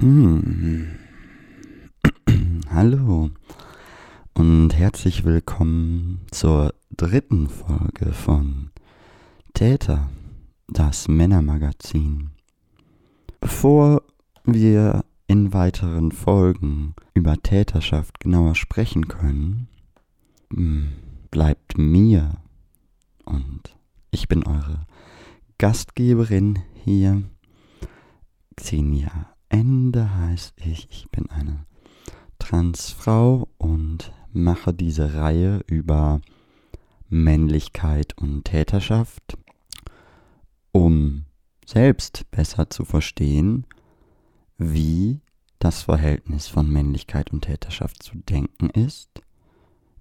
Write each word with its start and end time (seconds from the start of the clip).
Mm. 0.00 0.94
Hallo 2.70 3.30
und 4.34 4.70
herzlich 4.70 5.24
willkommen 5.24 6.20
zur 6.30 6.72
dritten 6.96 7.48
Folge 7.48 8.12
von 8.12 8.70
Täter, 9.54 10.08
das 10.68 11.08
Männermagazin. 11.08 12.30
Bevor 13.40 14.02
wir 14.44 15.04
in 15.26 15.52
weiteren 15.52 16.12
Folgen 16.12 16.94
über 17.14 17.36
Täterschaft 17.42 18.20
genauer 18.20 18.54
sprechen 18.54 19.08
können, 19.08 19.66
mm, 20.50 20.92
bleibt 21.32 21.76
mir 21.76 22.36
und 23.24 23.76
ich 24.12 24.28
bin 24.28 24.46
eure 24.46 24.86
Gastgeberin 25.58 26.60
hier, 26.84 27.24
Xenia 28.54 29.37
Ende 29.48 30.14
heißt 30.16 30.54
ich. 30.56 30.88
Ich 30.90 31.08
bin 31.10 31.30
eine 31.30 31.64
Transfrau 32.38 33.48
und 33.58 34.12
mache 34.32 34.72
diese 34.72 35.14
Reihe 35.14 35.60
über 35.66 36.20
Männlichkeit 37.08 38.16
und 38.18 38.44
Täterschaft, 38.44 39.38
um 40.72 41.24
selbst 41.64 42.30
besser 42.30 42.70
zu 42.70 42.84
verstehen, 42.84 43.66
wie 44.58 45.20
das 45.58 45.82
Verhältnis 45.82 46.46
von 46.46 46.70
Männlichkeit 46.70 47.32
und 47.32 47.42
Täterschaft 47.42 48.02
zu 48.02 48.16
denken 48.16 48.70
ist, 48.70 49.10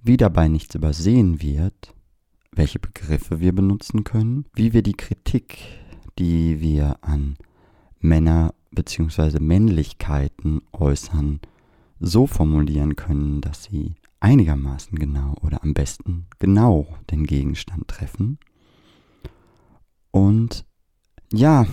wie 0.04 0.18
dabei 0.18 0.48
nichts 0.48 0.76
übersehen 0.76 1.42
wird, 1.42 1.94
welche 2.52 2.80
Begriffe 2.80 3.40
wir 3.40 3.54
benutzen 3.54 4.04
können, 4.04 4.46
wie 4.54 4.74
wir 4.74 4.84
die 4.84 4.94
Kritik, 4.94 5.60
die 6.20 6.60
wir 6.60 6.98
an 7.02 7.38
Männer 8.00 8.54
bzw. 8.78 9.40
Männlichkeiten 9.40 10.62
äußern, 10.72 11.40
so 12.00 12.28
formulieren 12.28 12.96
können, 12.96 13.42
dass 13.42 13.64
sie 13.64 13.96
einigermaßen 14.20 15.00
genau 15.00 15.34
oder 15.42 15.64
am 15.64 15.74
besten 15.74 16.28
genau 16.38 16.88
den 17.10 17.26
Gegenstand 17.26 17.88
treffen. 17.88 18.38
Und 20.12 20.64
ja, 21.34 21.66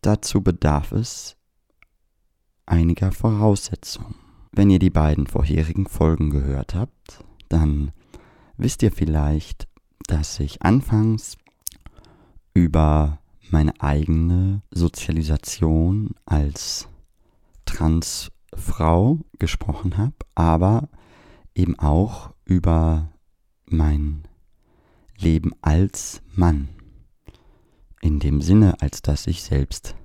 dazu 0.00 0.40
bedarf 0.40 0.92
es 0.92 1.36
einiger 2.64 3.12
Voraussetzungen. 3.12 4.14
Wenn 4.52 4.70
ihr 4.70 4.78
die 4.78 4.90
beiden 4.90 5.26
vorherigen 5.26 5.86
Folgen 5.86 6.30
gehört 6.30 6.74
habt, 6.74 7.24
dann 7.50 7.92
wisst 8.56 8.82
ihr 8.82 8.90
vielleicht, 8.90 9.68
dass 10.06 10.40
ich 10.40 10.62
anfangs 10.62 11.36
über 12.54 13.18
meine 13.50 13.80
eigene 13.80 14.62
Sozialisation 14.70 16.14
als 16.24 16.88
Transfrau 17.64 19.20
gesprochen 19.38 19.96
habe, 19.96 20.14
aber 20.34 20.88
eben 21.54 21.78
auch 21.78 22.32
über 22.44 23.12
mein 23.66 24.22
Leben 25.18 25.52
als 25.62 26.22
Mann. 26.34 26.68
In 28.00 28.20
dem 28.20 28.40
Sinne, 28.40 28.80
als 28.80 29.02
dass 29.02 29.26
ich 29.26 29.42
selbst 29.42 29.96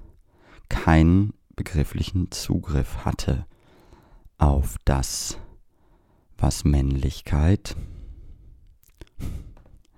keinen 0.69 1.33
begrifflichen 1.55 2.31
Zugriff 2.31 3.05
hatte 3.05 3.45
auf 4.37 4.77
das, 4.85 5.37
was 6.37 6.63
Männlichkeit 6.63 7.75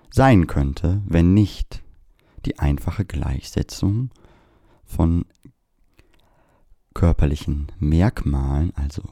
sein 0.09 0.47
könnte, 0.47 1.01
wenn 1.05 1.33
nicht 1.33 1.82
die 2.45 2.59
einfache 2.59 3.05
Gleichsetzung 3.05 4.11
von 4.85 5.25
körperlichen 6.93 7.71
Merkmalen, 7.79 8.73
also 8.75 9.03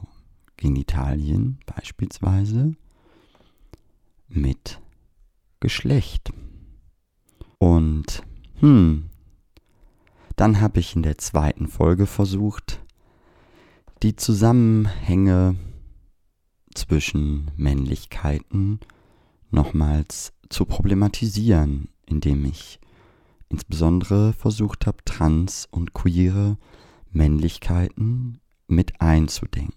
Genitalien 0.56 1.58
beispielsweise, 1.66 2.74
mit 4.28 4.80
Geschlecht. 5.60 6.32
Und 7.58 8.22
hm, 8.60 9.10
dann 10.36 10.60
habe 10.60 10.80
ich 10.80 10.96
in 10.96 11.02
der 11.02 11.18
zweiten 11.18 11.68
Folge 11.68 12.06
versucht, 12.06 12.80
die 14.02 14.16
Zusammenhänge 14.16 15.56
zwischen 16.74 17.50
Männlichkeiten 17.56 18.80
nochmals 19.50 20.32
zu 20.48 20.64
problematisieren, 20.64 21.88
indem 22.06 22.44
ich 22.44 22.80
insbesondere 23.52 24.32
versucht 24.32 24.86
habe, 24.86 25.04
trans- 25.04 25.68
und 25.70 25.92
queere 25.92 26.56
Männlichkeiten 27.10 28.40
mit 28.66 29.00
einzudenken. 29.00 29.74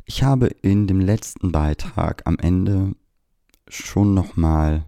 ich 0.05 0.23
habe 0.23 0.47
in 0.47 0.87
dem 0.87 1.01
letzten 1.01 1.51
Beitrag 1.51 2.23
am 2.25 2.39
Ende 2.39 2.95
schon 3.67 4.13
nochmal 4.13 4.85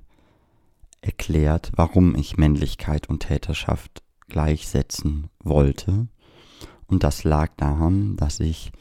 erklärt, 1.02 1.74
warum 1.76 2.16
ich 2.16 2.38
Männlichkeit 2.38 3.10
und 3.10 3.20
Täterschaft 3.20 4.02
gleichsetzen 4.28 5.30
wollte. 5.44 6.08
Und 6.94 7.04
das 7.04 7.24
lag 7.24 7.50
daran, 7.58 8.18
dass 8.18 8.40
ich 8.40 8.72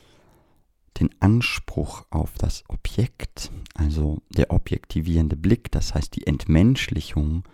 den 1.00 1.08
Anspruch 1.20 2.04
auf 2.10 2.34
das 2.36 2.62
Objekt, 2.68 3.50
also 3.74 4.20
der 4.28 4.50
objektivierende 4.50 5.34
Blick, 5.34 5.72
das 5.72 5.94
heißt 5.94 6.14
die 6.14 6.26
Entmenschlichung 6.26 7.44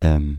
ähm, 0.00 0.38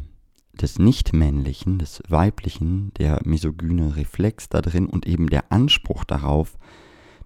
des 0.51 0.79
Nichtmännlichen, 0.79 1.79
des 1.79 2.03
Weiblichen, 2.09 2.93
der 2.95 3.21
misogyne 3.23 3.95
Reflex 3.95 4.49
da 4.49 4.59
drin 4.59 4.85
und 4.85 5.07
eben 5.07 5.29
der 5.29 5.49
Anspruch 5.49 6.03
darauf, 6.03 6.57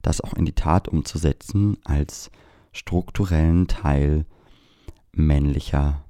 das 0.04 0.22
auch 0.22 0.34
in 0.34 0.46
die 0.46 0.54
Tat 0.54 0.90
umzusetzen 0.90 1.80
als 1.86 2.30
strukturellen 2.72 3.68
Teil 3.68 4.28
männlicher 5.12 6.06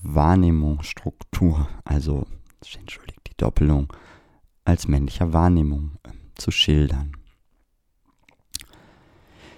Wahrnehmungsstruktur, 0.00 1.68
also 1.84 2.26
entschuldigt 2.78 3.20
die 3.28 3.36
Doppelung, 3.36 3.92
als 4.64 4.88
männlicher 4.88 5.32
Wahrnehmung 5.32 5.98
äh, 6.02 6.10
zu 6.34 6.50
schildern. 6.50 7.16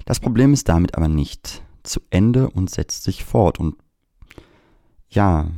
Das 0.05 0.21
Problem 0.21 0.53
ist 0.53 0.69
damit 0.69 0.97
aber 0.97 1.09
nicht 1.09 1.63
zu 1.83 2.01
Ende 2.11 2.51
und 2.51 2.71
setzt 2.71 3.05
sich 3.05 3.25
fort. 3.25 3.59
Und 3.59 3.77
ja, 5.09 5.51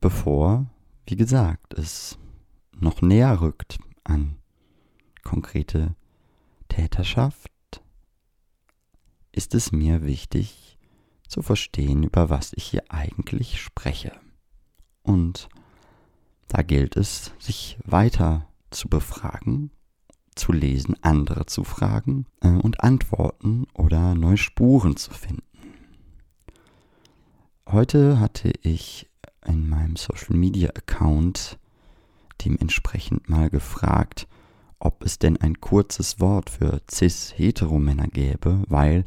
bevor, 0.00 0.66
wie 1.06 1.16
gesagt, 1.16 1.74
es 1.74 2.18
noch 2.78 3.02
näher 3.02 3.40
rückt 3.40 3.78
an 4.02 4.36
konkrete 5.22 5.94
Täterschaft, 6.68 7.50
ist 9.32 9.54
es 9.54 9.72
mir 9.72 10.04
wichtig 10.04 10.78
zu 11.26 11.42
verstehen, 11.42 12.04
über 12.04 12.30
was 12.30 12.52
ich 12.54 12.64
hier 12.64 12.84
eigentlich 12.88 13.60
spreche. 13.60 14.12
Und 15.02 15.48
da 16.54 16.62
gilt 16.62 16.96
es, 16.96 17.32
sich 17.40 17.76
weiter 17.84 18.46
zu 18.70 18.88
befragen, 18.88 19.72
zu 20.36 20.52
lesen, 20.52 20.94
andere 21.02 21.46
zu 21.46 21.64
fragen 21.64 22.26
äh, 22.42 22.48
und 22.48 22.80
Antworten 22.80 23.66
oder 23.74 24.14
neue 24.14 24.36
Spuren 24.36 24.96
zu 24.96 25.10
finden. 25.10 25.42
Heute 27.68 28.20
hatte 28.20 28.52
ich 28.62 29.10
in 29.44 29.68
meinem 29.68 29.96
Social 29.96 30.36
Media 30.36 30.70
Account 30.70 31.58
dementsprechend 32.44 33.28
mal 33.28 33.50
gefragt, 33.50 34.28
ob 34.78 35.02
es 35.04 35.18
denn 35.18 35.36
ein 35.36 35.60
kurzes 35.60 36.20
Wort 36.20 36.50
für 36.50 36.80
cis-heteromänner 36.88 38.06
gäbe, 38.06 38.62
weil 38.68 39.06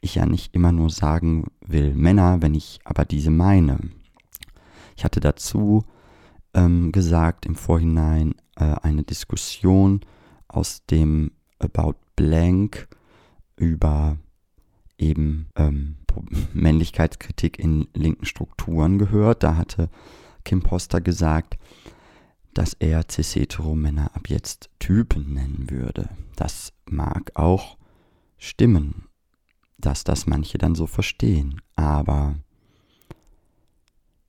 ich 0.00 0.14
ja 0.14 0.24
nicht 0.24 0.54
immer 0.54 0.72
nur 0.72 0.88
sagen 0.88 1.44
will 1.60 1.94
Männer, 1.94 2.40
wenn 2.40 2.54
ich 2.54 2.80
aber 2.84 3.04
diese 3.04 3.30
meine. 3.30 3.80
Ich 4.96 5.04
hatte 5.04 5.20
dazu 5.20 5.84
ähm, 6.56 6.90
gesagt 6.90 7.46
im 7.46 7.54
Vorhinein 7.54 8.34
äh, 8.56 8.64
eine 8.82 9.04
Diskussion 9.04 10.00
aus 10.48 10.84
dem 10.86 11.30
About 11.58 11.94
Blank 12.16 12.88
über 13.56 14.16
eben 14.98 15.48
ähm, 15.54 15.98
Männlichkeitskritik 16.54 17.58
in 17.58 17.86
linken 17.94 18.24
Strukturen 18.24 18.98
gehört. 18.98 19.42
Da 19.42 19.56
hatte 19.56 19.90
Kim 20.44 20.62
Poster 20.62 21.00
gesagt, 21.00 21.58
dass 22.54 22.72
er 22.72 23.04
cis-hetero-Männer 23.08 24.16
ab 24.16 24.30
jetzt 24.30 24.70
Typen 24.78 25.34
nennen 25.34 25.66
würde. 25.68 26.08
Das 26.36 26.72
mag 26.86 27.32
auch 27.34 27.76
stimmen, 28.38 29.08
dass 29.76 30.04
das 30.04 30.26
manche 30.26 30.56
dann 30.56 30.74
so 30.74 30.86
verstehen, 30.86 31.60
aber 31.74 32.36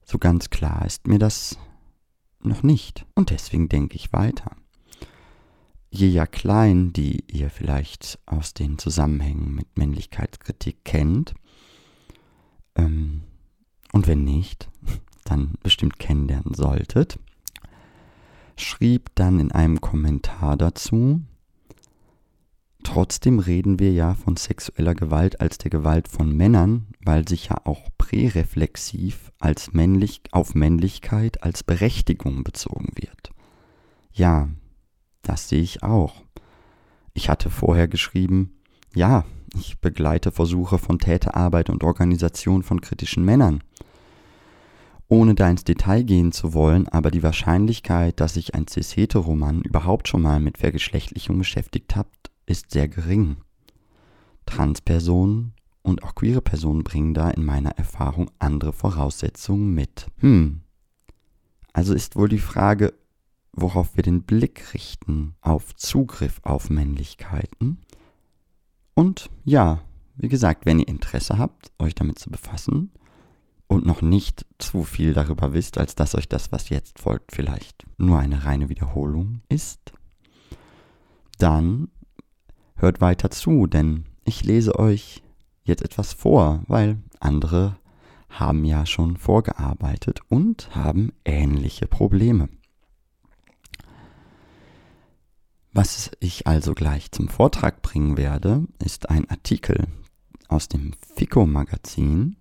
so 0.03 0.17
ganz 0.17 0.49
klar 0.49 0.85
ist 0.85 1.07
mir 1.07 1.19
das 1.19 1.57
noch 2.47 2.63
nicht. 2.63 3.05
Und 3.15 3.29
deswegen 3.29 3.69
denke 3.69 3.95
ich 3.95 4.13
weiter. 4.13 4.55
je 5.89 6.07
ja 6.07 6.25
klein, 6.25 6.91
die 6.93 7.23
ihr 7.31 7.49
vielleicht 7.49 8.19
aus 8.25 8.53
den 8.53 8.77
Zusammenhängen 8.77 9.55
mit 9.55 9.77
Männlichkeitskritik 9.77 10.83
kennt. 10.83 11.33
Ähm, 12.75 13.23
und 13.93 14.07
wenn 14.07 14.23
nicht, 14.23 14.69
dann 15.23 15.55
bestimmt 15.63 15.97
kennenlernen 15.97 16.53
solltet, 16.53 17.19
schrieb 18.57 19.11
dann 19.15 19.39
in 19.39 19.51
einem 19.51 19.81
Kommentar 19.81 20.57
dazu, 20.57 21.21
Trotzdem 22.87 23.39
reden 23.39 23.79
wir 23.79 23.91
ja 23.91 24.13
von 24.13 24.37
sexueller 24.37 24.95
Gewalt 24.95 25.41
als 25.41 25.57
der 25.57 25.69
Gewalt 25.69 26.07
von 26.07 26.31
Männern, 26.31 26.87
weil 27.03 27.27
sich 27.27 27.49
ja 27.49 27.57
auch 27.65 27.89
präreflexiv 27.97 29.33
als 29.39 29.73
männlich, 29.73 30.21
auf 30.31 30.55
Männlichkeit 30.55 31.43
als 31.43 31.63
Berechtigung 31.63 32.45
bezogen 32.45 32.87
wird. 32.95 33.31
Ja, 34.13 34.47
das 35.21 35.49
sehe 35.49 35.61
ich 35.61 35.83
auch. 35.83 36.23
Ich 37.13 37.27
hatte 37.27 37.49
vorher 37.49 37.89
geschrieben, 37.89 38.53
ja, 38.95 39.25
ich 39.53 39.81
begleite 39.81 40.31
Versuche 40.31 40.77
von 40.77 40.97
Täterarbeit 40.97 41.69
und 41.69 41.83
Organisation 41.83 42.63
von 42.63 42.79
kritischen 42.79 43.25
Männern. 43.25 43.65
Ohne 45.09 45.35
da 45.35 45.49
ins 45.49 45.65
Detail 45.65 46.03
gehen 46.03 46.31
zu 46.31 46.53
wollen, 46.53 46.87
aber 46.87 47.11
die 47.11 47.21
Wahrscheinlichkeit, 47.21 48.21
dass 48.21 48.35
sich 48.35 48.55
ein 48.55 48.65
cis-hetero-Mann 48.65 49.63
überhaupt 49.63 50.07
schon 50.07 50.21
mal 50.21 50.39
mit 50.39 50.57
Vergeschlechtlichung 50.57 51.37
beschäftigt 51.37 51.97
hat, 51.97 52.07
ist 52.47 52.71
sehr 52.71 52.87
gering. 52.87 53.37
Transpersonen 54.47 55.53
und 55.83 56.03
auch 56.03 56.15
queere 56.15 56.41
Personen 56.41 56.83
bringen 56.83 57.13
da 57.13 57.29
in 57.29 57.45
meiner 57.45 57.71
Erfahrung 57.71 58.31
andere 58.39 58.73
Voraussetzungen 58.73 59.73
mit. 59.73 60.07
Hm. 60.17 60.61
Also 61.73 61.93
ist 61.93 62.15
wohl 62.15 62.29
die 62.29 62.39
Frage, 62.39 62.93
worauf 63.53 63.95
wir 63.95 64.03
den 64.03 64.23
Blick 64.23 64.73
richten, 64.73 65.35
auf 65.41 65.75
Zugriff 65.75 66.39
auf 66.43 66.69
Männlichkeiten. 66.69 67.79
Und 68.95 69.29
ja, 69.45 69.81
wie 70.15 70.29
gesagt, 70.29 70.65
wenn 70.65 70.79
ihr 70.79 70.87
Interesse 70.87 71.37
habt, 71.37 71.71
euch 71.77 71.93
damit 71.93 72.17
zu 72.17 72.31
befassen 72.31 72.91
und 73.67 73.85
noch 73.85 74.01
nicht 74.01 74.45
zu 74.57 74.83
viel 74.83 75.13
darüber 75.13 75.53
wisst, 75.53 75.77
als 75.77 75.95
dass 75.95 76.15
euch 76.15 76.27
das, 76.27 76.51
was 76.51 76.69
jetzt 76.69 76.99
folgt, 76.99 77.31
vielleicht 77.31 77.85
nur 77.97 78.17
eine 78.17 78.45
reine 78.45 78.69
Wiederholung 78.69 79.41
ist, 79.49 79.93
dann 81.37 81.89
hört 82.77 83.01
weiter 83.01 83.29
zu, 83.29 83.67
denn 83.67 84.05
ich 84.23 84.43
lese 84.43 84.77
euch 84.79 85.23
jetzt 85.63 85.83
etwas 85.83 86.13
vor, 86.13 86.63
weil 86.67 86.97
andere 87.19 87.77
haben 88.29 88.65
ja 88.65 88.85
schon 88.85 89.17
vorgearbeitet 89.17 90.21
und 90.29 90.75
haben 90.75 91.11
ähnliche 91.25 91.87
Probleme. 91.87 92.49
Was 95.73 96.11
ich 96.19 96.47
also 96.47 96.73
gleich 96.73 97.11
zum 97.11 97.27
Vortrag 97.27 97.81
bringen 97.81 98.17
werde, 98.17 98.65
ist 98.83 99.09
ein 99.09 99.29
Artikel 99.29 99.87
aus 100.47 100.67
dem 100.67 100.93
FICO-Magazin, 101.15 102.37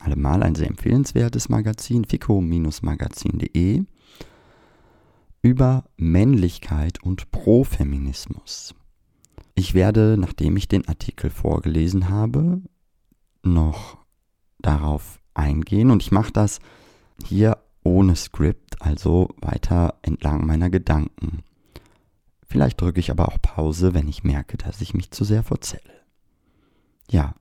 allemal 0.00 0.42
ein 0.42 0.54
sehr 0.54 0.68
empfehlenswertes 0.68 1.48
Magazin, 1.48 2.04
fico-magazin.de, 2.04 3.84
über 5.42 5.84
Männlichkeit 5.96 7.02
und 7.02 7.30
Profeminismus. 7.30 8.74
Ich 9.58 9.74
werde, 9.74 10.14
nachdem 10.16 10.56
ich 10.56 10.68
den 10.68 10.86
Artikel 10.86 11.30
vorgelesen 11.30 12.08
habe, 12.08 12.62
noch 13.42 13.98
darauf 14.60 15.18
eingehen 15.34 15.90
und 15.90 16.00
ich 16.00 16.12
mache 16.12 16.30
das 16.30 16.60
hier 17.24 17.58
ohne 17.82 18.14
Skript, 18.14 18.80
also 18.80 19.34
weiter 19.40 19.98
entlang 20.02 20.46
meiner 20.46 20.70
Gedanken. 20.70 21.42
Vielleicht 22.46 22.80
drücke 22.80 23.00
ich 23.00 23.10
aber 23.10 23.26
auch 23.26 23.42
Pause, 23.42 23.94
wenn 23.94 24.06
ich 24.06 24.22
merke, 24.22 24.58
dass 24.58 24.80
ich 24.80 24.94
mich 24.94 25.10
zu 25.10 25.24
sehr 25.24 25.42
verzelle. 25.42 26.04
Ja, 27.10 27.34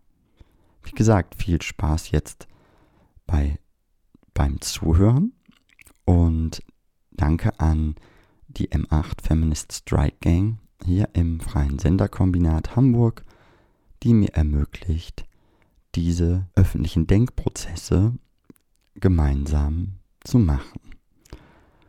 wie 0.82 0.94
gesagt, 0.94 1.36
viel 1.36 1.62
Spaß 1.62 2.10
jetzt 2.10 2.48
bei, 3.28 3.60
beim 4.34 4.60
Zuhören 4.60 5.34
und 6.04 6.64
danke 7.12 7.60
an 7.60 7.94
die 8.48 8.72
M8 8.72 9.22
Feminist 9.22 9.72
Strike 9.72 10.18
Gang, 10.22 10.58
hier 10.88 11.10
im 11.14 11.42
Freien 11.42 11.80
Senderkombinat 11.80 12.78
Hamburg, 12.78 13.26
die 14.04 14.14
mir 14.14 14.30
ermöglicht, 14.30 15.26
diese 15.96 16.48
öffentlichen 16.56 17.08
Denkprozesse 17.08 18.14
gemeinsam 18.96 19.96
zu 20.24 20.40
machen. 20.40 20.80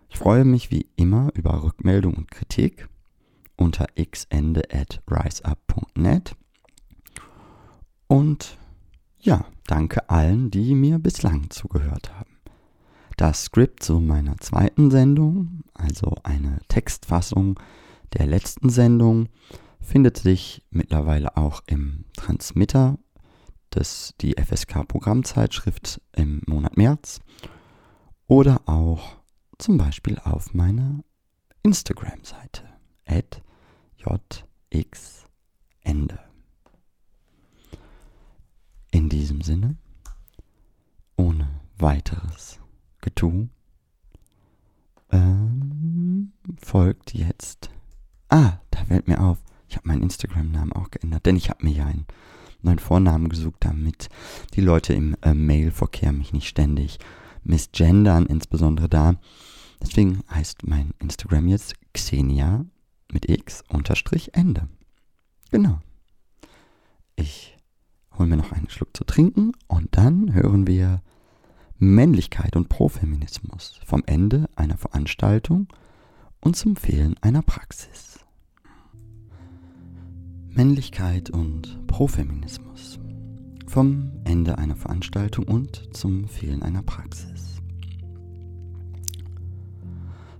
Ich 0.09 0.19
freue 0.19 0.45
mich 0.45 0.73
wie 0.73 0.89
immer 0.97 1.31
über 1.35 1.63
Rückmeldung 1.63 2.15
und 2.15 2.31
Kritik 2.31 2.89
unter 3.57 3.87
xende 3.95 4.63
at 4.73 5.01
riseup.net 5.09 6.35
und 8.09 8.59
ja, 9.21 9.45
danke 9.67 10.11
allen, 10.11 10.51
die 10.51 10.75
mir 10.75 10.99
bislang 10.99 11.51
zugehört 11.51 12.13
haben. 12.15 12.39
Das 13.17 13.45
Skript 13.45 13.83
zu 13.83 14.01
meiner 14.01 14.37
zweiten 14.39 14.91
Sendung, 14.91 15.63
also 15.75 16.17
eine 16.23 16.59
Textfassung, 16.69 17.59
der 18.15 18.27
letzten 18.27 18.71
Sendung 18.71 19.29
findet 19.81 20.19
sich 20.19 20.63
mittlerweile 20.71 21.37
auch 21.37 21.63
im 21.67 22.05
Transmitter, 22.17 22.99
das 23.71 24.15
die 24.21 24.35
FSK-Programmzeitschrift 24.35 26.01
im 26.17 26.43
Monat 26.47 26.77
März 26.77 27.21
oder 28.27 28.61
auch 28.67 29.17
zum 29.59 29.79
Beispiel 29.79 30.19
auf 30.19 30.55
meiner 30.55 31.03
Instagram-Seite 31.63 32.63
at 33.07 33.43
jxende. 34.71 36.21
In 38.91 39.09
diesem 39.09 39.43
Sinne, 39.43 39.77
ohne 41.17 41.49
weiteres 41.79 42.61
Getue, 43.01 43.49
ähm, 45.11 46.33
folgt 46.59 47.15
jetzt 47.15 47.71
Ah, 48.29 48.59
da 48.71 48.85
fällt 48.85 49.09
mir 49.09 49.21
auf, 49.21 49.39
ich 49.69 49.77
habe 49.77 49.89
meinen 49.89 50.03
Instagram-Namen 50.03 50.73
auch 50.73 50.91
geändert, 50.91 51.27
denn 51.27 51.37
ich 51.37 51.51
habe 51.51 51.65
mir 51.65 51.73
ja 51.73 51.87
einen 51.87 52.07
neuen 52.63 52.79
Vornamen 52.79 53.29
gesucht, 53.29 53.59
damit 53.61 54.09
die 54.55 54.61
Leute 54.61 54.93
im 54.93 55.17
äh, 55.23 55.35
Mail-Verkehr 55.35 56.13
mich 56.13 56.33
nicht 56.33 56.49
ständig 56.49 56.99
misgendern, 57.45 58.27
insbesondere 58.27 58.89
da. 58.89 59.15
Deswegen 59.81 60.23
heißt 60.31 60.67
mein 60.67 60.93
Instagram 60.99 61.49
jetzt 61.49 61.75
Xenia 61.93 62.65
mit 63.13 63.29
X 63.29 63.63
unterstrich 63.69 64.35
Ende. 64.35 64.69
Genau. 65.51 65.79
Ich 67.17 67.57
hole 68.17 68.29
mir 68.29 68.37
noch 68.37 68.53
einen 68.53 68.69
Schluck 68.69 68.97
zu 68.97 69.05
trinken 69.05 69.53
und 69.67 69.97
dann 69.97 70.35
hören 70.35 70.67
wir 70.67 71.03
Männlichkeit 71.79 72.57
und 72.57 72.69
Profeminismus 72.69 73.81
vom 73.87 74.03
Ende 74.07 74.49
einer 74.57 74.77
Veranstaltung 74.77 75.69
und 76.41 76.57
zum 76.57 76.77
Fehlen 76.77 77.17
einer 77.21 77.43
Praxis. 77.43 78.08
Männlichkeit 80.59 81.31
und 81.31 81.87
Profeminismus. 81.87 82.99
Vom 83.69 84.11
Ende 84.25 84.59
einer 84.59 84.75
Veranstaltung 84.75 85.45
und 85.47 85.97
zum 85.97 86.27
Fehlen 86.27 86.65
einer 86.65 86.83
Praxis. 86.83 87.63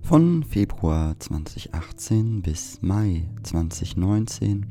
Von 0.01 0.43
Februar 0.43 1.17
2018 1.17 2.41
bis 2.41 2.81
Mai 2.81 3.29
2019 3.43 4.65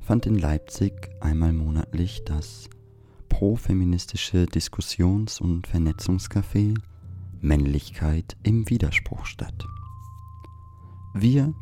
fand 0.00 0.26
in 0.26 0.36
Leipzig 0.36 1.10
einmal 1.20 1.52
monatlich 1.52 2.24
das 2.24 2.68
profeministische 3.28 4.46
Diskussions- 4.46 5.40
und 5.40 5.68
Vernetzungscafé 5.68 6.76
Männlichkeit 7.40 8.36
im 8.42 8.68
Widerspruch 8.68 9.26
statt. 9.26 9.64
Wir, 11.14 11.54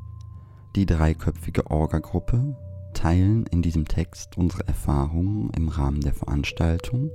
die 0.75 0.87
dreiköpfige 0.87 1.71
Orga-Gruppe, 1.71 2.57
teilen 3.05 3.45
in 3.51 3.61
diesem 3.61 3.87
Text 3.87 4.39
unsere 4.39 4.67
Erfahrungen 4.67 5.51
im 5.55 5.69
Rahmen 5.69 6.01
der 6.01 6.15
Veranstaltung 6.15 7.11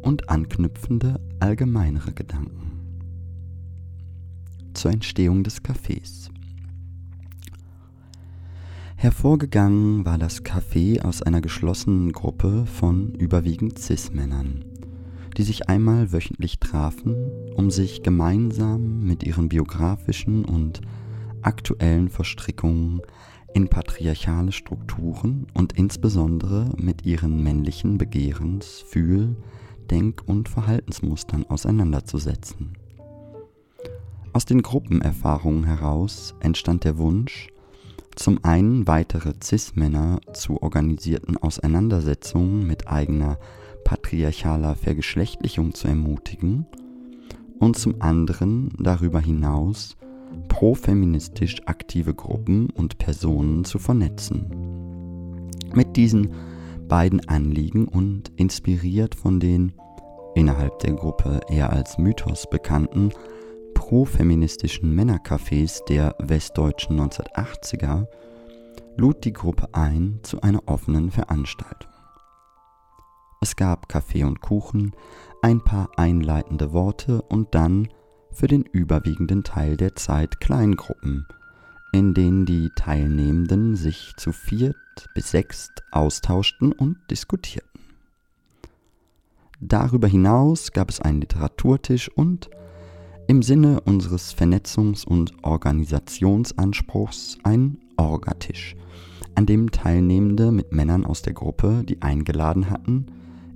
und 0.00 0.30
anknüpfende 0.30 1.20
allgemeinere 1.38 2.14
Gedanken. 2.14 2.80
Zur 4.72 4.90
Entstehung 4.90 5.44
des 5.44 5.62
Cafés. 5.62 6.30
Hervorgegangen 8.96 10.06
war 10.06 10.16
das 10.16 10.46
Café 10.46 11.02
aus 11.02 11.20
einer 11.20 11.42
geschlossenen 11.42 12.12
Gruppe 12.12 12.64
von 12.64 13.12
überwiegend 13.12 13.78
Cis-Männern, 13.78 14.64
die 15.36 15.42
sich 15.42 15.68
einmal 15.68 16.10
wöchentlich 16.10 16.58
trafen, 16.58 17.14
um 17.54 17.70
sich 17.70 18.02
gemeinsam 18.02 19.04
mit 19.04 19.24
ihren 19.24 19.50
biografischen 19.50 20.46
und 20.46 20.80
aktuellen 21.42 22.08
Verstrickungen 22.08 23.02
in 23.58 23.66
patriarchale 23.66 24.52
Strukturen 24.52 25.48
und 25.52 25.72
insbesondere 25.72 26.70
mit 26.76 27.04
ihren 27.04 27.42
männlichen 27.42 27.98
Begehrens-, 27.98 28.84
Fühl-, 28.86 29.34
Denk- 29.90 30.22
und 30.26 30.48
Verhaltensmustern 30.48 31.44
auseinanderzusetzen. 31.48 32.74
Aus 34.32 34.44
den 34.44 34.62
Gruppenerfahrungen 34.62 35.64
heraus 35.64 36.36
entstand 36.38 36.84
der 36.84 36.98
Wunsch, 36.98 37.48
zum 38.14 38.44
einen 38.44 38.86
weitere 38.86 39.32
CIS-Männer 39.42 40.20
zu 40.32 40.62
organisierten 40.62 41.36
Auseinandersetzungen 41.36 42.64
mit 42.64 42.86
eigener 42.86 43.40
patriarchaler 43.82 44.76
Vergeschlechtlichung 44.76 45.74
zu 45.74 45.88
ermutigen 45.88 46.64
und 47.58 47.76
zum 47.76 48.00
anderen 48.00 48.70
darüber 48.78 49.18
hinaus 49.18 49.97
profeministisch 50.48 51.60
aktive 51.66 52.14
Gruppen 52.14 52.70
und 52.70 52.98
Personen 52.98 53.64
zu 53.64 53.78
vernetzen. 53.78 55.48
Mit 55.74 55.96
diesen 55.96 56.32
beiden 56.88 57.28
Anliegen 57.28 57.86
und 57.86 58.32
inspiriert 58.36 59.14
von 59.14 59.40
den 59.40 59.74
innerhalb 60.34 60.78
der 60.80 60.94
Gruppe 60.94 61.40
eher 61.48 61.70
als 61.70 61.98
Mythos 61.98 62.48
bekannten 62.48 63.10
profeministischen 63.74 64.94
Männercafés 64.94 65.84
der 65.88 66.14
westdeutschen 66.18 67.00
1980er 67.00 68.06
lud 68.96 69.24
die 69.24 69.32
Gruppe 69.32 69.68
ein 69.72 70.20
zu 70.22 70.40
einer 70.40 70.62
offenen 70.66 71.10
Veranstaltung. 71.10 71.92
Es 73.40 73.54
gab 73.54 73.88
Kaffee 73.88 74.24
und 74.24 74.40
Kuchen, 74.40 74.92
ein 75.42 75.62
paar 75.62 75.88
einleitende 75.96 76.72
Worte 76.72 77.22
und 77.22 77.54
dann 77.54 77.88
für 78.38 78.46
den 78.46 78.62
überwiegenden 78.62 79.42
Teil 79.42 79.76
der 79.76 79.96
Zeit 79.96 80.40
Kleingruppen, 80.40 81.26
in 81.92 82.14
denen 82.14 82.46
die 82.46 82.70
Teilnehmenden 82.76 83.74
sich 83.74 84.12
zu 84.16 84.30
viert 84.30 84.76
bis 85.12 85.32
sechst 85.32 85.82
austauschten 85.90 86.70
und 86.70 86.98
diskutierten. 87.10 87.80
Darüber 89.60 90.06
hinaus 90.06 90.70
gab 90.70 90.88
es 90.88 91.00
einen 91.00 91.20
Literaturtisch 91.20 92.08
und 92.10 92.48
im 93.26 93.42
Sinne 93.42 93.80
unseres 93.80 94.36
Vernetzungs- 94.36 95.04
und 95.04 95.32
Organisationsanspruchs 95.42 97.38
einen 97.42 97.80
Orgatisch, 97.96 98.76
an 99.34 99.46
dem 99.46 99.72
Teilnehmende 99.72 100.52
mit 100.52 100.70
Männern 100.70 101.04
aus 101.04 101.22
der 101.22 101.32
Gruppe, 101.32 101.82
die 101.84 102.02
eingeladen 102.02 102.70
hatten, 102.70 103.06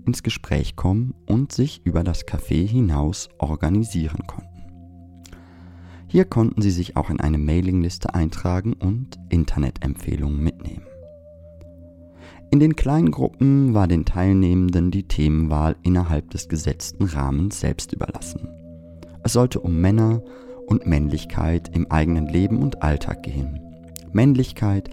ins 0.04 0.24
Gespräch 0.24 0.74
kommen 0.74 1.14
und 1.26 1.52
sich 1.52 1.82
über 1.84 2.02
das 2.02 2.26
Café 2.26 2.66
hinaus 2.66 3.28
organisieren 3.38 4.26
konnten. 4.26 4.51
Hier 6.12 6.26
konnten 6.26 6.60
Sie 6.60 6.70
sich 6.70 6.94
auch 6.98 7.08
in 7.08 7.20
eine 7.20 7.38
Mailingliste 7.38 8.12
eintragen 8.12 8.74
und 8.74 9.18
Internetempfehlungen 9.30 10.44
mitnehmen. 10.44 10.86
In 12.50 12.60
den 12.60 12.76
kleinen 12.76 13.10
Gruppen 13.10 13.72
war 13.72 13.88
den 13.88 14.04
Teilnehmenden 14.04 14.90
die 14.90 15.08
Themenwahl 15.08 15.74
innerhalb 15.82 16.28
des 16.28 16.50
gesetzten 16.50 17.04
Rahmens 17.04 17.60
selbst 17.60 17.94
überlassen. 17.94 18.46
Es 19.22 19.32
sollte 19.32 19.60
um 19.60 19.80
Männer 19.80 20.22
und 20.66 20.86
Männlichkeit 20.86 21.74
im 21.74 21.90
eigenen 21.90 22.26
Leben 22.26 22.62
und 22.62 22.82
Alltag 22.82 23.22
gehen. 23.22 23.58
Männlichkeit 24.12 24.90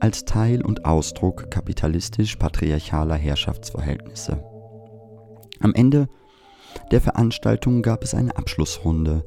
als 0.00 0.26
Teil 0.26 0.62
und 0.62 0.84
Ausdruck 0.84 1.50
kapitalistisch-patriarchaler 1.50 3.16
Herrschaftsverhältnisse. 3.16 4.44
Am 5.60 5.72
Ende 5.72 6.08
der 6.90 7.00
Veranstaltung 7.00 7.80
gab 7.80 8.04
es 8.04 8.14
eine 8.14 8.36
Abschlussrunde, 8.36 9.24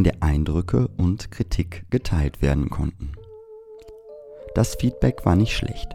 in 0.00 0.04
der 0.04 0.22
Eindrücke 0.22 0.88
und 0.96 1.30
Kritik 1.30 1.84
geteilt 1.90 2.40
werden 2.40 2.70
konnten. 2.70 3.12
Das 4.54 4.76
Feedback 4.76 5.26
war 5.26 5.36
nicht 5.36 5.54
schlecht 5.54 5.88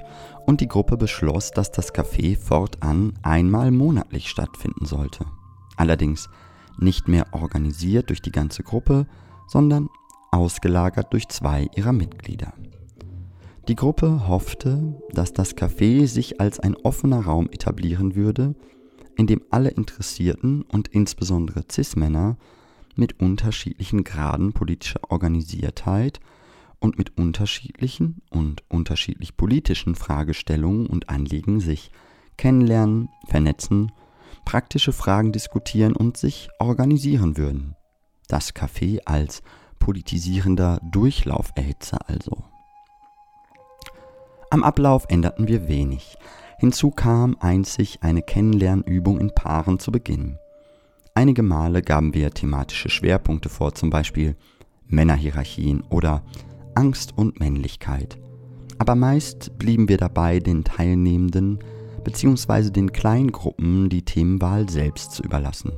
und 0.46 0.62
die 0.62 0.68
Gruppe 0.68 0.96
beschloss, 0.96 1.50
dass 1.50 1.72
das 1.72 1.92
Café 1.92 2.38
fortan 2.38 3.14
einmal 3.24 3.72
monatlich 3.72 4.30
stattfinden 4.30 4.86
sollte. 4.86 5.26
Allerdings 5.76 6.30
nicht 6.78 7.08
mehr 7.08 7.26
organisiert 7.32 8.10
durch 8.10 8.22
die 8.22 8.32
ganze 8.32 8.62
Gruppe, 8.62 9.08
sondern 9.48 9.90
ausgelagert 10.30 11.12
durch 11.12 11.28
zwei 11.30 11.68
ihrer 11.76 11.92
Mitglieder. 11.92 12.54
Die 13.68 13.76
Gruppe 13.76 14.28
hoffte, 14.28 15.02
dass 15.14 15.34
das 15.34 15.58
Café 15.58 16.06
sich 16.06 16.40
als 16.40 16.60
ein 16.60 16.76
offener 16.76 17.22
Raum 17.22 17.50
etablieren 17.50 18.14
würde, 18.16 18.54
in 19.18 19.26
dem 19.26 19.42
alle 19.50 19.70
Interessierten 19.70 20.62
und 20.62 20.90
insbesondere 20.90 21.64
CIS-Männer 21.68 22.38
mit 22.98 23.20
unterschiedlichen 23.20 24.04
Graden 24.04 24.54
politischer 24.54 25.00
Organisiertheit 25.10 26.20
und 26.80 26.98
mit 26.98 27.18
unterschiedlichen 27.18 28.22
und 28.30 28.64
unterschiedlich 28.70 29.38
politischen 29.38 29.96
Fragestellungen 29.96 30.88
und 30.88 31.10
Anliegen 31.10 31.60
sich 31.60 31.92
kennenlernen, 32.38 33.10
vernetzen, 33.28 33.92
praktische 34.46 34.94
Fragen 34.94 35.32
diskutieren 35.32 35.96
und 35.96 36.18
sich 36.18 36.50
organisieren 36.60 37.38
würden. 37.38 37.76
Das 38.28 38.54
Café 38.54 39.00
als 39.06 39.42
politisierender 39.80 40.80
Durchlauferhitzer 40.92 42.00
also. 42.08 42.44
Am 44.50 44.64
Ablauf 44.64 45.06
änderten 45.10 45.48
wir 45.48 45.68
wenig. 45.68 46.18
Hinzu 46.60 46.92
kam 46.92 47.36
einzig 47.40 48.00
eine 48.02 48.22
Kennenlernübung 48.22 49.20
in 49.20 49.34
Paaren 49.34 49.80
zu 49.80 49.92
Beginn. 49.92 50.38
Einige 51.18 51.44
Male 51.44 51.82
gaben 51.82 52.14
wir 52.14 52.32
thematische 52.32 52.90
Schwerpunkte 52.90 53.48
vor, 53.48 53.74
zum 53.74 53.90
Beispiel 53.90 54.36
Männerhierarchien 54.88 55.82
oder 55.90 56.26
Angst 56.76 57.18
und 57.18 57.40
Männlichkeit. 57.40 58.20
Aber 58.80 58.96
meist 58.96 59.58
blieben 59.58 59.88
wir 59.88 59.96
dabei, 59.96 60.40
den 60.40 60.66
Teilnehmenden 60.66 61.60
bzw. 62.04 62.70
den 62.70 62.92
Kleingruppen 62.92 63.88
die 63.88 64.04
Themenwahl 64.04 64.68
selbst 64.68 65.14
zu 65.14 65.24
überlassen. 65.24 65.72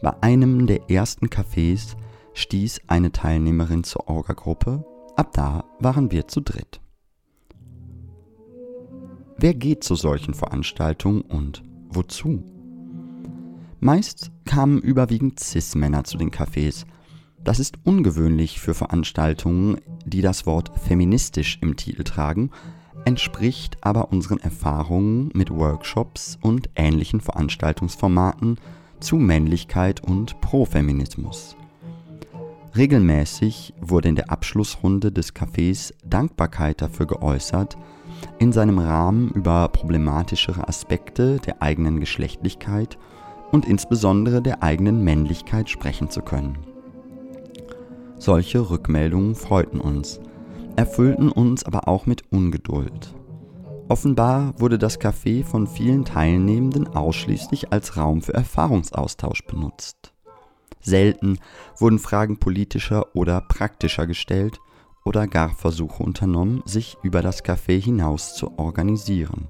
Bei 0.00 0.22
einem 0.22 0.68
der 0.68 0.88
ersten 0.88 1.26
Cafés 1.26 1.96
stieß 2.34 2.82
eine 2.86 3.10
Teilnehmerin 3.10 3.82
zur 3.82 4.08
Orga-Gruppe, 4.08 4.84
ab 5.16 5.32
da 5.32 5.64
waren 5.80 6.12
wir 6.12 6.28
zu 6.28 6.40
dritt. 6.40 6.80
Wer 9.38 9.54
geht 9.54 9.82
zu 9.82 9.96
solchen 9.96 10.34
Veranstaltungen 10.34 11.22
und 11.22 11.64
wozu? 11.88 12.59
Meist 13.82 14.30
kamen 14.44 14.78
überwiegend 14.82 15.40
Cis-Männer 15.40 16.04
zu 16.04 16.18
den 16.18 16.30
Cafés. 16.30 16.84
Das 17.42 17.58
ist 17.58 17.78
ungewöhnlich 17.84 18.60
für 18.60 18.74
Veranstaltungen, 18.74 19.80
die 20.04 20.20
das 20.20 20.44
Wort 20.44 20.70
feministisch 20.78 21.58
im 21.62 21.76
Titel 21.76 22.04
tragen, 22.04 22.50
entspricht 23.06 23.78
aber 23.80 24.12
unseren 24.12 24.38
Erfahrungen 24.38 25.30
mit 25.32 25.50
Workshops 25.50 26.38
und 26.42 26.68
ähnlichen 26.76 27.22
Veranstaltungsformaten 27.22 28.58
zu 29.00 29.16
Männlichkeit 29.16 30.04
und 30.04 30.38
Profeminismus. 30.42 31.56
Regelmäßig 32.76 33.72
wurde 33.80 34.10
in 34.10 34.16
der 34.16 34.30
Abschlussrunde 34.30 35.10
des 35.10 35.34
Cafés 35.34 35.94
Dankbarkeit 36.04 36.82
dafür 36.82 37.06
geäußert, 37.06 37.78
in 38.38 38.52
seinem 38.52 38.78
Rahmen 38.78 39.30
über 39.30 39.68
problematischere 39.68 40.68
Aspekte 40.68 41.38
der 41.38 41.62
eigenen 41.62 41.98
Geschlechtlichkeit 41.98 42.98
und 43.52 43.66
insbesondere 43.66 44.42
der 44.42 44.62
eigenen 44.62 45.02
Männlichkeit 45.02 45.68
sprechen 45.68 46.10
zu 46.10 46.22
können. 46.22 46.58
Solche 48.18 48.70
Rückmeldungen 48.70 49.34
freuten 49.34 49.80
uns, 49.80 50.20
erfüllten 50.76 51.30
uns 51.30 51.64
aber 51.64 51.88
auch 51.88 52.06
mit 52.06 52.30
Ungeduld. 52.30 53.14
Offenbar 53.88 54.54
wurde 54.58 54.78
das 54.78 55.00
Café 55.00 55.42
von 55.42 55.66
vielen 55.66 56.04
Teilnehmenden 56.04 56.86
ausschließlich 56.88 57.72
als 57.72 57.96
Raum 57.96 58.22
für 58.22 58.34
Erfahrungsaustausch 58.34 59.44
benutzt. 59.46 60.12
Selten 60.80 61.38
wurden 61.76 61.98
Fragen 61.98 62.38
politischer 62.38 63.14
oder 63.16 63.40
praktischer 63.40 64.06
gestellt 64.06 64.60
oder 65.04 65.26
gar 65.26 65.50
Versuche 65.50 66.02
unternommen, 66.02 66.62
sich 66.66 66.96
über 67.02 67.22
das 67.22 67.44
Café 67.44 67.80
hinaus 67.80 68.34
zu 68.34 68.58
organisieren. 68.58 69.48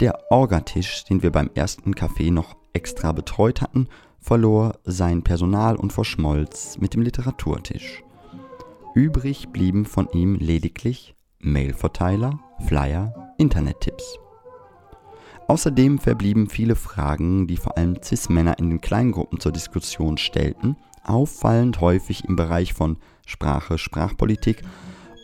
Der 0.00 0.30
Orgatisch, 0.30 1.04
den 1.04 1.22
wir 1.22 1.32
beim 1.32 1.50
ersten 1.54 1.94
Café 1.94 2.32
noch 2.32 2.54
extra 2.72 3.12
betreut 3.12 3.60
hatten, 3.60 3.88
verlor 4.20 4.78
sein 4.84 5.22
Personal 5.22 5.76
und 5.76 5.92
verschmolz 5.92 6.78
mit 6.78 6.94
dem 6.94 7.02
Literaturtisch. 7.02 8.02
Übrig 8.94 9.48
blieben 9.48 9.84
von 9.84 10.08
ihm 10.12 10.34
lediglich 10.34 11.14
Mailverteiler, 11.38 12.38
Flyer, 12.66 13.32
Internettipps. 13.38 14.18
Außerdem 15.48 15.98
verblieben 15.98 16.48
viele 16.48 16.76
Fragen, 16.76 17.48
die 17.48 17.56
vor 17.56 17.76
allem 17.76 18.00
CIS-Männer 18.00 18.58
in 18.60 18.70
den 18.70 18.80
Kleingruppen 18.80 19.40
zur 19.40 19.50
Diskussion 19.50 20.16
stellten, 20.16 20.76
auffallend 21.04 21.80
häufig 21.80 22.24
im 22.24 22.36
Bereich 22.36 22.72
von 22.72 22.98
Sprache, 23.26 23.76
Sprachpolitik 23.76 24.62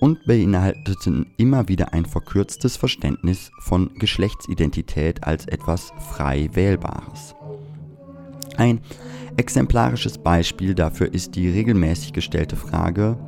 und 0.00 0.24
beinhalteten 0.26 1.32
immer 1.36 1.68
wieder 1.68 1.92
ein 1.92 2.06
verkürztes 2.06 2.76
Verständnis 2.76 3.52
von 3.60 3.94
Geschlechtsidentität 3.94 5.22
als 5.22 5.46
etwas 5.46 5.92
frei 6.10 6.50
Wählbares. 6.54 7.35
Ein 8.56 8.80
exemplarisches 9.36 10.18
Beispiel 10.18 10.74
dafür 10.74 11.12
ist 11.12 11.34
die 11.34 11.48
regelmäßig 11.48 12.12
gestellte 12.12 12.56
Frage, 12.56 13.18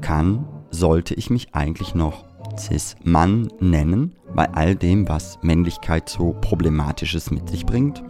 kann, 0.00 0.46
sollte 0.70 1.14
ich 1.14 1.30
mich 1.30 1.54
eigentlich 1.54 1.94
noch 1.94 2.24
Cis-Mann 2.58 3.48
nennen, 3.60 4.16
bei 4.34 4.48
all 4.52 4.74
dem, 4.74 5.08
was 5.08 5.38
Männlichkeit 5.42 6.08
so 6.08 6.34
Problematisches 6.40 7.30
mit 7.30 7.48
sich 7.48 7.64
bringt? 7.64 8.02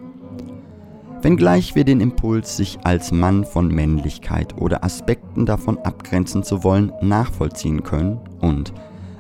Wenngleich 1.22 1.75
wir 1.75 1.84
den 1.84 2.00
Impuls, 2.00 2.56
sich 2.56 2.78
als 2.84 3.10
Mann 3.10 3.44
von 3.44 3.68
Männlichkeit 3.68 4.56
oder 4.58 4.84
Aspekten 4.84 5.46
davon 5.46 5.78
abgrenzen 5.78 6.42
zu 6.42 6.62
wollen, 6.62 6.92
nachvollziehen 7.00 7.82
können 7.82 8.20
und, 8.40 8.72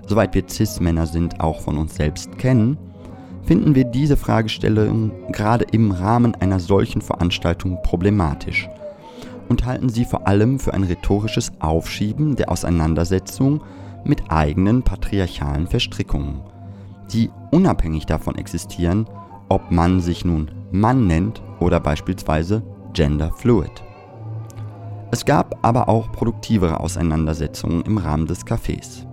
soweit 0.06 0.34
wir 0.34 0.44
CIS-Männer 0.48 1.06
sind, 1.06 1.40
auch 1.40 1.60
von 1.60 1.78
uns 1.78 1.96
selbst 1.96 2.38
kennen, 2.38 2.78
finden 3.46 3.74
wir 3.76 3.84
diese 3.84 4.16
Fragestellung 4.16 5.12
gerade 5.32 5.64
im 5.70 5.92
Rahmen 5.92 6.34
einer 6.34 6.58
solchen 6.58 7.00
Veranstaltung 7.00 7.80
problematisch 7.82 8.68
und 9.48 9.64
halten 9.64 9.88
sie 9.88 10.04
vor 10.04 10.26
allem 10.26 10.58
für 10.58 10.74
ein 10.74 10.82
rhetorisches 10.82 11.52
Aufschieben 11.60 12.34
der 12.34 12.50
Auseinandersetzung 12.50 13.62
mit 14.04 14.30
eigenen 14.30 14.82
patriarchalen 14.82 15.68
Verstrickungen, 15.68 16.40
die 17.12 17.30
unabhängig 17.52 18.06
davon 18.06 18.36
existieren, 18.36 19.06
ob 19.48 19.70
man 19.70 20.00
sich 20.00 20.24
nun 20.24 20.50
Mann 20.72 21.06
nennt 21.06 21.40
oder 21.60 21.78
beispielsweise 21.78 22.62
Gender 22.92 23.30
Fluid. 23.32 23.84
Es 25.12 25.24
gab 25.24 25.64
aber 25.64 25.88
auch 25.88 26.10
produktivere 26.10 26.80
Auseinandersetzungen 26.80 27.82
im 27.82 27.98
Rahmen 27.98 28.26
des 28.26 28.44
Cafés. 28.44 29.05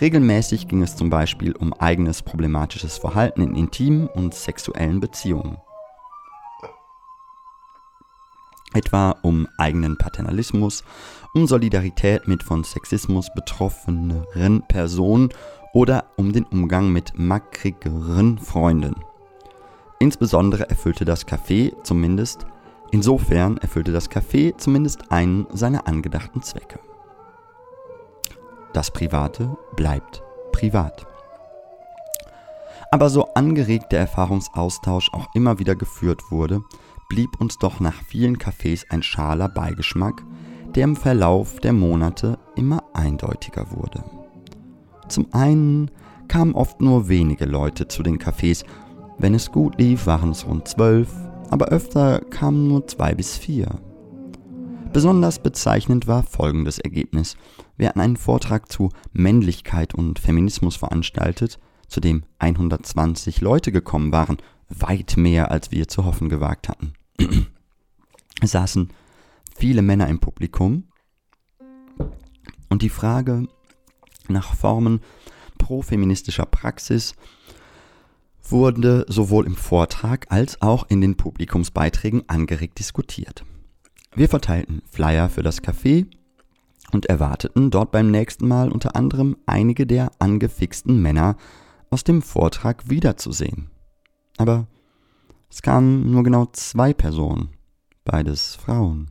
Regelmäßig 0.00 0.66
ging 0.66 0.82
es 0.82 0.96
zum 0.96 1.08
Beispiel 1.08 1.52
um 1.52 1.72
eigenes 1.72 2.22
problematisches 2.22 2.98
Verhalten 2.98 3.42
in 3.42 3.54
intimen 3.54 4.08
und 4.08 4.34
sexuellen 4.34 5.00
Beziehungen. 5.00 5.58
Etwa 8.72 9.14
um 9.22 9.46
eigenen 9.56 9.96
Paternalismus, 9.96 10.82
um 11.32 11.46
Solidarität 11.46 12.26
mit 12.26 12.42
von 12.42 12.64
Sexismus 12.64 13.28
betroffeneren 13.34 14.64
Personen 14.66 15.28
oder 15.72 16.06
um 16.16 16.32
den 16.32 16.44
Umgang 16.44 16.92
mit 16.92 17.16
mackrigeren 17.16 18.38
Freunden. 18.38 18.96
Insbesondere 20.00 20.68
erfüllte 20.68 21.04
das 21.04 21.26
Café 21.26 21.72
zumindest, 21.84 22.46
insofern 22.90 23.58
erfüllte 23.58 23.92
das 23.92 24.10
Café 24.10 24.56
zumindest 24.58 25.12
einen 25.12 25.46
seiner 25.52 25.86
angedachten 25.86 26.42
Zwecke. 26.42 26.80
Das 28.74 28.90
Private 28.90 29.56
bleibt 29.76 30.22
privat. 30.52 31.06
Aber 32.90 33.08
so 33.08 33.32
angeregt 33.34 33.92
der 33.92 34.00
Erfahrungsaustausch 34.00 35.12
auch 35.12 35.28
immer 35.34 35.60
wieder 35.60 35.76
geführt 35.76 36.30
wurde, 36.30 36.60
blieb 37.08 37.40
uns 37.40 37.58
doch 37.58 37.78
nach 37.78 38.02
vielen 38.02 38.36
Cafés 38.36 38.84
ein 38.90 39.02
schaler 39.02 39.48
Beigeschmack, 39.48 40.22
der 40.74 40.84
im 40.84 40.96
Verlauf 40.96 41.60
der 41.60 41.72
Monate 41.72 42.36
immer 42.56 42.82
eindeutiger 42.94 43.70
wurde. 43.70 44.02
Zum 45.08 45.32
einen 45.32 45.90
kamen 46.26 46.54
oft 46.54 46.80
nur 46.80 47.08
wenige 47.08 47.44
Leute 47.44 47.86
zu 47.86 48.02
den 48.02 48.18
Cafés, 48.18 48.64
wenn 49.18 49.34
es 49.34 49.52
gut 49.52 49.78
lief, 49.78 50.06
waren 50.06 50.32
es 50.32 50.46
rund 50.46 50.66
zwölf, 50.66 51.14
aber 51.50 51.66
öfter 51.66 52.18
kamen 52.18 52.66
nur 52.66 52.88
zwei 52.88 53.14
bis 53.14 53.36
vier. 53.36 53.68
Besonders 54.94 55.40
bezeichnend 55.40 56.06
war 56.06 56.22
folgendes 56.22 56.78
Ergebnis. 56.78 57.36
Wir 57.76 57.88
hatten 57.88 57.98
einen 57.98 58.16
Vortrag 58.16 58.70
zu 58.70 58.90
Männlichkeit 59.12 59.92
und 59.92 60.20
Feminismus 60.20 60.76
veranstaltet, 60.76 61.58
zu 61.88 61.98
dem 61.98 62.22
120 62.38 63.40
Leute 63.40 63.72
gekommen 63.72 64.12
waren, 64.12 64.36
weit 64.68 65.16
mehr 65.16 65.50
als 65.50 65.72
wir 65.72 65.88
zu 65.88 66.04
hoffen 66.04 66.28
gewagt 66.28 66.68
hatten. 66.68 66.92
es 68.40 68.52
saßen 68.52 68.90
viele 69.56 69.82
Männer 69.82 70.06
im 70.06 70.20
Publikum 70.20 70.84
und 72.68 72.82
die 72.82 72.88
Frage 72.88 73.48
nach 74.28 74.54
Formen 74.54 75.00
profeministischer 75.58 76.46
Praxis 76.46 77.16
wurde 78.44 79.06
sowohl 79.08 79.44
im 79.46 79.56
Vortrag 79.56 80.30
als 80.30 80.62
auch 80.62 80.88
in 80.88 81.00
den 81.00 81.16
Publikumsbeiträgen 81.16 82.28
angeregt 82.28 82.78
diskutiert. 82.78 83.44
Wir 84.16 84.28
verteilten 84.28 84.82
Flyer 84.90 85.28
für 85.28 85.42
das 85.42 85.60
Café 85.60 86.06
und 86.92 87.06
erwarteten 87.06 87.70
dort 87.70 87.90
beim 87.90 88.12
nächsten 88.12 88.46
Mal 88.46 88.70
unter 88.70 88.94
anderem 88.94 89.36
einige 89.44 89.86
der 89.86 90.12
angefixten 90.20 91.02
Männer 91.02 91.36
aus 91.90 92.04
dem 92.04 92.22
Vortrag 92.22 92.88
wiederzusehen. 92.88 93.70
Aber 94.36 94.68
es 95.50 95.62
kamen 95.62 96.10
nur 96.12 96.22
genau 96.22 96.46
zwei 96.52 96.92
Personen, 96.92 97.50
beides 98.04 98.54
Frauen. 98.54 99.10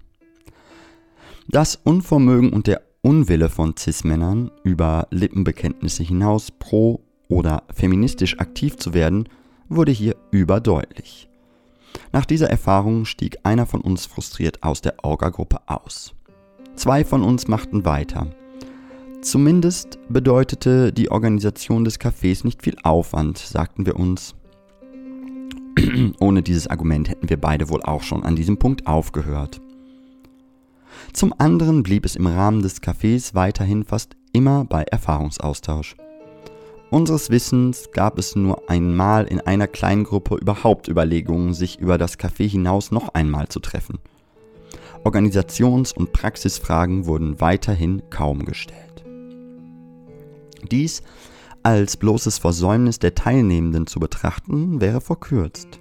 Das 1.49 1.75
Unvermögen 1.75 2.53
und 2.53 2.67
der 2.67 2.81
Unwille 3.01 3.49
von 3.49 3.75
Cis-Männern, 3.75 4.51
über 4.63 5.07
Lippenbekenntnisse 5.11 6.03
hinaus 6.03 6.51
pro 6.51 7.01
oder 7.27 7.63
feministisch 7.73 8.39
aktiv 8.39 8.77
zu 8.77 8.93
werden, 8.93 9.27
wurde 9.67 9.91
hier 9.91 10.15
überdeutlich. 10.31 11.27
Nach 12.13 12.25
dieser 12.27 12.47
Erfahrung 12.47 13.05
stieg 13.05 13.39
einer 13.41 13.65
von 13.65 13.81
uns 13.81 14.05
frustriert 14.05 14.61
aus 14.61 14.81
der 14.81 15.03
Orga-Gruppe 15.03 15.61
aus. 15.65 16.13
Zwei 16.75 17.03
von 17.03 17.23
uns 17.23 17.47
machten 17.47 17.85
weiter. 17.85 18.27
Zumindest 19.21 19.97
bedeutete 20.09 20.93
die 20.93 21.09
Organisation 21.09 21.83
des 21.83 21.99
Cafés 21.99 22.45
nicht 22.45 22.61
viel 22.61 22.75
Aufwand, 22.83 23.39
sagten 23.39 23.87
wir 23.87 23.95
uns. 23.95 24.35
Ohne 26.19 26.43
dieses 26.43 26.67
Argument 26.67 27.09
hätten 27.09 27.29
wir 27.29 27.41
beide 27.41 27.69
wohl 27.69 27.81
auch 27.81 28.03
schon 28.03 28.23
an 28.23 28.35
diesem 28.35 28.57
Punkt 28.57 28.85
aufgehört. 28.85 29.59
Zum 31.13 31.33
anderen 31.39 31.81
blieb 31.81 32.05
es 32.05 32.15
im 32.15 32.27
Rahmen 32.27 32.61
des 32.61 32.83
Cafés 32.83 33.33
weiterhin 33.33 33.83
fast 33.85 34.15
immer 34.33 34.65
bei 34.65 34.83
Erfahrungsaustausch. 34.83 35.95
Unseres 36.93 37.31
Wissens 37.31 37.89
gab 37.91 38.19
es 38.19 38.35
nur 38.35 38.69
einmal 38.69 39.25
in 39.25 39.41
einer 39.41 39.65
kleinen 39.65 40.03
Gruppe 40.03 40.35
überhaupt 40.35 40.87
Überlegungen, 40.87 41.55
sich 41.55 41.79
über 41.79 41.97
das 41.97 42.19
Café 42.19 42.47
hinaus 42.47 42.91
noch 42.91 43.15
einmal 43.15 43.47
zu 43.47 43.59
treffen. 43.59 43.97
Organisations- 45.03 45.91
und 45.91 46.13
Praxisfragen 46.13 47.07
wurden 47.07 47.41
weiterhin 47.41 48.03
kaum 48.11 48.45
gestellt. 48.45 49.03
Dies 50.69 51.01
als 51.63 51.97
bloßes 51.97 52.37
Versäumnis 52.37 52.99
der 52.99 53.15
Teilnehmenden 53.15 53.87
zu 53.87 53.99
betrachten, 53.99 54.79
wäre 54.79 55.01
verkürzt. 55.01 55.79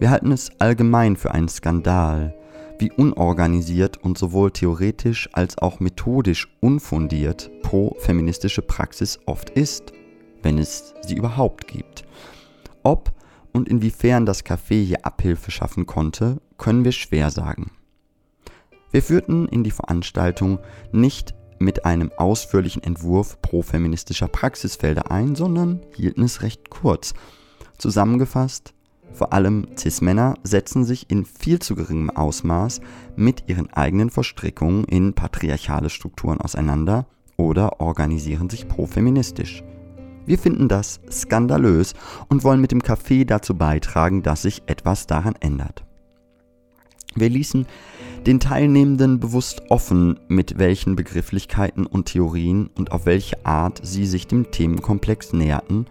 Wir 0.00 0.10
halten 0.10 0.32
es 0.32 0.50
allgemein 0.58 1.14
für 1.14 1.30
einen 1.30 1.48
Skandal, 1.48 2.34
wie 2.80 2.90
unorganisiert 2.90 4.02
und 4.02 4.18
sowohl 4.18 4.50
theoretisch 4.50 5.28
als 5.34 5.56
auch 5.58 5.78
methodisch 5.78 6.48
unfundiert 6.58 7.48
pro-feministische 7.62 8.62
Praxis 8.62 9.20
oft 9.26 9.50
ist 9.50 9.92
wenn 10.42 10.58
es 10.58 10.94
sie 11.02 11.16
überhaupt 11.16 11.66
gibt. 11.66 12.04
Ob 12.82 13.12
und 13.52 13.68
inwiefern 13.68 14.26
das 14.26 14.44
Café 14.44 14.84
hier 14.84 15.04
Abhilfe 15.04 15.50
schaffen 15.50 15.86
konnte, 15.86 16.40
können 16.58 16.84
wir 16.84 16.92
schwer 16.92 17.30
sagen. 17.30 17.72
Wir 18.90 19.02
führten 19.02 19.46
in 19.48 19.64
die 19.64 19.70
Veranstaltung 19.70 20.58
nicht 20.92 21.34
mit 21.58 21.84
einem 21.84 22.10
ausführlichen 22.16 22.82
Entwurf 22.82 23.40
profeministischer 23.42 24.28
Praxisfelder 24.28 25.10
ein, 25.10 25.34
sondern 25.36 25.80
hielten 25.94 26.22
es 26.22 26.42
recht 26.42 26.70
kurz. 26.70 27.14
Zusammengefasst, 27.78 28.74
vor 29.12 29.32
allem 29.32 29.66
Cis-Männer 29.76 30.34
setzen 30.42 30.84
sich 30.84 31.10
in 31.10 31.24
viel 31.24 31.58
zu 31.58 31.74
geringem 31.74 32.10
Ausmaß 32.10 32.80
mit 33.16 33.44
ihren 33.48 33.70
eigenen 33.72 34.10
Verstrickungen 34.10 34.84
in 34.84 35.14
patriarchale 35.14 35.90
Strukturen 35.90 36.40
auseinander 36.40 37.06
oder 37.36 37.80
organisieren 37.80 38.48
sich 38.48 38.68
profeministisch. 38.68 39.62
Wir 40.26 40.38
finden 40.38 40.68
das 40.68 41.00
skandalös 41.10 41.94
und 42.28 42.44
wollen 42.44 42.60
mit 42.60 42.72
dem 42.72 42.82
Café 42.82 43.24
dazu 43.24 43.56
beitragen, 43.56 44.22
dass 44.22 44.42
sich 44.42 44.62
etwas 44.66 45.06
daran 45.06 45.34
ändert. 45.40 45.84
Wir 47.14 47.28
ließen 47.28 47.66
den 48.26 48.38
Teilnehmenden 48.38 49.18
bewusst 49.18 49.62
offen, 49.70 50.20
mit 50.28 50.58
welchen 50.58 50.94
Begrifflichkeiten 50.94 51.86
und 51.86 52.06
Theorien 52.06 52.68
und 52.76 52.92
auf 52.92 53.06
welche 53.06 53.44
Art 53.44 53.80
sie 53.82 54.06
sich 54.06 54.26
dem 54.26 54.50
Themenkomplex 54.50 55.32
näherten 55.32 55.86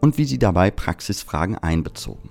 und 0.00 0.18
wie 0.18 0.24
sie 0.24 0.38
dabei 0.38 0.70
Praxisfragen 0.70 1.56
einbezogen. 1.56 2.30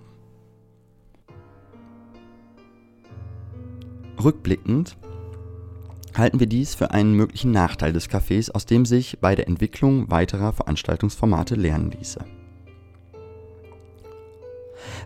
Rückblickend 4.24 4.98
halten 6.20 6.40
wir 6.40 6.48
dies 6.48 6.76
für 6.76 6.92
einen 6.92 7.14
möglichen 7.14 7.52
Nachteil 7.52 7.94
des 7.94 8.10
Cafés, 8.10 8.52
aus 8.52 8.66
dem 8.66 8.86
sich 8.86 9.20
bei 9.20 9.36
der 9.36 9.48
Entwicklung 9.48 10.12
weiterer 10.12 10.54
Veranstaltungsformate 10.54 11.56
lernen 11.56 11.92
ließe. 11.92 12.20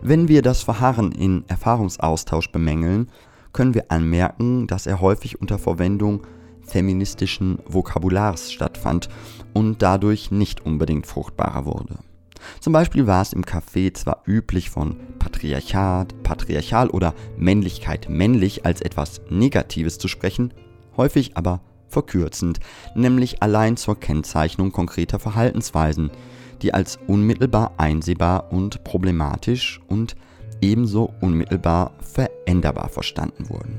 Wenn 0.02 0.28
wir 0.28 0.42
das 0.42 0.62
Verharren 0.62 1.12
in 1.12 1.44
Erfahrungsaustausch 1.48 2.50
bemängeln, 2.52 3.10
können 3.52 3.74
wir 3.74 3.90
anmerken, 3.90 4.66
dass 4.66 4.86
er 4.86 5.00
häufig 5.00 5.40
unter 5.40 5.58
Verwendung 5.58 6.26
feministischen 6.62 7.58
Vokabulars 7.66 8.52
stattfand 8.52 9.08
und 9.52 9.82
dadurch 9.82 10.30
nicht 10.30 10.64
unbedingt 10.64 11.06
fruchtbarer 11.06 11.64
wurde. 11.64 11.98
Zum 12.60 12.72
Beispiel 12.72 13.06
war 13.06 13.22
es 13.22 13.32
im 13.32 13.44
Café 13.44 13.94
zwar 13.94 14.22
üblich 14.26 14.70
von 14.70 14.96
Patriarchat, 15.18 16.22
Patriarchal 16.22 16.90
oder 16.90 17.14
Männlichkeit 17.38 18.08
männlich 18.08 18.66
als 18.66 18.80
etwas 18.80 19.22
Negatives 19.30 19.98
zu 19.98 20.08
sprechen, 20.08 20.52
häufig 20.96 21.36
aber 21.36 21.60
verkürzend, 21.88 22.60
nämlich 22.94 23.42
allein 23.42 23.76
zur 23.76 23.98
Kennzeichnung 23.98 24.72
konkreter 24.72 25.18
Verhaltensweisen, 25.18 26.10
die 26.62 26.74
als 26.74 26.98
unmittelbar 27.06 27.72
einsehbar 27.76 28.52
und 28.52 28.84
problematisch 28.84 29.80
und 29.88 30.16
ebenso 30.60 31.12
unmittelbar 31.20 31.92
veränderbar 32.00 32.88
verstanden 32.88 33.48
wurden. 33.48 33.78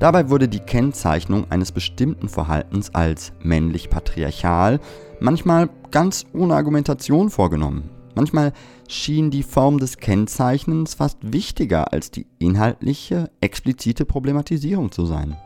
Dabei 0.00 0.28
wurde 0.28 0.48
die 0.48 0.60
Kennzeichnung 0.60 1.50
eines 1.50 1.72
bestimmten 1.72 2.28
Verhaltens 2.28 2.94
als 2.94 3.32
männlich 3.42 3.90
patriarchal 3.90 4.80
manchmal 5.20 5.70
ganz 5.90 6.26
ohne 6.32 6.54
Argumentation 6.54 7.30
vorgenommen. 7.30 7.90
Manchmal 8.14 8.52
schien 8.88 9.30
die 9.30 9.42
Form 9.42 9.78
des 9.78 9.96
Kennzeichnens 9.96 10.94
fast 10.94 11.18
wichtiger 11.22 11.92
als 11.92 12.10
die 12.10 12.26
inhaltliche, 12.38 13.30
explizite 13.40 14.04
Problematisierung 14.04 14.92
zu 14.92 15.06
sein. 15.06 15.36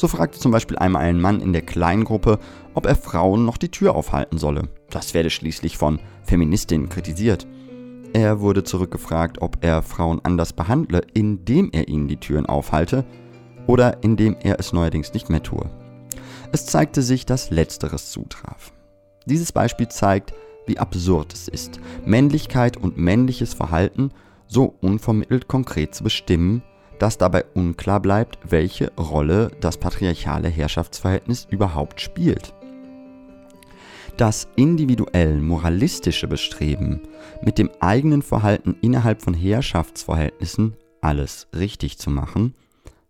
So 0.00 0.08
fragte 0.08 0.38
zum 0.38 0.50
Beispiel 0.50 0.78
einmal 0.78 1.02
ein 1.02 1.20
Mann 1.20 1.42
in 1.42 1.52
der 1.52 1.60
Kleingruppe, 1.60 2.38
ob 2.72 2.86
er 2.86 2.96
Frauen 2.96 3.44
noch 3.44 3.58
die 3.58 3.70
Tür 3.70 3.94
aufhalten 3.94 4.38
solle. 4.38 4.62
Das 4.88 5.12
werde 5.12 5.28
schließlich 5.28 5.76
von 5.76 6.00
Feministinnen 6.22 6.88
kritisiert. 6.88 7.46
Er 8.14 8.40
wurde 8.40 8.64
zurückgefragt, 8.64 9.42
ob 9.42 9.62
er 9.62 9.82
Frauen 9.82 10.18
anders 10.22 10.54
behandle, 10.54 11.02
indem 11.12 11.68
er 11.72 11.88
ihnen 11.88 12.08
die 12.08 12.16
Türen 12.16 12.46
aufhalte 12.46 13.04
oder 13.66 14.02
indem 14.02 14.38
er 14.42 14.58
es 14.58 14.72
neuerdings 14.72 15.12
nicht 15.12 15.28
mehr 15.28 15.42
tue. 15.42 15.68
Es 16.50 16.64
zeigte 16.64 17.02
sich, 17.02 17.26
dass 17.26 17.50
letzteres 17.50 18.10
zutraf. 18.10 18.72
Dieses 19.26 19.52
Beispiel 19.52 19.88
zeigt, 19.88 20.32
wie 20.64 20.78
absurd 20.78 21.34
es 21.34 21.46
ist, 21.46 21.78
Männlichkeit 22.06 22.78
und 22.78 22.96
männliches 22.96 23.52
Verhalten 23.52 24.12
so 24.46 24.74
unvermittelt 24.80 25.46
konkret 25.46 25.94
zu 25.94 26.04
bestimmen, 26.04 26.62
dass 27.00 27.16
dabei 27.18 27.44
unklar 27.54 27.98
bleibt, 27.98 28.38
welche 28.48 28.92
Rolle 28.92 29.50
das 29.60 29.78
patriarchale 29.78 30.48
Herrschaftsverhältnis 30.48 31.48
überhaupt 31.50 32.00
spielt. 32.00 32.54
Das 34.18 34.48
individuell 34.54 35.40
moralistische 35.40 36.28
Bestreben, 36.28 37.00
mit 37.42 37.56
dem 37.56 37.70
eigenen 37.80 38.20
Verhalten 38.20 38.76
innerhalb 38.82 39.22
von 39.22 39.32
Herrschaftsverhältnissen 39.32 40.76
alles 41.00 41.48
richtig 41.56 41.96
zu 41.96 42.10
machen, 42.10 42.54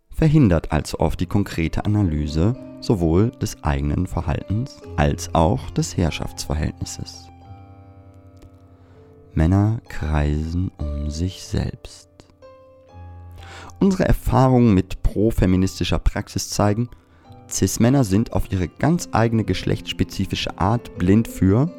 verhindert 0.08 0.70
allzu 0.70 1.00
oft 1.00 1.18
die 1.18 1.26
konkrete 1.26 1.84
Analyse 1.84 2.54
sowohl 2.80 3.30
des 3.30 3.62
eigenen 3.64 4.06
Verhaltens 4.06 4.80
als 4.96 5.34
auch 5.34 5.68
des 5.70 5.96
Herrschaftsverhältnisses. 5.96 7.28
Männer 9.34 9.80
kreisen 9.88 10.70
um 10.78 11.10
sich 11.10 11.42
selbst. 11.42 12.09
Unsere 13.80 14.04
Erfahrungen 14.04 14.74
mit 14.74 15.02
profeministischer 15.02 15.98
Praxis 15.98 16.50
zeigen, 16.50 16.90
Cis-Männer 17.48 18.04
sind 18.04 18.34
auf 18.34 18.52
ihre 18.52 18.68
ganz 18.68 19.08
eigene 19.12 19.42
geschlechtsspezifische 19.42 20.58
Art 20.58 20.98
blind 20.98 21.26
für, 21.26 21.72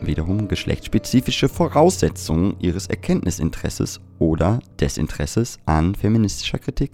wiederum 0.00 0.48
geschlechtsspezifische 0.48 1.50
Voraussetzungen 1.50 2.56
ihres 2.60 2.86
Erkenntnisinteresses 2.86 4.00
oder 4.18 4.60
Desinteresses 4.80 5.58
an 5.66 5.94
feministischer 5.94 6.58
Kritik. 6.58 6.92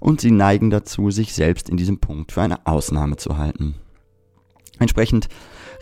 Und 0.00 0.20
sie 0.20 0.32
neigen 0.32 0.70
dazu, 0.70 1.12
sich 1.12 1.32
selbst 1.32 1.68
in 1.70 1.76
diesem 1.76 1.98
Punkt 1.98 2.32
für 2.32 2.42
eine 2.42 2.66
Ausnahme 2.66 3.16
zu 3.16 3.38
halten. 3.38 3.76
Entsprechend 4.80 5.28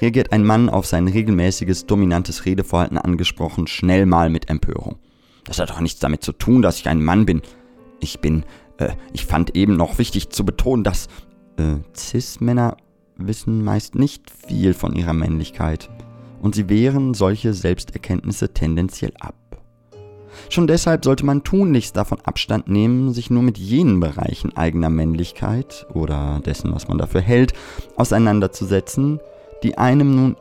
reagiert 0.03 0.33
ein 0.33 0.45
Mann 0.45 0.69
auf 0.69 0.85
sein 0.85 1.09
regelmäßiges 1.09 1.87
dominantes 1.87 2.45
Redeverhalten 2.45 2.99
angesprochen 2.99 3.67
schnell 3.67 4.05
mal 4.05 4.29
mit 4.29 4.51
Empörung. 4.51 4.99
Das 5.45 5.59
hat 5.59 5.71
doch 5.71 5.81
nichts 5.81 6.01
damit 6.01 6.23
zu 6.23 6.33
tun, 6.33 6.63
dass 6.63 6.79
ich 6.79 6.89
ein 6.89 7.03
Mann 7.03 7.27
bin. 7.27 7.43
Ich 8.01 8.21
bin, 8.21 8.45
äh, 8.79 8.91
ich 9.13 9.27
fand 9.27 9.57
eben 9.57 9.77
noch 9.77 9.99
wichtig 9.99 10.31
zu 10.31 10.45
betonen, 10.45 10.85
dass 10.85 11.09
äh, 11.59 11.77
Cis-Männer 11.95 12.77
wissen 13.17 13.63
meist 13.63 13.95
nicht 13.95 14.31
viel 14.31 14.75
von 14.75 14.95
ihrer 14.95 15.13
Männlichkeit 15.13 15.89
und 16.41 16.55
sie 16.55 16.69
wehren 16.69 17.15
solche 17.15 17.55
Selbsterkenntnisse 17.55 18.53
tendenziell 18.53 19.13
ab. 19.21 19.35
Schon 20.49 20.67
deshalb 20.67 21.05
sollte 21.05 21.25
man 21.25 21.45
tunlichst 21.45 21.97
davon 21.97 22.19
Abstand 22.25 22.69
nehmen, 22.69 23.13
sich 23.13 23.31
nur 23.31 23.43
mit 23.43 23.57
jenen 23.57 24.01
Bereichen 24.01 24.57
eigener 24.57 24.91
Männlichkeit 24.91 25.87
oder 25.95 26.41
dessen, 26.45 26.75
was 26.75 26.89
man 26.89 26.99
dafür 26.99 27.21
hält, 27.21 27.53
auseinanderzusetzen, 27.97 29.21
die 29.63 29.79
einem 29.79 30.17
nun 30.17 30.37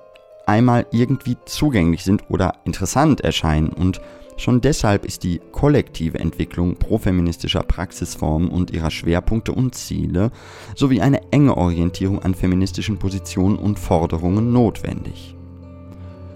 einmal 0.45 0.87
irgendwie 0.91 1.37
zugänglich 1.45 2.03
sind 2.03 2.23
oder 2.29 2.55
interessant 2.65 3.21
erscheinen 3.21 3.69
und 3.69 4.01
Schon 4.37 4.61
deshalb 4.61 5.05
ist 5.05 5.23
die 5.23 5.39
kollektive 5.51 6.19
Entwicklung 6.19 6.75
profeministischer 6.75 7.63
Praxisformen 7.63 8.49
und 8.49 8.71
ihrer 8.71 8.91
Schwerpunkte 8.91 9.51
und 9.51 9.75
Ziele 9.75 10.31
sowie 10.75 11.01
eine 11.01 11.31
enge 11.31 11.55
Orientierung 11.55 12.19
an 12.19 12.33
feministischen 12.33 12.97
Positionen 12.97 13.57
und 13.57 13.79
Forderungen 13.79 14.51
notwendig. 14.51 15.35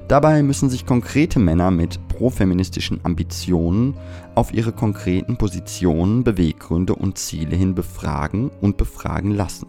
Dabei 0.08 0.42
müssen 0.42 0.70
sich 0.70 0.86
konkrete 0.86 1.38
Männer 1.38 1.70
mit 1.70 2.00
profeministischen 2.08 3.02
Ambitionen 3.04 3.96
auf 4.36 4.54
ihre 4.54 4.72
konkreten 4.72 5.38
Positionen, 5.38 6.24
Beweggründe 6.24 6.96
und 6.96 7.18
Ziele 7.18 7.58
hin 7.58 7.76
befragen 7.76 8.50
und 8.62 8.78
befragen 8.78 9.32
lassen. 9.32 9.68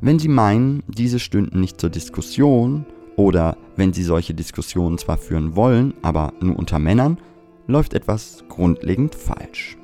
Wenn 0.00 0.18
sie 0.18 0.28
meinen, 0.28 0.82
diese 0.88 1.18
stünden 1.18 1.60
nicht 1.60 1.80
zur 1.80 1.90
Diskussion 1.90 2.86
oder 3.16 3.56
wenn 3.76 3.92
sie 3.92 4.02
solche 4.02 4.34
Diskussionen 4.34 4.98
zwar 4.98 5.18
führen 5.18 5.56
wollen, 5.56 5.94
aber 6.02 6.32
nur 6.40 6.56
unter 6.56 6.78
Männern, 6.78 7.18
läuft 7.66 7.94
etwas 7.94 8.44
grundlegend 8.48 9.14
falsch. 9.14 9.76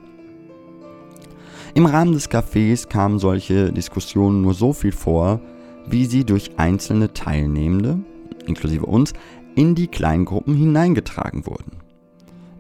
Im 1.75 1.87
Rahmen 1.87 2.13
des 2.13 2.31
Cafés 2.31 2.89
kamen 2.89 3.19
solche 3.19 3.73
Diskussionen 3.73 4.43
nur 4.43 4.55
so 4.55 4.73
viel 4.73 4.93
vor, 4.93 5.41
wie 5.87 6.05
sie 6.05 6.25
durch 6.25 6.59
einzelne 6.59 7.13
Teilnehmende, 7.13 8.01
inklusive 8.47 8.87
uns, 8.87 9.13
in 9.55 9.75
die 9.75 9.87
Kleingruppen 9.87 10.55
hineingetragen 10.55 11.47
wurden. 11.47 11.79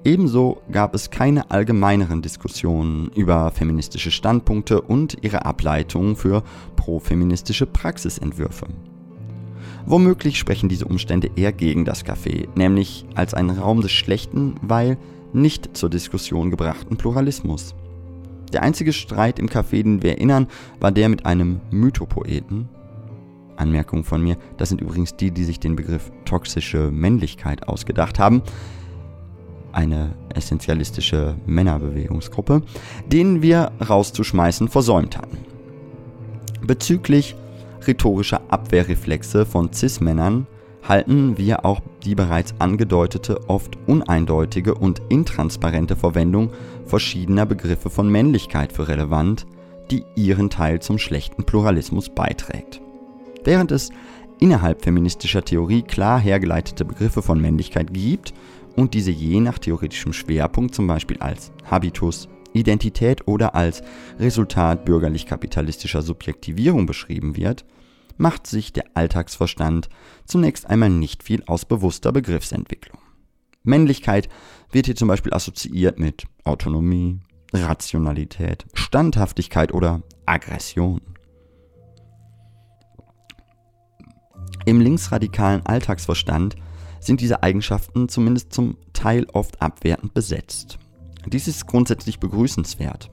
Ebenso 0.04 0.62
gab 0.72 0.94
es 0.94 1.10
keine 1.10 1.50
allgemeineren 1.50 2.22
Diskussionen 2.22 3.10
über 3.14 3.50
feministische 3.50 4.10
Standpunkte 4.10 4.80
und 4.80 5.18
ihre 5.22 5.44
Ableitungen 5.44 6.16
für 6.16 6.42
profeministische 6.76 7.66
Praxisentwürfe. 7.66 8.66
Womöglich 9.86 10.38
sprechen 10.38 10.68
diese 10.68 10.84
Umstände 10.84 11.30
eher 11.36 11.52
gegen 11.52 11.84
das 11.84 12.04
Café, 12.04 12.48
nämlich 12.54 13.04
als 13.14 13.34
einen 13.34 13.50
Raum 13.50 13.80
des 13.80 13.92
schlechten, 13.92 14.54
weil 14.62 14.98
nicht 15.32 15.76
zur 15.76 15.90
Diskussion 15.90 16.50
gebrachten 16.50 16.96
Pluralismus. 16.96 17.74
Der 18.52 18.62
einzige 18.62 18.92
Streit 18.92 19.38
im 19.38 19.48
Café, 19.48 19.82
den 19.82 20.02
wir 20.02 20.12
erinnern, 20.12 20.48
war 20.80 20.90
der 20.90 21.08
mit 21.08 21.24
einem 21.24 21.60
Mythopoeten. 21.70 22.68
Anmerkung 23.56 24.04
von 24.04 24.22
mir, 24.22 24.36
das 24.56 24.70
sind 24.70 24.80
übrigens 24.80 25.16
die, 25.16 25.30
die 25.30 25.44
sich 25.44 25.60
den 25.60 25.76
Begriff 25.76 26.10
toxische 26.24 26.90
Männlichkeit 26.90 27.68
ausgedacht 27.68 28.18
haben. 28.18 28.42
Eine 29.72 30.14
essentialistische 30.34 31.36
Männerbewegungsgruppe, 31.46 32.62
den 33.06 33.42
wir 33.42 33.70
rauszuschmeißen 33.86 34.68
versäumt 34.68 35.16
hatten. 35.16 35.38
Bezüglich 36.66 37.36
rhetorischer 37.86 38.42
Abwehrreflexe 38.48 39.46
von 39.46 39.72
Cis-Männern 39.72 40.46
halten 40.86 41.36
wir 41.38 41.64
auch 41.64 41.80
die 42.04 42.14
bereits 42.14 42.54
angedeutete, 42.58 43.48
oft 43.48 43.76
uneindeutige 43.86 44.74
und 44.74 45.02
intransparente 45.08 45.96
Verwendung 45.96 46.50
verschiedener 46.86 47.46
Begriffe 47.46 47.90
von 47.90 48.10
Männlichkeit 48.10 48.72
für 48.72 48.88
relevant, 48.88 49.46
die 49.90 50.04
ihren 50.16 50.50
Teil 50.50 50.80
zum 50.80 50.98
schlechten 50.98 51.44
Pluralismus 51.44 52.08
beiträgt. 52.08 52.80
Während 53.44 53.72
es 53.72 53.90
innerhalb 54.38 54.82
feministischer 54.82 55.44
Theorie 55.44 55.82
klar 55.82 56.18
hergeleitete 56.18 56.84
Begriffe 56.84 57.22
von 57.22 57.40
Männlichkeit 57.40 57.92
gibt 57.92 58.32
und 58.76 58.94
diese 58.94 59.10
je 59.10 59.40
nach 59.40 59.58
theoretischem 59.58 60.12
Schwerpunkt 60.12 60.74
zum 60.74 60.86
Beispiel 60.86 61.18
als 61.18 61.52
Habitus, 61.70 62.28
Identität 62.52 63.26
oder 63.26 63.54
als 63.54 63.82
Resultat 64.18 64.84
bürgerlich-kapitalistischer 64.84 66.02
Subjektivierung 66.02 66.86
beschrieben 66.86 67.36
wird, 67.36 67.64
macht 68.16 68.46
sich 68.46 68.72
der 68.72 68.84
Alltagsverstand 68.94 69.88
zunächst 70.26 70.66
einmal 70.66 70.90
nicht 70.90 71.22
viel 71.22 71.42
aus 71.46 71.64
bewusster 71.64 72.12
Begriffsentwicklung. 72.12 72.98
Männlichkeit 73.62 74.28
wird 74.70 74.86
hier 74.86 74.96
zum 74.96 75.08
Beispiel 75.08 75.32
assoziiert 75.32 75.98
mit 75.98 76.24
Autonomie, 76.44 77.20
Rationalität, 77.52 78.66
Standhaftigkeit 78.74 79.72
oder 79.72 80.02
Aggression. 80.26 81.00
Im 84.66 84.80
linksradikalen 84.80 85.64
Alltagsverstand 85.64 86.56
sind 87.00 87.20
diese 87.20 87.42
Eigenschaften 87.42 88.08
zumindest 88.08 88.52
zum 88.52 88.76
Teil 88.92 89.26
oft 89.32 89.60
abwertend 89.62 90.14
besetzt. 90.14 90.78
Dies 91.26 91.48
ist 91.48 91.66
grundsätzlich 91.66 92.18
begrüßenswert. 92.18 93.10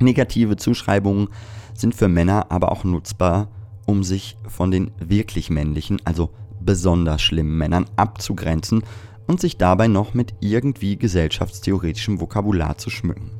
Negative 0.00 0.56
Zuschreibungen 0.56 1.28
sind 1.74 1.94
für 1.94 2.08
Männer 2.08 2.50
aber 2.50 2.72
auch 2.72 2.84
nutzbar, 2.84 3.48
um 3.86 4.02
sich 4.02 4.36
von 4.48 4.70
den 4.70 4.90
wirklich 4.98 5.50
männlichen, 5.50 6.00
also 6.04 6.30
besonders 6.60 7.22
schlimmen 7.22 7.56
Männern 7.56 7.86
abzugrenzen 7.96 8.82
und 9.26 9.40
sich 9.40 9.56
dabei 9.56 9.88
noch 9.88 10.14
mit 10.14 10.34
irgendwie 10.40 10.96
gesellschaftstheoretischem 10.96 12.20
Vokabular 12.20 12.78
zu 12.78 12.90
schmücken. 12.90 13.30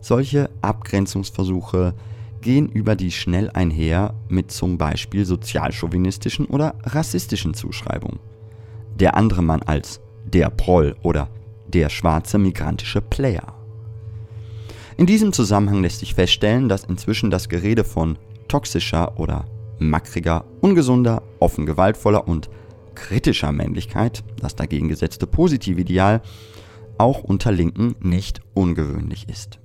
Solche 0.00 0.50
Abgrenzungsversuche 0.62 1.94
gehen 2.40 2.68
über 2.68 2.96
die 2.96 3.10
schnell 3.10 3.50
einher 3.50 4.14
mit 4.28 4.50
zum 4.50 4.78
Beispiel 4.78 5.24
sozialchauvinistischen 5.26 6.46
oder 6.46 6.74
rassistischen 6.82 7.54
Zuschreibungen. 7.54 8.18
Der 8.98 9.16
andere 9.16 9.42
Mann 9.42 9.62
als 9.62 10.00
der 10.24 10.50
Proll 10.50 10.96
oder 11.02 11.28
der 11.70 11.88
schwarze 11.88 12.38
migrantische 12.38 13.00
Player. 13.00 13.54
In 14.96 15.06
diesem 15.06 15.32
Zusammenhang 15.32 15.82
lässt 15.82 16.00
sich 16.00 16.14
feststellen, 16.14 16.68
dass 16.68 16.84
inzwischen 16.84 17.30
das 17.30 17.48
Gerede 17.48 17.84
von 17.84 18.18
toxischer 18.48 19.18
oder 19.18 19.46
mackriger, 19.78 20.44
ungesunder, 20.60 21.22
offen 21.38 21.64
gewaltvoller 21.64 22.28
und 22.28 22.50
kritischer 22.94 23.52
Männlichkeit, 23.52 24.22
das 24.40 24.56
dagegen 24.56 24.88
gesetzte 24.88 25.26
positive 25.26 25.80
Ideal, 25.80 26.20
auch 26.98 27.24
unter 27.24 27.50
Linken 27.50 27.94
nicht 28.00 28.42
ungewöhnlich 28.52 29.28
ist. 29.28 29.58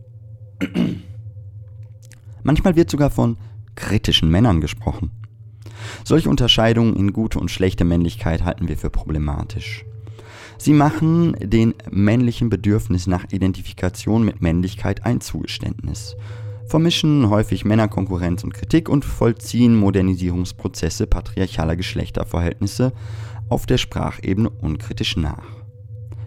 Manchmal 2.43 2.75
wird 2.77 2.89
sogar 2.89 3.09
von 3.09 3.37
kritischen 3.75 4.29
Männern 4.29 4.61
gesprochen. 4.61 5.11
Solche 6.05 6.29
Unterscheidungen 6.29 6.95
in 6.95 7.11
gute 7.11 7.39
und 7.39 7.51
schlechte 7.51 7.83
Männlichkeit 7.83 8.45
halten 8.45 8.67
wir 8.69 8.77
für 8.77 8.89
problematisch. 8.89 9.85
Sie 10.57 10.73
machen 10.73 11.35
den 11.39 11.73
männlichen 11.91 12.49
Bedürfnis 12.49 13.07
nach 13.07 13.25
Identifikation 13.31 14.23
mit 14.23 14.41
Männlichkeit 14.41 15.05
ein 15.05 15.21
Zugeständnis, 15.21 16.15
vermischen 16.65 17.29
häufig 17.29 17.65
Männerkonkurrenz 17.65 18.43
und 18.43 18.53
Kritik 18.53 18.89
und 18.89 19.05
vollziehen 19.05 19.75
Modernisierungsprozesse 19.75 21.07
patriarchaler 21.07 21.75
Geschlechterverhältnisse 21.75 22.93
auf 23.49 23.65
der 23.65 23.77
Sprachebene 23.77 24.49
unkritisch 24.49 25.17
nach. 25.17 25.45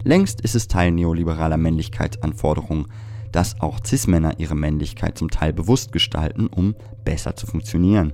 Längst 0.03 0.41
ist 0.41 0.55
es 0.55 0.67
Teil 0.67 0.91
neoliberaler 0.91 1.57
Männlichkeitsanforderungen, 1.57 2.85
dass 3.31 3.59
auch 3.59 3.79
Cis-Männer 3.85 4.39
ihre 4.39 4.55
Männlichkeit 4.55 5.17
zum 5.17 5.29
Teil 5.29 5.53
bewusst 5.53 5.91
gestalten, 5.91 6.47
um 6.47 6.75
besser 7.03 7.35
zu 7.35 7.45
funktionieren. 7.47 8.13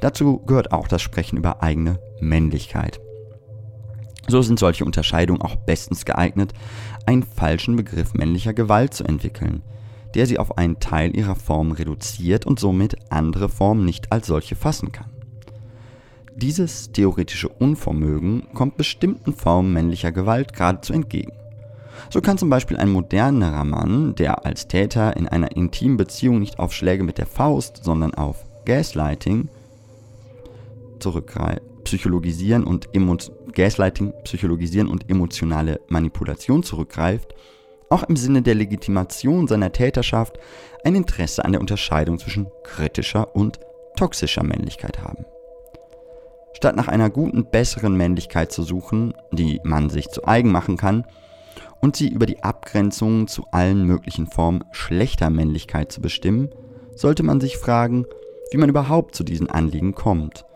Dazu 0.00 0.38
gehört 0.38 0.72
auch 0.72 0.88
das 0.88 1.02
Sprechen 1.02 1.36
über 1.36 1.62
eigene 1.62 2.00
Männlichkeit. 2.20 3.00
So 4.28 4.42
sind 4.42 4.58
solche 4.58 4.84
Unterscheidungen 4.84 5.42
auch 5.42 5.56
bestens 5.56 6.04
geeignet, 6.04 6.52
einen 7.06 7.22
falschen 7.22 7.76
Begriff 7.76 8.14
männlicher 8.14 8.54
Gewalt 8.54 8.94
zu 8.94 9.04
entwickeln, 9.04 9.62
der 10.14 10.26
sie 10.26 10.38
auf 10.38 10.58
einen 10.58 10.80
Teil 10.80 11.16
ihrer 11.16 11.36
Form 11.36 11.72
reduziert 11.72 12.46
und 12.46 12.58
somit 12.58 12.96
andere 13.10 13.48
Formen 13.48 13.84
nicht 13.84 14.10
als 14.12 14.26
solche 14.26 14.56
fassen 14.56 14.92
kann. 14.92 15.10
Dieses 16.34 16.92
theoretische 16.92 17.48
Unvermögen 17.48 18.48
kommt 18.52 18.76
bestimmten 18.76 19.32
Formen 19.32 19.72
männlicher 19.72 20.12
Gewalt 20.12 20.52
geradezu 20.52 20.92
entgegen. 20.92 21.32
So 22.10 22.20
kann 22.20 22.36
zum 22.36 22.50
Beispiel 22.50 22.76
ein 22.76 22.90
modernerer 22.90 23.64
Mann, 23.64 24.14
der 24.16 24.44
als 24.44 24.68
Täter 24.68 25.16
in 25.16 25.28
einer 25.28 25.56
intimen 25.56 25.96
Beziehung 25.96 26.40
nicht 26.40 26.58
auf 26.58 26.74
Schläge 26.74 27.04
mit 27.04 27.16
der 27.16 27.26
Faust, 27.26 27.84
sondern 27.84 28.14
auf 28.14 28.44
Gaslighting 28.66 29.48
zurückgreift, 30.98 31.62
psychologisieren 31.86 32.64
und 32.64 32.88
Emo 32.94 33.16
Gaslighting, 33.52 34.12
psychologisieren 34.24 34.88
und 34.88 35.08
emotionale 35.08 35.80
Manipulation 35.86 36.64
zurückgreift, 36.64 37.34
auch 37.90 38.02
im 38.02 38.16
Sinne 38.16 38.42
der 38.42 38.56
Legitimation 38.56 39.46
seiner 39.46 39.70
Täterschaft 39.70 40.36
ein 40.84 40.96
Interesse 40.96 41.44
an 41.44 41.52
der 41.52 41.60
Unterscheidung 41.60 42.18
zwischen 42.18 42.48
kritischer 42.64 43.36
und 43.36 43.60
toxischer 43.96 44.42
Männlichkeit 44.42 44.98
haben. 45.00 45.24
Statt 46.54 46.74
nach 46.74 46.88
einer 46.88 47.08
guten, 47.08 47.48
besseren 47.48 47.96
Männlichkeit 47.96 48.50
zu 48.50 48.64
suchen, 48.64 49.14
die 49.30 49.60
man 49.62 49.88
sich 49.88 50.08
zu 50.08 50.24
eigen 50.26 50.50
machen 50.50 50.76
kann, 50.76 51.04
und 51.80 51.94
sie 51.94 52.08
über 52.08 52.26
die 52.26 52.42
Abgrenzung 52.42 53.28
zu 53.28 53.44
allen 53.52 53.86
möglichen 53.86 54.26
Formen 54.26 54.64
schlechter 54.72 55.30
Männlichkeit 55.30 55.92
zu 55.92 56.00
bestimmen, 56.00 56.50
sollte 56.96 57.22
man 57.22 57.40
sich 57.40 57.58
fragen, 57.58 58.06
wie 58.50 58.56
man 58.56 58.70
überhaupt 58.70 59.14
zu 59.14 59.22
diesen 59.22 59.48
Anliegen 59.48 59.94
kommt 59.94 60.46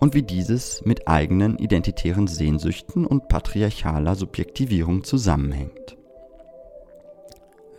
und 0.00 0.14
wie 0.14 0.22
dieses 0.22 0.84
mit 0.84 1.08
eigenen 1.08 1.58
identitären 1.58 2.26
Sehnsüchten 2.26 3.06
und 3.06 3.28
patriarchaler 3.28 4.14
Subjektivierung 4.14 5.04
zusammenhängt. 5.04 5.96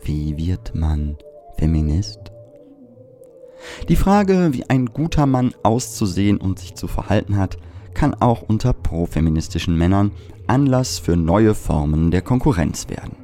Wie 0.04 0.38
wird 0.38 0.76
man 0.76 1.18
Feminist? 1.58 2.20
Die 3.90 3.96
Frage, 3.96 4.50
wie 4.54 4.70
ein 4.70 4.88
guter 4.88 5.26
Mann 5.26 5.54
auszusehen 5.64 6.38
und 6.38 6.60
sich 6.60 6.76
zu 6.76 6.88
verhalten 6.88 7.38
hat, 7.38 7.58
kann 7.94 8.14
auch 8.14 8.42
unter 8.42 8.74
profeministischen 8.74 9.78
Männern 9.78 10.12
Anlass 10.48 11.00
für 11.00 11.18
neue 11.18 11.54
Formen 11.54 12.12
der 12.12 12.22
Konkurrenz 12.22 12.90
werden. 12.90 13.18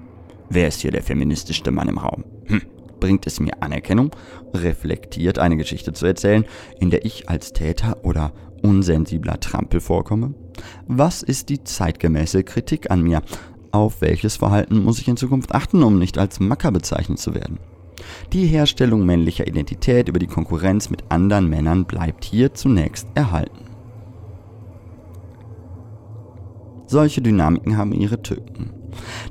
Wer 0.49 0.67
ist 0.67 0.81
hier 0.81 0.91
der 0.91 1.03
feministischste 1.03 1.71
Mann 1.71 1.88
im 1.88 1.97
Raum? 1.97 2.23
Hm, 2.45 2.62
bringt 2.99 3.25
es 3.25 3.39
mir 3.39 3.62
Anerkennung, 3.62 4.12
reflektiert 4.53 5.39
eine 5.39 5.58
Geschichte 5.58 5.93
zu 5.93 6.05
erzählen, 6.05 6.45
in 6.79 6.89
der 6.89 7.05
ich 7.05 7.29
als 7.29 7.53
Täter 7.53 8.03
oder 8.03 8.31
unsensibler 8.61 9.39
Trampel 9.39 9.79
vorkomme? 9.79 10.33
Was 10.87 11.23
ist 11.23 11.49
die 11.49 11.63
zeitgemäße 11.63 12.43
Kritik 12.43 12.91
an 12.91 13.01
mir? 13.01 13.21
Auf 13.71 14.01
welches 14.01 14.37
Verhalten 14.37 14.83
muss 14.83 14.99
ich 14.99 15.07
in 15.07 15.17
Zukunft 15.17 15.53
achten, 15.53 15.83
um 15.83 15.99
nicht 15.99 16.17
als 16.17 16.39
Macker 16.39 16.71
bezeichnet 16.71 17.19
zu 17.19 17.33
werden? 17.33 17.59
Die 18.33 18.45
Herstellung 18.45 19.05
männlicher 19.05 19.47
Identität 19.47 20.09
über 20.09 20.19
die 20.19 20.27
Konkurrenz 20.27 20.89
mit 20.89 21.03
anderen 21.09 21.49
Männern 21.49 21.85
bleibt 21.85 22.23
hier 22.23 22.53
zunächst 22.53 23.07
erhalten. 23.15 23.65
Solche 26.87 27.21
Dynamiken 27.21 27.77
haben 27.77 27.93
ihre 27.93 28.21
Tücken. 28.21 28.69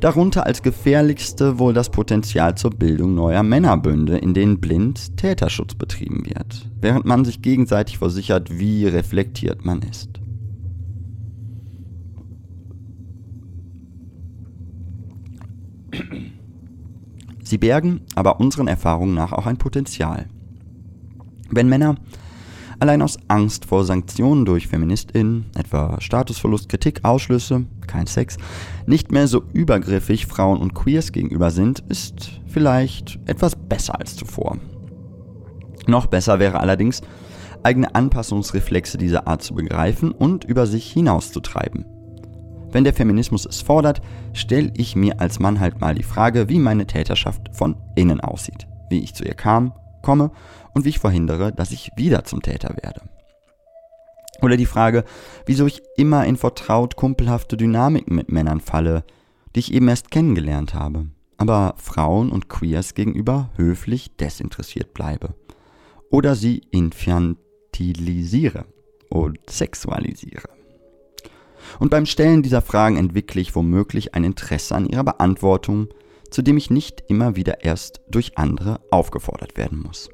Darunter 0.01 0.47
als 0.47 0.63
gefährlichste 0.63 1.59
wohl 1.59 1.73
das 1.73 1.91
Potenzial 1.91 2.57
zur 2.57 2.71
Bildung 2.71 3.15
neuer 3.15 3.43
Männerbünde, 3.43 4.19
in 4.19 4.35
denen 4.35 4.61
blind 4.61 5.17
Täterschutz 5.17 5.75
betrieben 5.75 6.25
wird, 6.27 6.69
während 6.81 7.05
man 7.05 7.25
sich 7.25 7.43
gegenseitig 7.43 7.99
versichert, 7.99 8.59
wie 8.59 8.87
reflektiert 8.87 9.65
man 9.65 9.83
ist. 9.83 10.21
Sie 17.43 17.59
bergen 17.59 18.01
aber 18.15 18.41
unseren 18.41 18.67
Erfahrungen 18.67 19.15
nach 19.15 19.33
auch 19.33 19.47
ein 19.47 19.59
Potenzial. 19.59 20.27
Wenn 21.51 21.69
Männer 21.69 21.97
allein 22.85 23.01
aus 23.01 23.19
Angst 23.29 23.65
vor 23.65 23.87
Sanktionen 23.87 24.45
durch 24.45 24.69
FeministInnen, 24.69 25.47
etwa 25.57 25.99
Statusverlust, 26.03 26.69
Kritik, 26.69 27.03
Ausschlüsse, 27.03 27.65
kein 27.87 28.07
Sex, 28.07 28.37
nicht 28.85 29.11
mehr 29.11 29.27
so 29.27 29.43
übergriffig 29.55 30.27
Frauen 30.27 30.59
und 30.61 30.75
Queers 30.75 31.11
gegenüber 31.11 31.51
sind, 31.51 31.83
ist 31.89 32.43
vielleicht 32.47 33.19
etwas 33.25 33.57
besser 33.57 33.99
als 33.99 34.17
zuvor. 34.17 34.59
Noch 35.87 36.09
besser 36.09 36.39
wäre 36.39 36.61
allerdings, 36.61 37.01
eigene 37.63 37.95
Anpassungsreflexe 37.95 38.99
dieser 38.99 39.27
Art 39.29 39.43
zu 39.43 39.55
begreifen 39.55 40.11
und 40.11 40.45
über 40.45 40.67
sich 40.67 40.93
hinauszutreiben. 40.93 41.87
Wenn 42.71 42.85
der 42.85 42.93
Feminismus 42.93 43.47
es 43.47 43.63
fordert, 43.63 44.03
stelle 44.35 44.71
ich 44.77 44.95
mir 44.95 45.23
als 45.23 45.41
Mann 45.41 45.59
halt 45.59 45.81
mal 45.81 45.95
die 45.95 46.03
Frage, 46.03 46.51
wie 46.51 46.59
meine 46.59 46.87
Täterschaft 46.87 47.49
von 47.53 47.77
innen 47.95 48.21
aussieht, 48.21 48.67
wie 48.91 48.99
ich 48.99 49.15
zu 49.15 49.25
ihr 49.25 49.33
kam, 49.33 49.73
komme 50.03 50.31
und 50.75 50.85
wie 50.85 50.91
ich 50.91 50.99
verhindere, 50.99 51.53
dass 51.53 51.71
ich 51.71 51.91
wieder 51.97 52.25
zum 52.25 52.43
Täter 52.43 52.77
werde. 52.83 53.03
Oder 54.43 54.57
die 54.57 54.67
Frage, 54.67 55.05
wieso 55.47 55.67
ich 55.67 55.83
immer 55.97 56.27
in 56.27 56.37
vertraut 56.37 56.97
kumpelhafte 56.97 57.57
Dynamiken 57.57 58.15
mit 58.15 58.31
Männern 58.31 58.61
falle, 58.61 59.05
die 59.55 59.61
ich 59.61 59.73
eben 59.73 59.89
erst 59.89 60.11
kennengelernt 60.11 60.75
habe, 60.75 61.07
aber 61.37 61.75
Frauen 61.79 62.31
und 62.31 62.49
Queers 62.49 62.95
gegenüber 62.95 63.51
höflich 63.57 64.17
desinteressiert 64.17 64.93
bleibe. 64.95 65.35
Oder 66.11 66.35
sie 66.35 66.63
infantilisiere 66.71 68.67
und 69.09 69.39
sexualisiere. 69.49 70.49
Und 71.79 71.91
beim 71.91 72.07
Stellen 72.07 72.43
dieser 72.43 72.63
Fragen 72.63 72.97
entwickle 72.97 73.41
ich 73.41 73.55
womöglich 73.55 74.15
ein 74.15 74.25
Interesse 74.25 74.75
an 74.75 74.87
ihrer 74.87 75.05
Beantwortung, 75.05 75.89
zu 76.31 76.43
dem 76.43 76.57
ich 76.57 76.71
nicht 76.71 77.05
immer 77.09 77.37
wieder 77.37 77.65
erst 77.65 78.01
durch 78.09 78.37
andere 78.39 78.81
aufgefordert 78.91 79.57
werden 79.57 79.81
muss. 79.81 80.11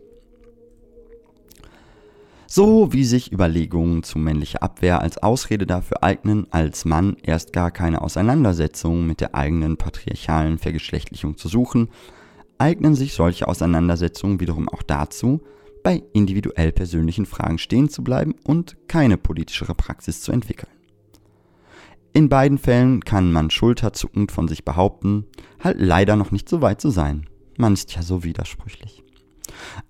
So 2.52 2.92
wie 2.92 3.04
sich 3.04 3.30
Überlegungen 3.30 4.02
zu 4.02 4.18
männlicher 4.18 4.60
Abwehr 4.60 5.00
als 5.00 5.18
Ausrede 5.18 5.68
dafür 5.68 6.02
eignen, 6.02 6.48
als 6.50 6.84
Mann 6.84 7.16
erst 7.22 7.52
gar 7.52 7.70
keine 7.70 8.02
Auseinandersetzung 8.02 9.06
mit 9.06 9.20
der 9.20 9.36
eigenen 9.36 9.76
patriarchalen 9.76 10.58
Vergeschlechtlichung 10.58 11.36
zu 11.36 11.46
suchen, 11.46 11.90
eignen 12.58 12.96
sich 12.96 13.14
solche 13.14 13.46
Auseinandersetzungen 13.46 14.40
wiederum 14.40 14.68
auch 14.68 14.82
dazu, 14.82 15.42
bei 15.84 16.02
individuell 16.12 16.72
persönlichen 16.72 17.24
Fragen 17.24 17.58
stehen 17.58 17.88
zu 17.88 18.02
bleiben 18.02 18.34
und 18.42 18.76
keine 18.88 19.16
politischere 19.16 19.76
Praxis 19.76 20.20
zu 20.20 20.32
entwickeln. 20.32 20.72
In 22.12 22.28
beiden 22.28 22.58
Fällen 22.58 23.04
kann 23.04 23.30
man 23.30 23.50
schulterzuckend 23.50 24.32
von 24.32 24.48
sich 24.48 24.64
behaupten, 24.64 25.24
halt 25.62 25.76
leider 25.78 26.16
noch 26.16 26.32
nicht 26.32 26.48
so 26.48 26.60
weit 26.60 26.80
zu 26.80 26.90
sein. 26.90 27.28
Man 27.56 27.74
ist 27.74 27.94
ja 27.94 28.02
so 28.02 28.24
widersprüchlich. 28.24 29.04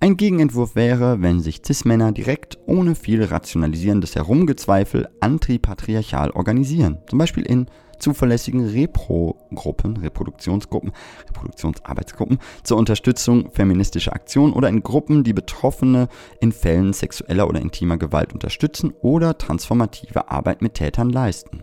Ein 0.00 0.16
Gegenentwurf 0.16 0.74
wäre, 0.74 1.20
wenn 1.22 1.40
sich 1.40 1.62
Cis-Männer 1.64 2.12
direkt 2.12 2.58
ohne 2.66 2.94
viel 2.94 3.24
rationalisierendes 3.24 4.14
Herumgezweifel 4.16 5.08
antipatriarchal 5.20 6.30
organisieren. 6.30 6.98
Zum 7.08 7.18
Beispiel 7.18 7.44
in 7.44 7.66
zuverlässigen 8.00 8.66
Repro-Gruppen, 8.66 9.96
Reproduktionsgruppen, 9.98 10.92
Reproduktionsarbeitsgruppen 11.28 12.38
zur 12.62 12.78
Unterstützung 12.78 13.50
feministischer 13.52 14.14
Aktionen 14.14 14.52
oder 14.52 14.68
in 14.68 14.82
Gruppen, 14.82 15.22
die 15.22 15.32
Betroffene 15.32 16.08
in 16.40 16.52
Fällen 16.52 16.92
sexueller 16.92 17.48
oder 17.48 17.60
intimer 17.60 17.98
Gewalt 17.98 18.32
unterstützen 18.32 18.92
oder 19.02 19.38
transformative 19.38 20.30
Arbeit 20.30 20.62
mit 20.62 20.74
Tätern 20.74 21.10
leisten. 21.10 21.62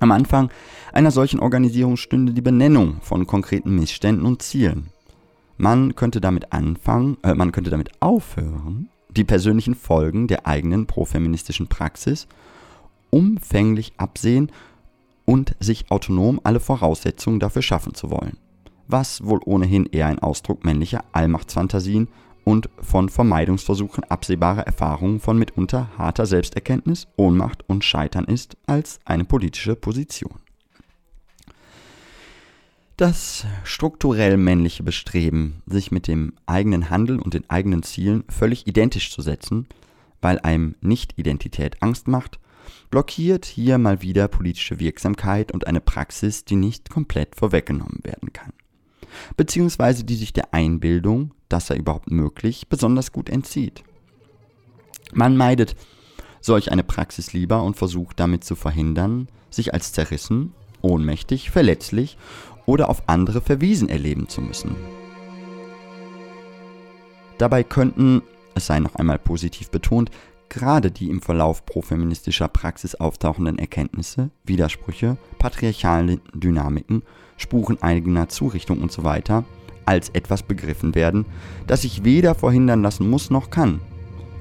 Am 0.00 0.10
Anfang 0.10 0.50
einer 0.92 1.12
solchen 1.12 1.40
Organisierung 1.40 1.96
stünde 1.96 2.32
die 2.32 2.42
Benennung 2.42 2.98
von 3.00 3.26
konkreten 3.26 3.76
Missständen 3.76 4.26
und 4.26 4.42
Zielen. 4.42 4.90
Man 5.56 5.94
könnte 5.94 6.20
damit 6.20 6.52
anfangen, 6.52 7.16
äh, 7.22 7.34
man 7.34 7.52
könnte 7.52 7.70
damit 7.70 7.90
aufhören, 8.00 8.88
die 9.10 9.24
persönlichen 9.24 9.74
Folgen 9.74 10.26
der 10.26 10.46
eigenen 10.46 10.86
profeministischen 10.86 11.68
Praxis 11.68 12.26
umfänglich 13.10 13.92
absehen 13.96 14.50
und 15.24 15.54
sich 15.60 15.90
autonom 15.90 16.40
alle 16.42 16.60
Voraussetzungen 16.60 17.38
dafür 17.38 17.62
schaffen 17.62 17.94
zu 17.94 18.10
wollen, 18.10 18.36
was 18.88 19.24
wohl 19.24 19.40
ohnehin 19.44 19.86
eher 19.86 20.06
ein 20.06 20.18
Ausdruck 20.18 20.64
männlicher 20.64 21.04
Allmachtsfantasien 21.12 22.08
und 22.44 22.68
von 22.80 23.08
Vermeidungsversuchen 23.08 24.04
absehbarer 24.04 24.66
Erfahrungen 24.66 25.20
von 25.20 25.38
mitunter 25.38 25.88
harter 25.96 26.26
Selbsterkenntnis, 26.26 27.06
Ohnmacht 27.16 27.64
und 27.68 27.84
Scheitern 27.84 28.24
ist, 28.24 28.56
als 28.66 28.98
eine 29.04 29.24
politische 29.24 29.76
Position. 29.76 30.43
Das 32.96 33.44
strukturell 33.64 34.36
männliche 34.36 34.84
Bestreben, 34.84 35.62
sich 35.66 35.90
mit 35.90 36.06
dem 36.06 36.34
eigenen 36.46 36.90
Handeln 36.90 37.18
und 37.18 37.34
den 37.34 37.48
eigenen 37.50 37.82
Zielen 37.82 38.22
völlig 38.28 38.68
identisch 38.68 39.10
zu 39.10 39.20
setzen, 39.20 39.66
weil 40.22 40.38
einem 40.38 40.76
Nicht-Identität 40.80 41.82
Angst 41.82 42.06
macht, 42.06 42.38
blockiert 42.90 43.46
hier 43.46 43.78
mal 43.78 44.00
wieder 44.00 44.28
politische 44.28 44.78
Wirksamkeit 44.78 45.50
und 45.50 45.66
eine 45.66 45.80
Praxis, 45.80 46.44
die 46.44 46.54
nicht 46.54 46.88
komplett 46.88 47.34
vorweggenommen 47.34 47.98
werden 48.04 48.32
kann. 48.32 48.52
Beziehungsweise 49.36 50.04
die 50.04 50.14
sich 50.14 50.32
der 50.32 50.54
Einbildung, 50.54 51.32
das 51.48 51.66
sei 51.66 51.76
überhaupt 51.76 52.12
möglich, 52.12 52.68
besonders 52.68 53.10
gut 53.10 53.28
entzieht. 53.28 53.82
Man 55.12 55.36
meidet 55.36 55.74
solch 56.40 56.70
eine 56.70 56.84
Praxis 56.84 57.32
lieber 57.32 57.64
und 57.64 57.76
versucht 57.76 58.20
damit 58.20 58.44
zu 58.44 58.54
verhindern, 58.54 59.28
sich 59.50 59.74
als 59.74 59.92
zerrissen, 59.92 60.52
ohnmächtig, 60.80 61.50
verletzlich 61.50 62.18
oder 62.66 62.88
auf 62.88 63.08
andere 63.08 63.40
verwiesen 63.40 63.88
erleben 63.88 64.28
zu 64.28 64.40
müssen. 64.40 64.76
Dabei 67.38 67.64
könnten, 67.64 68.22
es 68.54 68.66
sei 68.66 68.78
noch 68.78 68.94
einmal 68.94 69.18
positiv 69.18 69.70
betont, 69.70 70.10
gerade 70.48 70.90
die 70.90 71.10
im 71.10 71.20
Verlauf 71.20 71.66
profeministischer 71.66 72.48
Praxis 72.48 72.94
auftauchenden 72.94 73.58
Erkenntnisse, 73.58 74.30
Widersprüche, 74.44 75.16
patriarchale 75.38 76.20
Dynamiken, 76.32 77.02
Spuren 77.36 77.82
eigener 77.82 78.28
Zurichtung 78.28 78.82
usw. 78.82 79.20
So 79.26 79.44
als 79.86 80.08
etwas 80.10 80.42
begriffen 80.42 80.94
werden, 80.94 81.26
das 81.66 81.82
sich 81.82 82.04
weder 82.04 82.34
verhindern 82.34 82.82
lassen 82.82 83.10
muss 83.10 83.30
noch 83.30 83.50
kann, 83.50 83.80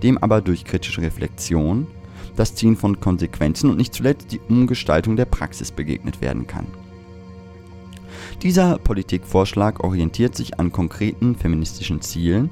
dem 0.01 0.17
aber 0.17 0.41
durch 0.41 0.63
kritische 0.63 1.01
Reflexion, 1.01 1.87
das 2.35 2.55
Ziehen 2.55 2.77
von 2.77 2.99
Konsequenzen 2.99 3.69
und 3.69 3.77
nicht 3.77 3.93
zuletzt 3.93 4.31
die 4.31 4.39
Umgestaltung 4.39 5.15
der 5.15 5.25
Praxis 5.25 5.71
begegnet 5.71 6.21
werden 6.21 6.47
kann. 6.47 6.67
Dieser 8.41 8.77
Politikvorschlag 8.77 9.83
orientiert 9.83 10.35
sich 10.35 10.59
an 10.59 10.71
konkreten 10.71 11.35
feministischen 11.35 12.01
Zielen 12.01 12.49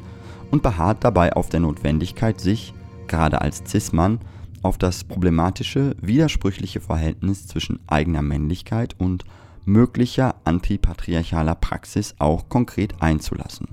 und 0.52 0.63
beharrt 0.63 1.04
dabei 1.04 1.34
auf 1.34 1.50
der 1.50 1.60
Notwendigkeit, 1.60 2.39
sich, 2.39 2.74
gerade 3.08 3.41
als 3.41 3.63
Cis-Mann, 3.67 4.20
auf 4.62 4.78
das 4.78 5.04
problematische, 5.04 5.96
widersprüchliche 6.02 6.82
Verhältnis 6.82 7.48
zwischen 7.48 7.80
eigener 7.88 8.22
Männlichkeit 8.22 8.96
und 9.00 9.26
möglicher 9.65 10.36
antipatriarchaler 10.44 11.56
Praxis 11.56 12.15
auch 12.20 12.48
konkret 12.50 13.02
einzulassen. 13.02 13.70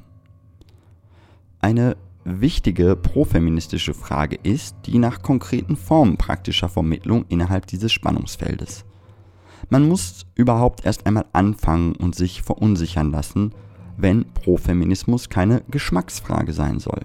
Eine 1.60 1.96
wichtige 2.24 2.94
profeministische 2.94 3.94
Frage 3.94 4.38
ist 4.42 4.76
die 4.86 4.98
nach 4.98 5.22
konkreten 5.22 5.76
Formen 5.76 6.16
praktischer 6.16 6.68
Vermittlung 6.68 7.24
innerhalb 7.28 7.66
dieses 7.66 7.92
Spannungsfeldes. 7.92 8.84
Man 9.70 9.88
muss 9.88 10.26
überhaupt 10.34 10.84
erst 10.84 11.06
einmal 11.06 11.26
anfangen 11.32 11.94
und 11.96 12.14
sich 12.14 12.42
verunsichern 12.42 13.10
lassen, 13.10 13.52
wenn 13.96 14.24
Profeminismus 14.32 15.28
keine 15.28 15.62
Geschmacksfrage 15.70 16.52
sein 16.52 16.78
soll. 16.78 17.00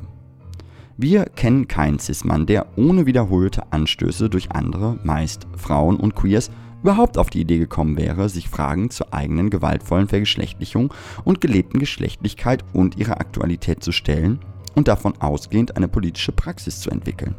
Wir 0.96 1.26
kennen 1.26 1.68
keinen 1.68 1.98
Cis-Mann, 1.98 2.46
der 2.46 2.68
ohne 2.78 3.08
wiederholte 3.08 3.74
Anstöße 3.74 4.30
durch 4.30 4.52
andere, 4.52 5.00
meist 5.04 5.48
Frauen 5.58 5.98
und 5.98 6.16
Queers, 6.16 6.52
überhaupt 6.84 7.18
auf 7.18 7.30
die 7.30 7.42
Idee 7.42 7.58
gekommen 7.58 7.98
wäre, 7.98 8.30
sich 8.30 8.50
Fragen 8.50 8.90
zur 8.90 9.14
eigenen 9.14 9.50
gewaltvollen 9.50 10.08
Vergeschlechtlichung 10.08 10.94
und 11.24 11.42
gelebten 11.42 11.80
Geschlechtlichkeit 11.80 12.64
und 12.74 12.98
ihrer 12.98 13.20
Aktualität 13.20 13.84
zu 13.84 13.92
stellen 13.92 14.40
und 14.76 14.88
davon 14.88 15.14
ausgehend 15.20 15.78
eine 15.78 15.88
politische 15.88 16.32
Praxis 16.32 16.80
zu 16.80 16.92
entwickeln. 16.92 17.36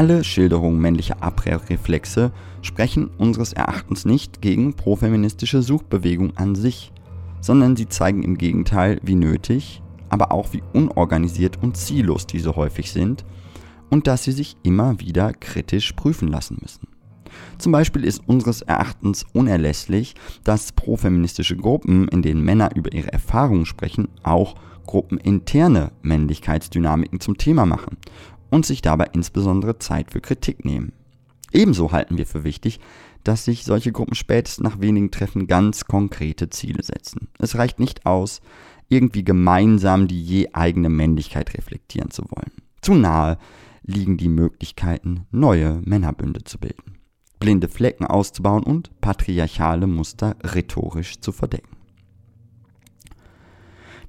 Alle 0.00 0.24
Schilderungen 0.24 0.80
männlicher 0.80 1.22
Abwehrreflexe 1.22 2.32
sprechen 2.62 3.10
unseres 3.18 3.52
Erachtens 3.52 4.06
nicht 4.06 4.40
gegen 4.40 4.72
profeministische 4.72 5.60
Suchbewegung 5.60 6.34
an 6.38 6.54
sich, 6.54 6.90
sondern 7.42 7.76
sie 7.76 7.86
zeigen 7.86 8.22
im 8.22 8.38
Gegenteil, 8.38 8.98
wie 9.02 9.14
nötig, 9.14 9.82
aber 10.08 10.32
auch 10.32 10.54
wie 10.54 10.62
unorganisiert 10.72 11.62
und 11.62 11.76
ziellos 11.76 12.26
diese 12.26 12.56
häufig 12.56 12.92
sind 12.92 13.26
und 13.90 14.06
dass 14.06 14.24
sie 14.24 14.32
sich 14.32 14.56
immer 14.62 15.00
wieder 15.00 15.34
kritisch 15.34 15.92
prüfen 15.92 16.28
lassen 16.28 16.56
müssen. 16.62 16.88
Zum 17.58 17.70
Beispiel 17.70 18.04
ist 18.04 18.26
unseres 18.26 18.62
Erachtens 18.62 19.26
unerlässlich, 19.34 20.14
dass 20.44 20.72
profeministische 20.72 21.58
Gruppen, 21.58 22.08
in 22.08 22.22
denen 22.22 22.42
Männer 22.42 22.74
über 22.74 22.90
ihre 22.94 23.12
Erfahrungen 23.12 23.66
sprechen, 23.66 24.08
auch 24.22 24.54
gruppeninterne 24.86 25.92
Männlichkeitsdynamiken 26.00 27.20
zum 27.20 27.36
Thema 27.36 27.66
machen 27.66 27.98
und 28.50 28.66
sich 28.66 28.82
dabei 28.82 29.08
insbesondere 29.12 29.78
Zeit 29.78 30.10
für 30.10 30.20
Kritik 30.20 30.64
nehmen. 30.64 30.92
Ebenso 31.52 31.92
halten 31.92 32.18
wir 32.18 32.26
für 32.26 32.44
wichtig, 32.44 32.80
dass 33.24 33.44
sich 33.44 33.64
solche 33.64 33.92
Gruppen 33.92 34.14
spätestens 34.14 34.64
nach 34.64 34.80
wenigen 34.80 35.10
Treffen 35.10 35.46
ganz 35.46 35.84
konkrete 35.84 36.50
Ziele 36.50 36.82
setzen. 36.82 37.28
Es 37.38 37.56
reicht 37.56 37.78
nicht 37.78 38.06
aus, 38.06 38.40
irgendwie 38.88 39.24
gemeinsam 39.24 40.08
die 40.08 40.22
je 40.22 40.48
eigene 40.52 40.88
Männlichkeit 40.88 41.54
reflektieren 41.56 42.10
zu 42.10 42.24
wollen. 42.30 42.52
Zu 42.80 42.94
nahe 42.94 43.38
liegen 43.82 44.16
die 44.16 44.28
Möglichkeiten, 44.28 45.26
neue 45.30 45.80
Männerbünde 45.84 46.44
zu 46.44 46.58
bilden, 46.58 46.98
blinde 47.38 47.68
Flecken 47.68 48.06
auszubauen 48.06 48.64
und 48.64 49.00
patriarchale 49.00 49.86
Muster 49.86 50.36
rhetorisch 50.42 51.20
zu 51.20 51.32
verdecken. 51.32 51.76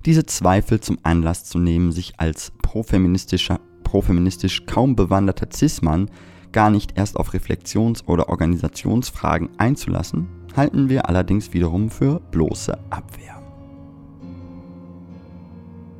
Diese 0.05 0.25
Zweifel 0.25 0.79
zum 0.79 0.97
Anlass 1.03 1.45
zu 1.45 1.59
nehmen, 1.59 1.91
sich 1.91 2.19
als 2.19 2.51
profeministischer 2.63 3.59
profeministisch 3.91 4.65
kaum 4.65 4.95
bewanderter 4.95 5.49
Cis-Mann 5.53 6.09
gar 6.53 6.69
nicht 6.69 6.97
erst 6.97 7.17
auf 7.17 7.33
Reflexions- 7.33 8.07
oder 8.07 8.29
Organisationsfragen 8.29 9.49
einzulassen, 9.57 10.29
halten 10.55 10.87
wir 10.87 11.09
allerdings 11.09 11.53
wiederum 11.53 11.89
für 11.89 12.21
bloße 12.31 12.77
Abwehr. 12.89 13.41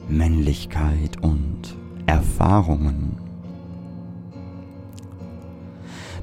Männlichkeit 0.07 1.21
und 1.21 1.75
Erfahrungen. 2.05 3.17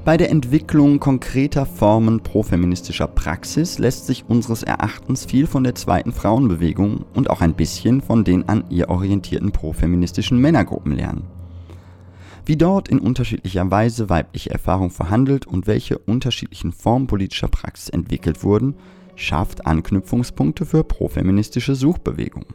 Bei 0.03 0.17
der 0.17 0.31
Entwicklung 0.31 0.99
konkreter 0.99 1.67
Formen 1.67 2.21
profeministischer 2.21 3.07
Praxis 3.07 3.77
lässt 3.77 4.07
sich 4.07 4.25
unseres 4.27 4.63
Erachtens 4.63 5.25
viel 5.25 5.45
von 5.45 5.63
der 5.63 5.75
zweiten 5.75 6.13
Frauenbewegung 6.13 7.05
und 7.13 7.29
auch 7.29 7.41
ein 7.41 7.53
bisschen 7.53 8.01
von 8.01 8.23
den 8.23 8.49
an 8.49 8.63
ihr 8.71 8.89
orientierten 8.89 9.51
profeministischen 9.51 10.39
Männergruppen 10.39 10.93
lernen 10.95 11.38
wie 12.49 12.57
dort 12.57 12.89
in 12.89 12.97
unterschiedlicher 12.97 13.69
Weise 13.69 14.09
weibliche 14.09 14.49
Erfahrung 14.49 14.89
verhandelt 14.89 15.45
und 15.45 15.67
welche 15.67 15.99
unterschiedlichen 15.99 16.71
Formen 16.71 17.05
politischer 17.05 17.47
Praxis 17.47 17.89
entwickelt 17.89 18.43
wurden, 18.43 18.73
schafft 19.15 19.67
Anknüpfungspunkte 19.67 20.65
für 20.65 20.83
profeministische 20.83 21.75
Suchbewegungen. 21.75 22.47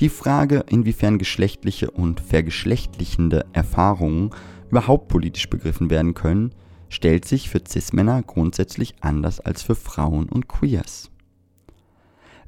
Die 0.00 0.08
Frage, 0.08 0.64
inwiefern 0.70 1.18
geschlechtliche 1.18 1.90
und 1.90 2.20
vergeschlechtlichende 2.20 3.44
Erfahrungen 3.52 4.30
überhaupt 4.70 5.08
politisch 5.08 5.50
begriffen 5.50 5.90
werden 5.90 6.14
können, 6.14 6.54
stellt 6.88 7.26
sich 7.26 7.50
für 7.50 7.60
Cis-Männer 7.68 8.22
grundsätzlich 8.22 8.94
anders 9.02 9.40
als 9.40 9.62
für 9.62 9.74
Frauen 9.74 10.26
und 10.26 10.48
Queers. 10.48 11.10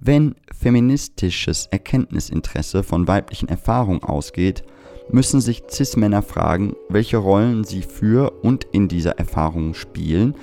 Wenn 0.01 0.37
feministisches 0.51 1.67
Erkenntnisinteresse 1.67 2.85
von 2.85 3.07
weiblichen 3.07 3.51
Erfahrungen 3.51 4.03
ausgeht, 4.03 4.65
müssen 5.13 5.41
sich 5.41 5.63
CIS-Männer 5.69 6.23
fragen, 6.23 6.75
welche 6.89 7.19
Rollen 7.19 7.65
sie 7.65 7.83
für 7.83 8.33
und 8.43 8.65
in 8.73 8.89
dieser 8.89 9.19
Erfahrung 9.19 9.75
spielen, 9.75 10.35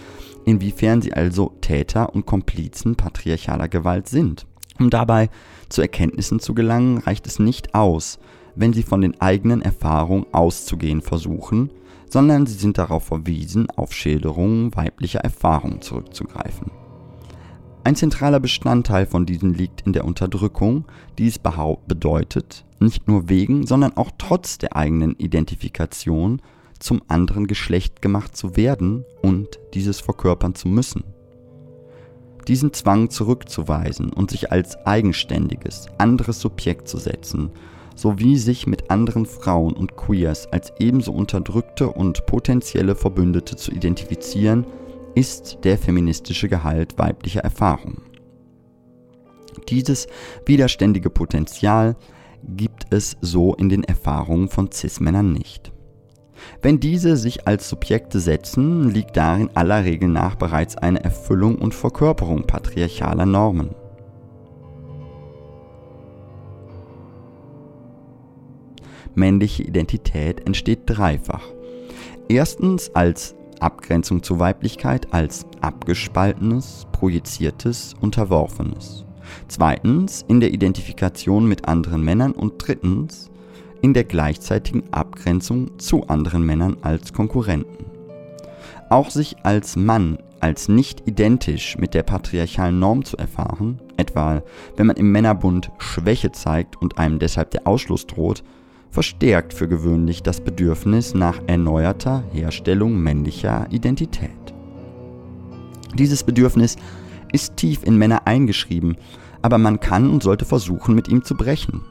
inwiefern 0.45 1.01
sie 1.01 1.13
also 1.13 1.53
Täter 1.61 2.13
und 2.13 2.25
Komplizen 2.25 2.95
patriarchaler 2.95 3.67
Gewalt 3.67 4.07
sind. 4.07 4.45
Um 4.79 4.89
dabei 4.89 5.29
zu 5.67 5.81
Erkenntnissen 5.81 6.39
zu 6.39 6.53
gelangen, 6.53 6.99
reicht 6.99 7.27
es 7.27 7.39
nicht 7.39 7.75
aus, 7.75 8.19
wenn 8.55 8.73
sie 8.73 8.83
von 8.83 9.01
den 9.01 9.19
eigenen 9.19 9.61
Erfahrungen 9.61 10.25
auszugehen 10.31 11.01
versuchen, 11.01 11.71
sondern 12.09 12.45
sie 12.45 12.55
sind 12.55 12.77
darauf 12.77 13.05
verwiesen, 13.05 13.69
auf 13.71 13.93
Schilderungen 13.93 14.75
weiblicher 14.75 15.19
Erfahrungen 15.19 15.81
zurückzugreifen. 15.81 16.71
Ein 17.89 17.95
zentraler 17.95 18.39
Bestandteil 18.39 19.07
von 19.07 19.25
diesen 19.25 19.55
liegt 19.55 19.81
in 19.87 19.93
der 19.93 20.05
Unterdrückung, 20.05 20.85
die 21.17 21.27
es 21.27 21.39
bedeutet, 21.39 22.63
nicht 22.79 23.07
nur 23.07 23.29
wegen, 23.29 23.65
sondern 23.65 23.97
auch 23.97 24.11
trotz 24.15 24.59
der 24.59 24.75
eigenen 24.75 25.15
Identifikation 25.15 26.39
zum 26.77 27.01
anderen 27.07 27.47
Geschlecht 27.47 28.03
gemacht 28.03 28.37
zu 28.37 28.55
werden 28.55 29.05
und 29.23 29.59
dieses 29.73 30.01
verkörpern 30.01 30.53
zu 30.53 30.67
müssen. 30.67 31.03
Diesen 32.47 32.73
Zwang 32.73 33.09
zurückzuweisen 33.09 34.13
und 34.13 34.29
sich 34.29 34.51
als 34.51 34.77
eigenständiges, 34.85 35.87
anderes 35.97 36.41
Subjekt 36.41 36.87
zu 36.87 36.99
setzen, 36.99 37.49
sowie 37.95 38.37
sich 38.37 38.67
mit 38.67 38.91
anderen 38.91 39.25
Frauen 39.25 39.73
und 39.73 39.97
Queers 39.97 40.45
als 40.53 40.73
ebenso 40.77 41.11
unterdrückte 41.11 41.89
und 41.89 42.27
potenzielle 42.27 42.93
Verbündete 42.93 43.55
zu 43.55 43.71
identifizieren, 43.71 44.67
ist 45.15 45.59
der 45.63 45.77
feministische 45.77 46.49
Gehalt 46.49 46.97
weiblicher 46.97 47.41
Erfahrung. 47.41 48.01
Dieses 49.69 50.07
widerständige 50.45 51.09
Potenzial 51.09 51.95
gibt 52.43 52.87
es 52.91 53.17
so 53.21 53.53
in 53.55 53.69
den 53.69 53.83
Erfahrungen 53.83 54.47
von 54.47 54.71
Cis-Männern 54.71 55.33
nicht. 55.33 55.71
Wenn 56.61 56.79
diese 56.79 57.17
sich 57.17 57.47
als 57.47 57.69
Subjekte 57.69 58.19
setzen, 58.19 58.89
liegt 58.89 59.17
darin 59.17 59.49
aller 59.55 59.83
Regel 59.83 60.09
nach 60.09 60.35
bereits 60.35 60.77
eine 60.77 61.03
Erfüllung 61.03 61.57
und 61.57 61.75
Verkörperung 61.75 62.47
patriarchaler 62.47 63.25
Normen. 63.25 63.75
Männliche 69.15 69.63
Identität 69.63 70.45
entsteht 70.45 70.81
dreifach. 70.85 71.43
Erstens 72.29 72.95
als 72.95 73.35
Abgrenzung 73.59 74.23
zur 74.23 74.39
Weiblichkeit, 74.39 75.13
als 75.13 75.45
abgespaltenes, 75.61 76.87
projiziertes, 76.91 77.93
unterworfenes. 77.99 79.05
Zweitens 79.47 80.25
in 80.27 80.39
der 80.39 80.51
Identifikation 80.51 81.47
mit 81.47 81.67
anderen 81.67 82.03
Männern 82.03 82.31
und 82.31 82.53
drittens 82.57 83.29
in 83.81 83.93
der 83.93 84.03
gleichzeitigen 84.03 84.83
Abgrenzung 84.91 85.79
zu 85.79 86.07
anderen 86.07 86.45
Männern 86.45 86.77
als 86.81 87.13
Konkurrenten. 87.13 87.85
Auch 88.89 89.09
sich 89.09 89.37
als 89.43 89.75
Mann 89.75 90.17
als 90.39 90.69
nicht 90.69 91.07
identisch 91.07 91.77
mit 91.77 91.93
der 91.93 92.03
patriarchalen 92.03 92.79
Norm 92.79 93.03
zu 93.03 93.17
erfahren, 93.17 93.79
etwa 93.97 94.41
wenn 94.77 94.87
man 94.87 94.95
im 94.95 95.11
Männerbund 95.11 95.71
Schwäche 95.77 96.31
zeigt 96.31 96.81
und 96.81 96.97
einem 96.97 97.19
deshalb 97.19 97.51
der 97.51 97.67
Ausschluss 97.67 98.07
droht, 98.07 98.43
verstärkt 98.91 99.53
für 99.53 99.67
gewöhnlich 99.67 100.23
das 100.23 100.41
Bedürfnis 100.41 101.13
nach 101.13 101.41
erneuerter 101.47 102.23
Herstellung 102.31 102.97
männlicher 102.99 103.67
Identität. 103.71 104.31
Dieses 105.95 106.23
Bedürfnis 106.23 106.75
ist 107.31 107.57
tief 107.57 107.83
in 107.83 107.97
Männer 107.97 108.25
eingeschrieben, 108.25 108.97
aber 109.41 109.57
man 109.57 109.79
kann 109.79 110.09
und 110.09 110.23
sollte 110.23 110.45
versuchen, 110.45 110.95
mit 110.95 111.07
ihm 111.07 111.23
zu 111.23 111.35
brechen. 111.35 111.81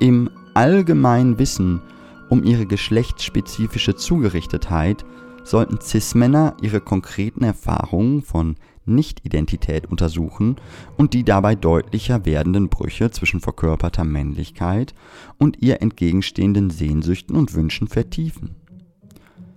Im 0.00 0.30
allgemeinen 0.54 1.38
Wissen 1.38 1.82
um 2.28 2.44
ihre 2.44 2.66
geschlechtsspezifische 2.66 3.96
Zugerichtetheit 3.96 5.04
sollten 5.44 5.80
Cis-Männer 5.80 6.56
ihre 6.62 6.80
konkreten 6.80 7.44
Erfahrungen 7.44 8.22
von 8.22 8.56
Nicht-Identität 8.84 9.86
untersuchen 9.86 10.56
und 10.96 11.14
die 11.14 11.24
dabei 11.24 11.54
deutlicher 11.54 12.24
werdenden 12.24 12.68
Brüche 12.68 13.10
zwischen 13.10 13.40
verkörperter 13.40 14.04
Männlichkeit 14.04 14.94
und 15.38 15.62
ihr 15.62 15.82
entgegenstehenden 15.82 16.70
Sehnsüchten 16.70 17.36
und 17.36 17.54
Wünschen 17.54 17.88
vertiefen. 17.88 18.56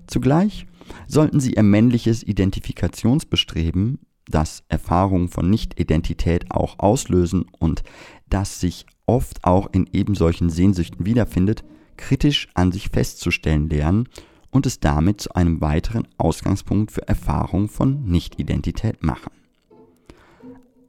Zugleich 0.08 0.66
sollten 1.08 1.40
sie 1.40 1.54
ihr 1.54 1.64
männliches 1.64 2.24
Identifikationsbestreben 2.24 4.00
das 4.26 4.64
Erfahrungen 4.70 5.28
von 5.28 5.50
Nicht-Identität 5.50 6.52
auch 6.52 6.80
auslösen 6.80 7.46
und 7.60 7.84
das 8.30 8.60
sich 8.60 8.86
oft 9.06 9.44
auch 9.44 9.68
in 9.74 9.88
eben 9.92 10.16
solchen 10.16 10.50
Sehnsüchten 10.50 11.06
wiederfindet, 11.06 11.64
kritisch 11.98 12.48
an 12.54 12.72
sich 12.72 12.90
festzustellen 12.90 13.70
lernen 13.70 14.08
und 14.54 14.66
es 14.66 14.80
damit 14.80 15.20
zu 15.20 15.34
einem 15.36 15.60
weiteren 15.60 16.08
Ausgangspunkt 16.18 16.92
für 16.92 17.06
Erfahrungen 17.08 17.68
von 17.68 18.06
Nicht-Identität 18.06 19.04
machen. 19.04 19.32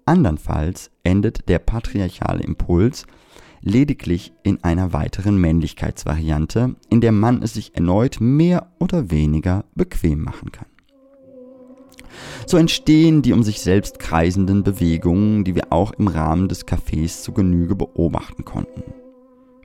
Andernfalls 0.06 0.90
endet 1.02 1.48
der 1.48 1.58
patriarchale 1.58 2.44
Impuls 2.44 3.06
lediglich 3.62 4.32
in 4.42 4.62
einer 4.62 4.92
weiteren 4.92 5.38
Männlichkeitsvariante, 5.38 6.76
in 6.90 7.00
der 7.00 7.12
man 7.12 7.42
es 7.42 7.54
sich 7.54 7.74
erneut 7.74 8.18
mehr 8.20 8.70
oder 8.78 9.10
weniger 9.10 9.64
bequem 9.74 10.22
machen 10.22 10.52
kann. 10.52 10.66
So 12.46 12.58
entstehen 12.58 13.22
die 13.22 13.32
um 13.32 13.42
sich 13.42 13.62
selbst 13.62 13.98
kreisenden 13.98 14.62
Bewegungen, 14.62 15.44
die 15.44 15.54
wir 15.54 15.72
auch 15.72 15.92
im 15.92 16.08
Rahmen 16.08 16.48
des 16.48 16.66
Cafés 16.66 17.22
zu 17.22 17.32
Genüge 17.32 17.74
beobachten 17.74 18.44
konnten. 18.44 18.82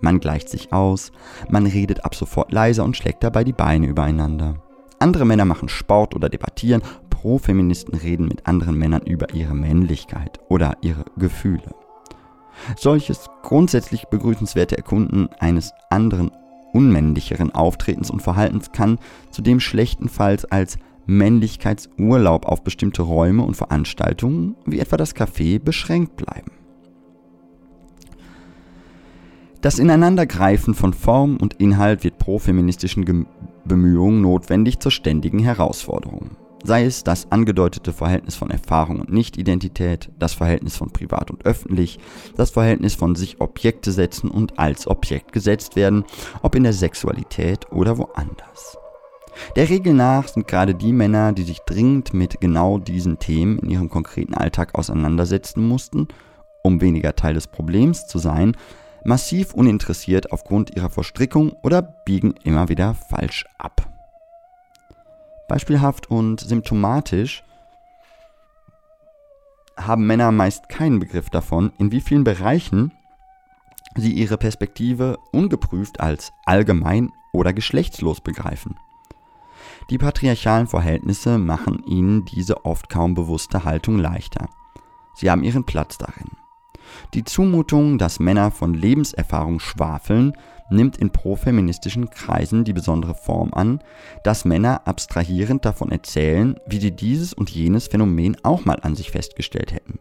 Man 0.01 0.19
gleicht 0.19 0.49
sich 0.49 0.71
aus, 0.73 1.11
man 1.49 1.65
redet 1.65 2.05
ab 2.05 2.15
sofort 2.15 2.51
leiser 2.51 2.83
und 2.83 2.95
schlägt 2.97 3.23
dabei 3.23 3.43
die 3.43 3.53
Beine 3.53 3.87
übereinander. 3.87 4.55
Andere 4.99 5.25
Männer 5.25 5.45
machen 5.45 5.69
Sport 5.69 6.15
oder 6.15 6.29
debattieren, 6.29 6.81
Pro-Feministen 7.09 7.95
reden 7.95 8.27
mit 8.27 8.47
anderen 8.47 8.77
Männern 8.77 9.01
über 9.01 9.33
ihre 9.33 9.53
Männlichkeit 9.53 10.39
oder 10.47 10.77
ihre 10.81 11.05
Gefühle. 11.17 11.73
Solches 12.77 13.27
grundsätzlich 13.41 14.05
begrüßenswerte 14.05 14.77
Erkunden 14.77 15.29
eines 15.39 15.71
anderen, 15.89 16.31
unmännlicheren 16.73 17.53
Auftretens 17.53 18.11
und 18.11 18.21
Verhaltens 18.21 18.71
kann 18.71 18.99
zudem 19.31 19.59
schlechtenfalls 19.59 20.45
als 20.45 20.77
Männlichkeitsurlaub 21.05 22.45
auf 22.45 22.63
bestimmte 22.63 23.01
Räume 23.01 23.43
und 23.43 23.55
Veranstaltungen, 23.55 24.55
wie 24.65 24.79
etwa 24.79 24.97
das 24.97 25.15
Café, 25.15 25.59
beschränkt 25.59 26.17
bleiben. 26.17 26.51
Das 29.61 29.77
Ineinandergreifen 29.77 30.73
von 30.73 30.93
Form 30.93 31.35
und 31.35 31.55
Inhalt 31.55 32.05
wird 32.05 32.17
pro 32.17 32.39
feministischen 32.39 33.27
Bemühungen 33.65 34.21
notwendig 34.21 34.79
zur 34.79 34.91
ständigen 34.91 35.39
Herausforderung. 35.39 36.37
Sei 36.63 36.85
es 36.85 37.03
das 37.03 37.29
angedeutete 37.29 37.91
Verhältnis 37.91 38.35
von 38.35 38.51
Erfahrung 38.51 39.01
und 39.01 39.11
Nicht-Identität, 39.11 40.11
das 40.17 40.33
Verhältnis 40.33 40.77
von 40.77 40.91
privat 40.91 41.29
und 41.29 41.45
öffentlich, 41.45 41.99
das 42.37 42.51
Verhältnis 42.51 42.95
von 42.95 43.15
sich 43.15 43.41
Objekte 43.41 43.91
setzen 43.91 44.31
und 44.31 44.57
als 44.57 44.87
Objekt 44.87 45.33
gesetzt 45.33 45.75
werden, 45.75 46.05
ob 46.41 46.55
in 46.55 46.63
der 46.63 46.73
Sexualität 46.73 47.69
oder 47.69 47.97
woanders. 47.97 48.77
Der 49.57 49.67
Regel 49.67 49.93
nach 49.93 50.29
sind 50.29 50.47
gerade 50.47 50.73
die 50.73 50.93
Männer, 50.93 51.33
die 51.33 51.43
sich 51.43 51.59
dringend 51.65 52.13
mit 52.13 52.39
genau 52.39 52.77
diesen 52.77 53.19
Themen 53.19 53.59
in 53.59 53.71
ihrem 53.71 53.89
konkreten 53.89 54.35
Alltag 54.35 54.75
auseinandersetzen 54.75 55.67
mussten, 55.67 56.07
um 56.63 56.79
weniger 56.79 57.15
Teil 57.15 57.33
des 57.33 57.47
Problems 57.47 58.07
zu 58.07 58.19
sein, 58.19 58.55
massiv 59.03 59.53
uninteressiert 59.53 60.31
aufgrund 60.31 60.75
ihrer 60.75 60.89
Verstrickung 60.89 61.53
oder 61.63 61.81
biegen 61.81 62.33
immer 62.43 62.69
wieder 62.69 62.93
falsch 62.93 63.45
ab. 63.57 63.87
Beispielhaft 65.47 66.09
und 66.09 66.39
symptomatisch 66.39 67.43
haben 69.77 70.05
Männer 70.05 70.31
meist 70.31 70.69
keinen 70.69 70.99
Begriff 70.99 71.29
davon, 71.29 71.71
in 71.77 71.91
wie 71.91 72.01
vielen 72.01 72.23
Bereichen 72.23 72.91
sie 73.95 74.13
ihre 74.13 74.37
Perspektive 74.37 75.17
ungeprüft 75.31 75.99
als 75.99 76.31
allgemein 76.45 77.11
oder 77.33 77.53
geschlechtslos 77.53 78.21
begreifen. 78.21 78.77
Die 79.89 79.97
patriarchalen 79.97 80.67
Verhältnisse 80.67 81.37
machen 81.37 81.83
ihnen 81.85 82.25
diese 82.25 82.65
oft 82.65 82.89
kaum 82.89 83.15
bewusste 83.15 83.63
Haltung 83.63 83.97
leichter. 83.97 84.49
Sie 85.15 85.31
haben 85.31 85.43
ihren 85.43 85.65
Platz 85.65 85.97
darin. 85.97 86.29
Die 87.13 87.23
Zumutung, 87.23 87.97
dass 87.97 88.19
Männer 88.19 88.51
von 88.51 88.73
Lebenserfahrung 88.73 89.59
schwafeln, 89.59 90.33
nimmt 90.69 90.97
in 90.97 91.11
profeministischen 91.11 92.09
Kreisen 92.09 92.63
die 92.63 92.73
besondere 92.73 93.15
Form 93.15 93.53
an, 93.53 93.79
dass 94.23 94.45
Männer 94.45 94.81
abstrahierend 94.85 95.65
davon 95.65 95.91
erzählen, 95.91 96.59
wie 96.67 96.79
sie 96.79 96.91
dieses 96.91 97.33
und 97.33 97.49
jenes 97.49 97.87
Phänomen 97.87 98.37
auch 98.43 98.65
mal 98.65 98.79
an 98.81 98.95
sich 98.95 99.11
festgestellt 99.11 99.73
hätten. 99.73 99.99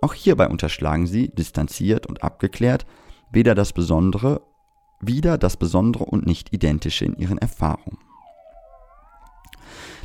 Auch 0.00 0.14
hierbei 0.14 0.48
unterschlagen 0.48 1.06
sie, 1.06 1.28
distanziert 1.28 2.06
und 2.06 2.22
abgeklärt, 2.22 2.86
weder 3.30 3.54
das 3.54 3.72
Besondere, 3.72 4.40
wieder 5.00 5.38
das 5.38 5.56
Besondere 5.56 6.04
und 6.04 6.26
nicht 6.26 6.52
identische 6.52 7.04
in 7.04 7.16
ihren 7.16 7.38
Erfahrungen. 7.38 7.98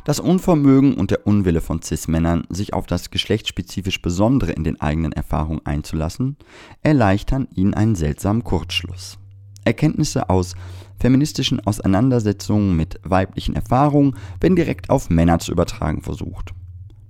Das 0.06 0.20
Unvermögen 0.20 0.94
und 0.94 1.10
der 1.10 1.26
Unwille 1.26 1.60
von 1.60 1.82
Cis-Männern, 1.82 2.44
sich 2.48 2.74
auf 2.74 2.86
das 2.86 3.10
geschlechtsspezifisch 3.10 4.00
Besondere 4.00 4.52
in 4.52 4.62
den 4.62 4.80
eigenen 4.80 5.10
Erfahrungen 5.10 5.66
einzulassen, 5.66 6.36
erleichtern 6.84 7.48
ihnen 7.56 7.74
einen 7.74 7.96
seltsamen 7.96 8.44
Kurzschluss. 8.44 9.18
Erkenntnisse 9.64 10.30
aus 10.30 10.54
feministischen 11.00 11.58
Auseinandersetzungen 11.58 12.76
mit 12.76 13.00
weiblichen 13.02 13.56
Erfahrungen 13.56 14.14
werden 14.40 14.54
direkt 14.54 14.90
auf 14.90 15.10
Männer 15.10 15.40
zu 15.40 15.50
übertragen 15.50 16.02
versucht. 16.02 16.54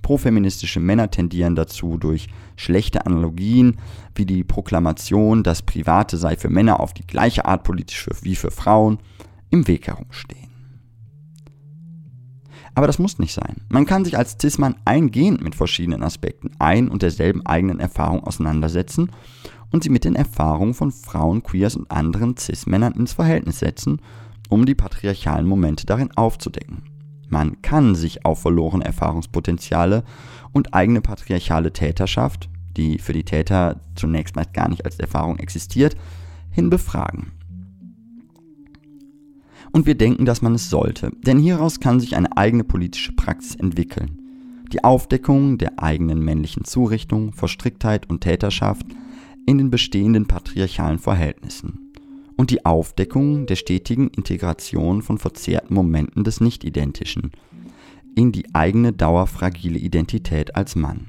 Profeministische 0.00 0.80
Männer 0.80 1.10
tendieren 1.10 1.54
dazu, 1.54 1.98
durch 1.98 2.28
schlechte 2.56 3.04
Analogien 3.04 3.76
wie 4.14 4.24
die 4.24 4.42
Proklamation, 4.42 5.42
das 5.42 5.60
Private 5.60 6.16
sei 6.16 6.38
für 6.38 6.48
Männer 6.48 6.80
auf 6.80 6.94
die 6.94 7.06
gleiche 7.06 7.44
Art 7.44 7.62
politisch 7.62 8.08
wie 8.22 8.36
für 8.36 8.50
Frauen, 8.50 9.00
im 9.50 9.68
Weg 9.68 9.86
herumstehen. 9.86 10.45
Aber 12.76 12.86
das 12.86 12.98
muss 12.98 13.18
nicht 13.18 13.32
sein. 13.32 13.62
Man 13.70 13.86
kann 13.86 14.04
sich 14.04 14.18
als 14.18 14.36
Cis-Mann 14.38 14.76
eingehend 14.84 15.42
mit 15.42 15.54
verschiedenen 15.54 16.02
Aspekten 16.02 16.50
ein 16.58 16.88
und 16.88 17.00
derselben 17.00 17.44
eigenen 17.46 17.80
Erfahrung 17.80 18.22
auseinandersetzen 18.22 19.10
und 19.72 19.82
sie 19.82 19.88
mit 19.88 20.04
den 20.04 20.14
Erfahrungen 20.14 20.74
von 20.74 20.92
Frauen, 20.92 21.42
Queers 21.42 21.74
und 21.76 21.90
anderen 21.90 22.36
Cis-Männern 22.36 22.92
ins 22.92 23.14
Verhältnis 23.14 23.60
setzen, 23.60 24.02
um 24.50 24.66
die 24.66 24.74
patriarchalen 24.74 25.46
Momente 25.46 25.86
darin 25.86 26.14
aufzudecken. 26.16 26.82
Man 27.30 27.62
kann 27.62 27.94
sich 27.94 28.26
auf 28.26 28.42
verlorene 28.42 28.84
Erfahrungspotenziale 28.84 30.04
und 30.52 30.74
eigene 30.74 31.00
patriarchale 31.00 31.72
Täterschaft, 31.72 32.50
die 32.76 32.98
für 32.98 33.14
die 33.14 33.24
Täter 33.24 33.80
zunächst 33.94 34.36
meist 34.36 34.52
gar 34.52 34.68
nicht 34.68 34.84
als 34.84 35.00
Erfahrung 35.00 35.38
existiert, 35.38 35.96
hin 36.50 36.68
befragen. 36.68 37.32
Und 39.76 39.84
wir 39.84 39.94
denken, 39.94 40.24
dass 40.24 40.40
man 40.40 40.54
es 40.54 40.70
sollte, 40.70 41.10
denn 41.26 41.38
hieraus 41.38 41.80
kann 41.80 42.00
sich 42.00 42.16
eine 42.16 42.34
eigene 42.34 42.64
politische 42.64 43.12
Praxis 43.12 43.56
entwickeln. 43.56 44.62
Die 44.72 44.82
Aufdeckung 44.82 45.58
der 45.58 45.78
eigenen 45.78 46.24
männlichen 46.24 46.64
Zurichtung, 46.64 47.34
Verstricktheit 47.34 48.08
und 48.08 48.22
Täterschaft 48.22 48.86
in 49.44 49.58
den 49.58 49.68
bestehenden 49.68 50.24
patriarchalen 50.24 50.98
Verhältnissen 50.98 51.92
und 52.38 52.50
die 52.50 52.64
Aufdeckung 52.64 53.44
der 53.44 53.56
stetigen 53.56 54.08
Integration 54.08 55.02
von 55.02 55.18
verzerrten 55.18 55.74
Momenten 55.74 56.24
des 56.24 56.40
Nicht-Identischen 56.40 57.32
in 58.14 58.32
die 58.32 58.54
eigene 58.54 58.94
dauerfragile 58.94 59.78
Identität 59.78 60.56
als 60.56 60.74
Mann. 60.74 61.08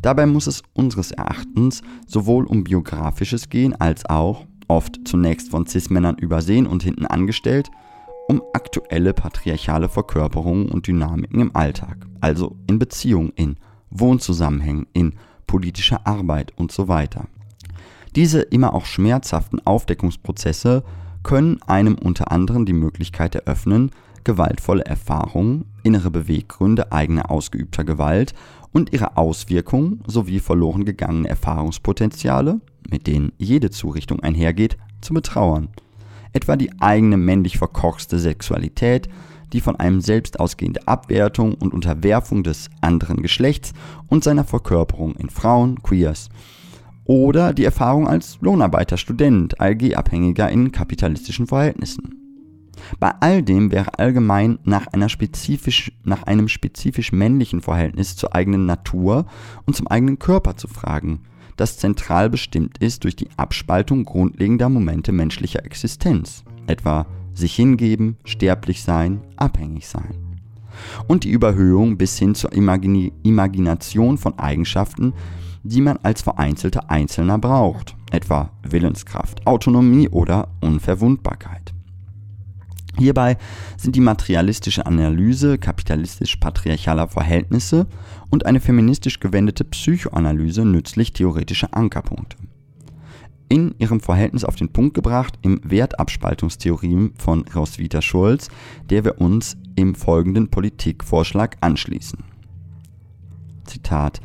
Dabei 0.00 0.26
muss 0.26 0.48
es 0.48 0.64
unseres 0.72 1.12
Erachtens 1.12 1.82
sowohl 2.08 2.44
um 2.44 2.64
biografisches 2.64 3.50
gehen 3.50 3.80
als 3.80 4.04
auch, 4.04 4.48
oft 4.72 5.00
zunächst 5.04 5.50
von 5.50 5.66
Cis-Männern 5.66 6.16
übersehen 6.16 6.66
und 6.66 6.82
hinten 6.82 7.06
angestellt, 7.06 7.70
um 8.28 8.42
aktuelle 8.54 9.12
patriarchale 9.12 9.88
Verkörperungen 9.90 10.70
und 10.70 10.86
Dynamiken 10.86 11.40
im 11.40 11.54
Alltag, 11.54 12.06
also 12.20 12.56
in 12.66 12.78
Beziehungen, 12.78 13.32
in 13.36 13.56
Wohnzusammenhängen, 13.90 14.86
in 14.94 15.14
politischer 15.46 16.06
Arbeit 16.06 16.54
und 16.56 16.72
so 16.72 16.88
weiter. 16.88 17.26
Diese 18.16 18.40
immer 18.40 18.72
auch 18.72 18.86
schmerzhaften 18.86 19.60
Aufdeckungsprozesse 19.66 20.82
können 21.22 21.60
einem 21.66 21.96
unter 21.96 22.32
anderem 22.32 22.64
die 22.64 22.72
Möglichkeit 22.72 23.34
eröffnen, 23.34 23.90
gewaltvolle 24.24 24.84
Erfahrungen, 24.84 25.66
innere 25.82 26.10
Beweggründe 26.10 26.92
eigener 26.92 27.30
ausgeübter 27.30 27.84
Gewalt 27.84 28.34
und 28.72 28.92
ihre 28.94 29.18
Auswirkungen 29.18 30.02
sowie 30.06 30.40
verloren 30.40 30.86
gegangene 30.86 31.28
Erfahrungspotenziale, 31.28 32.60
mit 32.90 33.06
denen 33.06 33.32
jede 33.38 33.70
Zurichtung 33.70 34.20
einhergeht, 34.20 34.76
zu 35.00 35.14
betrauern. 35.14 35.68
Etwa 36.32 36.56
die 36.56 36.70
eigene 36.80 37.16
männlich 37.16 37.58
verkorkste 37.58 38.18
Sexualität, 38.18 39.08
die 39.52 39.60
von 39.60 39.76
einem 39.76 40.00
selbst 40.00 40.40
ausgehende 40.40 40.86
Abwertung 40.88 41.54
und 41.54 41.74
Unterwerfung 41.74 42.42
des 42.42 42.70
anderen 42.80 43.22
Geschlechts 43.22 43.72
und 44.08 44.24
seiner 44.24 44.44
Verkörperung 44.44 45.14
in 45.16 45.28
Frauen, 45.28 45.82
Queers, 45.82 46.30
oder 47.04 47.52
die 47.52 47.64
Erfahrung 47.64 48.08
als 48.08 48.38
Lohnarbeiter, 48.40 48.96
Student, 48.96 49.60
ALG-Abhängiger 49.60 50.48
in 50.48 50.72
kapitalistischen 50.72 51.46
Verhältnissen. 51.46 52.18
Bei 52.98 53.12
all 53.20 53.42
dem 53.42 53.70
wäre 53.70 53.98
allgemein 53.98 54.58
nach, 54.64 54.86
nach 54.92 56.22
einem 56.24 56.48
spezifisch 56.48 57.12
männlichen 57.12 57.60
Verhältnis 57.60 58.16
zur 58.16 58.34
eigenen 58.34 58.66
Natur 58.66 59.26
und 59.66 59.76
zum 59.76 59.88
eigenen 59.88 60.18
Körper 60.18 60.56
zu 60.56 60.68
fragen, 60.68 61.20
das 61.62 61.78
zentral 61.78 62.28
bestimmt 62.28 62.78
ist 62.78 63.04
durch 63.04 63.14
die 63.14 63.28
Abspaltung 63.36 64.04
grundlegender 64.04 64.68
Momente 64.68 65.12
menschlicher 65.12 65.64
Existenz, 65.64 66.42
etwa 66.66 67.06
sich 67.34 67.54
hingeben, 67.54 68.16
sterblich 68.24 68.82
sein, 68.82 69.20
abhängig 69.36 69.86
sein. 69.86 70.12
Und 71.06 71.22
die 71.22 71.30
Überhöhung 71.30 71.98
bis 71.98 72.18
hin 72.18 72.34
zur 72.34 72.52
Imagini 72.52 73.12
Imagination 73.22 74.18
von 74.18 74.36
Eigenschaften, 74.40 75.12
die 75.62 75.80
man 75.80 75.98
als 76.02 76.22
vereinzelter 76.22 76.90
Einzelner 76.90 77.38
braucht, 77.38 77.94
etwa 78.10 78.50
Willenskraft, 78.68 79.46
Autonomie 79.46 80.08
oder 80.08 80.48
Unverwundbarkeit. 80.60 81.71
Hierbei 82.98 83.38
sind 83.76 83.96
die 83.96 84.00
materialistische 84.00 84.86
Analyse 84.86 85.58
kapitalistisch-patriarchaler 85.58 87.08
Verhältnisse 87.08 87.86
und 88.30 88.46
eine 88.46 88.60
feministisch 88.60 89.18
gewendete 89.18 89.64
Psychoanalyse 89.64 90.64
nützlich 90.64 91.12
theoretische 91.12 91.72
Ankerpunkte. 91.72 92.36
In 93.48 93.74
ihrem 93.78 94.00
Verhältnis 94.00 94.44
auf 94.44 94.56
den 94.56 94.72
Punkt 94.72 94.94
gebracht 94.94 95.38
im 95.42 95.60
Wertabspaltungstheorem 95.62 97.12
von 97.16 97.44
Roswitha 97.54 98.00
Schulz, 98.00 98.48
der 98.88 99.04
wir 99.04 99.20
uns 99.20 99.56
im 99.76 99.94
folgenden 99.94 100.48
Politikvorschlag 100.48 101.56
anschließen. 101.60 102.24
Zitat 103.64 104.20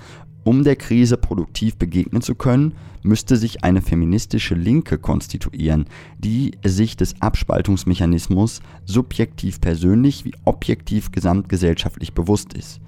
um 0.47 0.63
der 0.63 0.77
Krise 0.77 1.17
produktiv 1.17 1.75
begegnen 1.75 2.21
zu 2.21 2.33
können, 2.33 2.71
müsste 3.03 3.35
sich 3.35 3.65
eine 3.65 3.81
feministische 3.81 4.55
Linke 4.55 4.97
konstituieren, 4.97 5.87
die 6.19 6.53
sich 6.63 6.95
des 6.95 7.21
Abspaltungsmechanismus 7.21 8.61
subjektiv 8.85 9.59
persönlich 9.59 10.23
wie 10.23 10.31
objektiv 10.45 11.11
gesamtgesellschaftlich 11.11 12.13
bewusst 12.13 12.53
ist. 12.53 12.79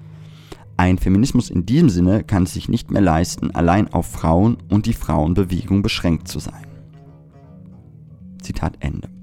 Ein 0.78 0.96
Feminismus 0.96 1.50
in 1.50 1.66
diesem 1.66 1.90
Sinne 1.90 2.24
kann 2.24 2.44
es 2.44 2.54
sich 2.54 2.70
nicht 2.70 2.90
mehr 2.90 3.02
leisten, 3.02 3.50
allein 3.50 3.92
auf 3.92 4.06
Frauen 4.06 4.56
und 4.70 4.86
die 4.86 4.94
Frauenbewegung 4.94 5.82
beschränkt 5.82 6.28
zu 6.28 6.38
sein. 6.38 6.66
Zitat 8.40 8.78
Ende. 8.80 9.19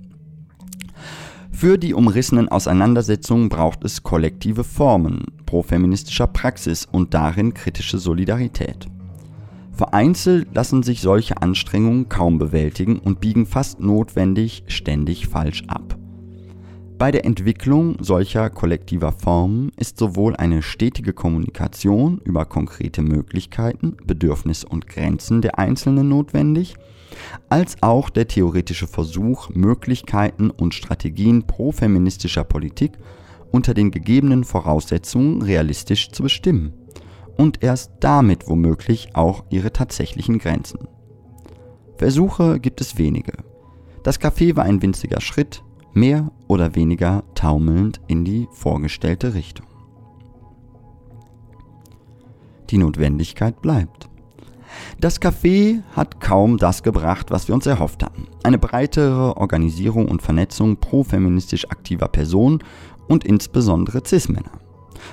Für 1.59 1.79
die 1.79 1.95
umrissenen 1.95 2.49
Auseinandersetzungen 2.49 3.49
braucht 3.49 3.83
es 3.83 4.03
kollektive 4.03 4.63
Formen 4.63 5.23
profeministischer 5.47 6.27
Praxis 6.27 6.87
und 6.91 7.15
darin 7.15 7.55
kritische 7.55 7.97
Solidarität. 7.97 8.85
Vereinzelt 9.71 10.53
lassen 10.53 10.83
sich 10.83 11.01
solche 11.01 11.41
Anstrengungen 11.41 12.09
kaum 12.09 12.37
bewältigen 12.37 12.99
und 12.99 13.21
biegen 13.21 13.47
fast 13.47 13.79
notwendig 13.79 14.65
ständig 14.67 15.29
falsch 15.29 15.63
ab. 15.67 15.97
Bei 16.99 17.09
der 17.09 17.25
Entwicklung 17.25 17.97
solcher 18.01 18.51
kollektiver 18.51 19.11
Formen 19.11 19.71
ist 19.77 19.97
sowohl 19.97 20.35
eine 20.35 20.61
stetige 20.61 21.13
Kommunikation 21.13 22.21
über 22.23 22.45
konkrete 22.45 23.01
Möglichkeiten, 23.01 23.97
Bedürfnisse 24.05 24.67
und 24.67 24.85
Grenzen 24.85 25.41
der 25.41 25.57
Einzelnen 25.57 26.07
notwendig, 26.07 26.75
als 27.49 27.81
auch 27.81 28.09
der 28.09 28.27
theoretische 28.27 28.87
Versuch, 28.87 29.49
Möglichkeiten 29.49 30.49
und 30.49 30.73
Strategien 30.73 31.43
profeministischer 31.47 32.43
Politik 32.43 32.93
unter 33.51 33.73
den 33.73 33.91
gegebenen 33.91 34.43
Voraussetzungen 34.43 35.41
realistisch 35.41 36.11
zu 36.11 36.23
bestimmen 36.23 36.73
und 37.37 37.63
erst 37.63 37.91
damit 37.99 38.49
womöglich 38.49 39.15
auch 39.15 39.45
ihre 39.49 39.71
tatsächlichen 39.71 40.39
Grenzen. 40.39 40.87
Versuche 41.97 42.59
gibt 42.59 42.81
es 42.81 42.97
wenige. 42.97 43.33
Das 44.03 44.19
Café 44.19 44.55
war 44.55 44.65
ein 44.65 44.81
winziger 44.81 45.21
Schritt, 45.21 45.63
mehr 45.93 46.31
oder 46.47 46.75
weniger 46.75 47.23
taumelnd 47.33 48.01
in 48.07 48.23
die 48.23 48.47
vorgestellte 48.51 49.33
Richtung. 49.33 49.65
Die 52.69 52.77
Notwendigkeit 52.77 53.61
bleibt. 53.61 54.09
Das 54.99 55.21
Café 55.21 55.81
hat 55.95 56.19
kaum 56.19 56.57
das 56.57 56.83
gebracht, 56.83 57.31
was 57.31 57.47
wir 57.47 57.55
uns 57.55 57.65
erhofft 57.65 58.03
hatten. 58.03 58.27
Eine 58.43 58.57
breitere 58.57 59.37
Organisierung 59.37 60.07
und 60.07 60.21
Vernetzung 60.21 60.77
pro-feministisch 60.77 61.69
aktiver 61.69 62.07
Personen 62.07 62.59
und 63.07 63.23
insbesondere 63.23 64.01
Cis-Männer. 64.05 64.51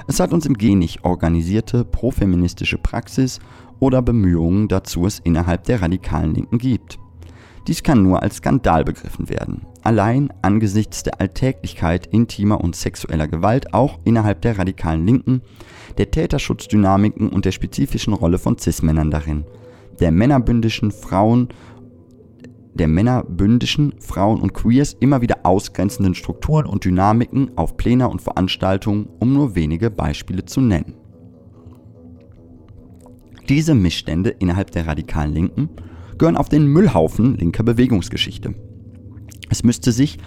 Es 0.07 0.21
hat 0.21 0.33
uns 0.33 0.47
im 0.47 0.55
G 0.55 0.75
nicht 0.75 1.05
organisierte 1.05 1.85
pro-feministische 1.85 2.79
Praxis 2.79 3.39
oder 3.81 4.03
Bemühungen 4.03 4.69
dazu 4.69 5.07
es 5.07 5.19
innerhalb 5.19 5.65
der 5.65 5.83
radikalen 5.83 6.35
Linken 6.35 6.59
gibt. 6.59 6.99
Dies 7.67 7.83
kann 7.83 8.03
nur 8.03 8.23
als 8.23 8.37
Skandal 8.37 8.85
begriffen 8.85 9.29
werden. 9.29 9.63
Allein 9.83 10.31
angesichts 10.43 11.03
der 11.03 11.21
Alltäglichkeit 11.21 12.07
intimer 12.07 12.61
und 12.63 12.77
sexueller 12.77 13.27
Gewalt 13.27 13.73
auch 13.73 13.99
innerhalb 14.05 14.43
der 14.43 14.59
radikalen 14.59 15.07
Linken, 15.07 15.41
der 15.97 16.11
Täterschutzdynamiken 16.11 17.31
und 17.31 17.45
der 17.45 17.53
spezifischen 17.53 18.13
Rolle 18.13 18.39
von 18.39 18.59
Cis-Männern 18.59 19.11
darin, 19.11 19.45
der 20.01 20.11
männerbündischen 20.11 20.91
Frauen 20.91 21.49
der 22.75 22.89
männerbündischen 22.89 23.95
Frauen 24.01 24.41
und 24.41 24.53
Queers 24.53 24.97
immer 24.99 25.21
wieder 25.21 25.39
ausgrenzenden 25.45 26.15
Strukturen 26.15 26.67
und 26.67 26.85
Dynamiken 26.85 27.57
auf 27.57 27.77
Pläne 27.77 28.09
und 28.09 28.21
Veranstaltungen, 28.21 29.09
um 29.21 29.33
nur 29.33 29.55
wenige 29.55 29.91
Beispiele 29.91 30.45
zu 30.45 30.61
nennen. 30.61 30.95
Diese 33.49 33.75
Missstände 33.75 34.31
innerhalb 34.31 34.73
der 34.73 34.87
radikalen 34.87 35.33
Linken 35.33 35.69
gehören 36.19 36.37
auf 36.37 36.49
den 36.49 36.67
Müllhaufen 36.67 37.37
linker 37.37 37.63
Bewegungsgeschichte. 37.63 38.55
Es 39.51 39.63
müsste 39.63 39.93
sich 39.93 40.19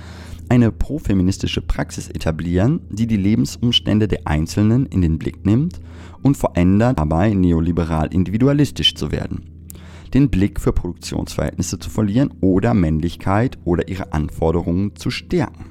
eine 0.50 0.72
profeministische 0.72 1.62
Praxis 1.62 2.10
etablieren, 2.10 2.82
die 2.90 3.08
die 3.08 3.18
Lebensumstände 3.18 4.08
der 4.08 4.26
Einzelnen 4.26 4.86
in 4.86 5.02
den 5.02 5.18
Blick 5.20 5.46
nimmt 5.46 5.82
und 6.22 6.38
verändert, 6.38 7.00
dabei 7.00 7.34
neoliberal 7.34 8.14
individualistisch 8.14 8.96
zu 8.96 9.12
werden. 9.12 9.66
Den 10.14 10.30
Blick 10.30 10.60
für 10.60 10.72
Produktionsverhältnisse 10.72 11.80
zu 11.80 11.90
verlieren 11.90 12.34
oder 12.40 12.74
Männlichkeit 12.74 13.58
oder 13.66 13.88
ihre 13.90 14.14
Anforderungen 14.14 14.96
zu 14.96 15.10
stärken. 15.10 15.66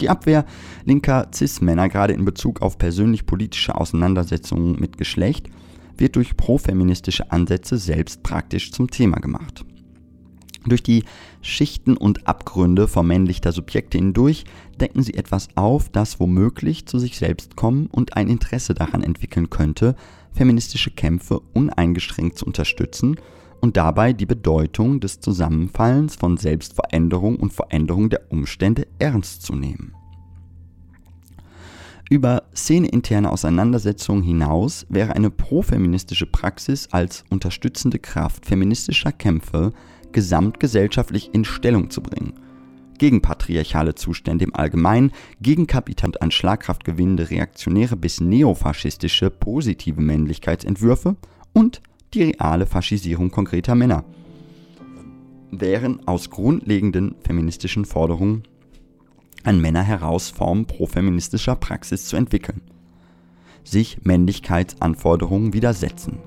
Die 0.00 0.08
Abwehr 0.08 0.44
linker 0.84 1.28
Cis-Männer, 1.34 1.88
gerade 1.88 2.12
in 2.12 2.24
Bezug 2.24 2.62
auf 2.62 2.78
persönlich-politische 2.78 3.74
Auseinandersetzungen 3.74 4.78
mit 4.78 4.98
Geschlecht, 4.98 5.48
wird 5.98 6.16
durch 6.16 6.36
profeministische 6.36 7.30
Ansätze 7.30 7.78
selbst 7.78 8.22
praktisch 8.22 8.72
zum 8.72 8.90
Thema 8.90 9.18
gemacht. 9.18 9.64
Durch 10.66 10.82
die 10.82 11.04
Schichten 11.42 11.96
und 11.96 12.26
Abgründe 12.26 12.88
vermännlichter 12.88 13.52
Subjekte 13.52 13.98
hindurch 13.98 14.44
decken 14.80 15.02
sie 15.02 15.14
etwas 15.14 15.48
auf, 15.54 15.88
das 15.88 16.18
womöglich 16.18 16.86
zu 16.86 16.98
sich 16.98 17.18
selbst 17.18 17.54
kommen 17.54 17.86
und 17.86 18.16
ein 18.16 18.28
Interesse 18.28 18.74
daran 18.74 19.04
entwickeln 19.04 19.48
könnte, 19.48 19.94
feministische 20.32 20.90
Kämpfe 20.90 21.40
uneingeschränkt 21.54 22.38
zu 22.38 22.46
unterstützen 22.46 23.16
und 23.60 23.76
dabei 23.76 24.12
die 24.12 24.26
Bedeutung 24.26 25.00
des 25.00 25.20
Zusammenfallens 25.20 26.16
von 26.16 26.36
Selbstveränderung 26.36 27.36
und 27.36 27.52
Veränderung 27.52 28.10
der 28.10 28.30
Umstände 28.30 28.86
ernst 28.98 29.42
zu 29.42 29.54
nehmen. 29.54 29.94
Über 32.08 32.44
szeneinterne 32.54 33.32
Auseinandersetzungen 33.32 34.22
hinaus 34.22 34.86
wäre 34.88 35.16
eine 35.16 35.30
profeministische 35.30 36.26
Praxis 36.26 36.88
als 36.92 37.24
unterstützende 37.30 37.98
Kraft 37.98 38.46
feministischer 38.46 39.10
Kämpfe 39.10 39.72
gesamtgesellschaftlich 40.12 41.30
in 41.34 41.44
Stellung 41.44 41.90
zu 41.90 42.00
bringen. 42.02 42.34
Gegen 42.98 43.22
patriarchale 43.22 43.96
Zustände 43.96 44.44
im 44.44 44.54
Allgemeinen, 44.54 45.10
gegen 45.42 45.66
kapitant 45.66 46.22
an 46.22 46.30
Schlagkraft 46.30 46.84
gewinnende 46.84 47.28
reaktionäre 47.28 47.96
bis 47.96 48.20
neofaschistische 48.20 49.28
positive 49.28 50.00
Männlichkeitsentwürfe 50.00 51.16
und 51.52 51.82
die 52.14 52.22
reale 52.22 52.66
Faschisierung 52.66 53.32
konkreter 53.32 53.74
Männer. 53.74 54.04
Wären 55.50 56.06
aus 56.06 56.30
grundlegenden 56.30 57.16
feministischen 57.20 57.84
Forderungen 57.84 58.44
an 59.46 59.60
Männer 59.60 59.82
heraus 59.82 60.30
Formen 60.30 60.66
profeministischer 60.66 61.54
Praxis 61.54 62.06
zu 62.06 62.16
entwickeln. 62.16 62.62
Sich 63.64 64.04
Männlichkeitsanforderungen 64.04 65.52
widersetzen. 65.52 66.18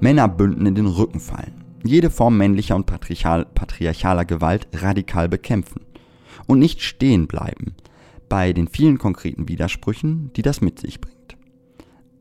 Männerbünden 0.00 0.66
in 0.66 0.74
den 0.74 0.86
Rücken 0.86 1.20
fallen. 1.20 1.64
Jede 1.84 2.10
Form 2.10 2.36
männlicher 2.36 2.76
und 2.76 2.86
patriarchal, 2.86 3.46
patriarchaler 3.46 4.24
Gewalt 4.24 4.68
radikal 4.72 5.28
bekämpfen. 5.28 5.80
Und 6.46 6.60
nicht 6.60 6.82
stehen 6.82 7.26
bleiben 7.26 7.74
bei 8.28 8.52
den 8.52 8.68
vielen 8.68 8.96
konkreten 8.96 9.48
Widersprüchen, 9.48 10.32
die 10.34 10.42
das 10.42 10.60
mit 10.60 10.78
sich 10.78 11.00
bringt. 11.00 11.36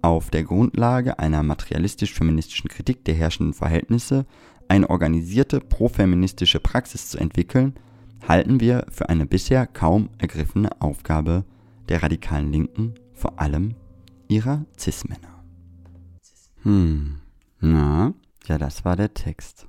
Auf 0.02 0.30
der 0.30 0.44
Grundlage 0.44 1.20
einer 1.20 1.42
materialistisch-feministischen 1.44 2.70
Kritik 2.70 3.06
der 3.06 3.14
herrschenden 3.14 3.54
Verhältnisse 3.54 4.26
eine 4.68 4.90
organisierte 4.90 5.60
profeministische 5.62 6.60
Praxis 6.60 7.10
zu 7.10 7.18
entwickeln, 7.18 7.76
halten 8.28 8.60
wir 8.60 8.86
für 8.90 9.10
eine 9.10 9.26
bisher 9.26 9.68
kaum 9.68 10.10
ergriffene 10.18 10.82
Aufgabe 10.82 11.44
der 11.90 12.04
radikalen 12.04 12.52
Linken, 12.52 12.96
vor 13.14 13.40
allem 13.40 13.76
ihrer 14.28 14.66
Cis-Männer. 14.78 15.44
Hm, 16.64 17.20
na, 17.60 18.14
ja, 18.46 18.58
das 18.58 18.86
war 18.86 18.96
der 18.96 19.14
Text. 19.14 19.68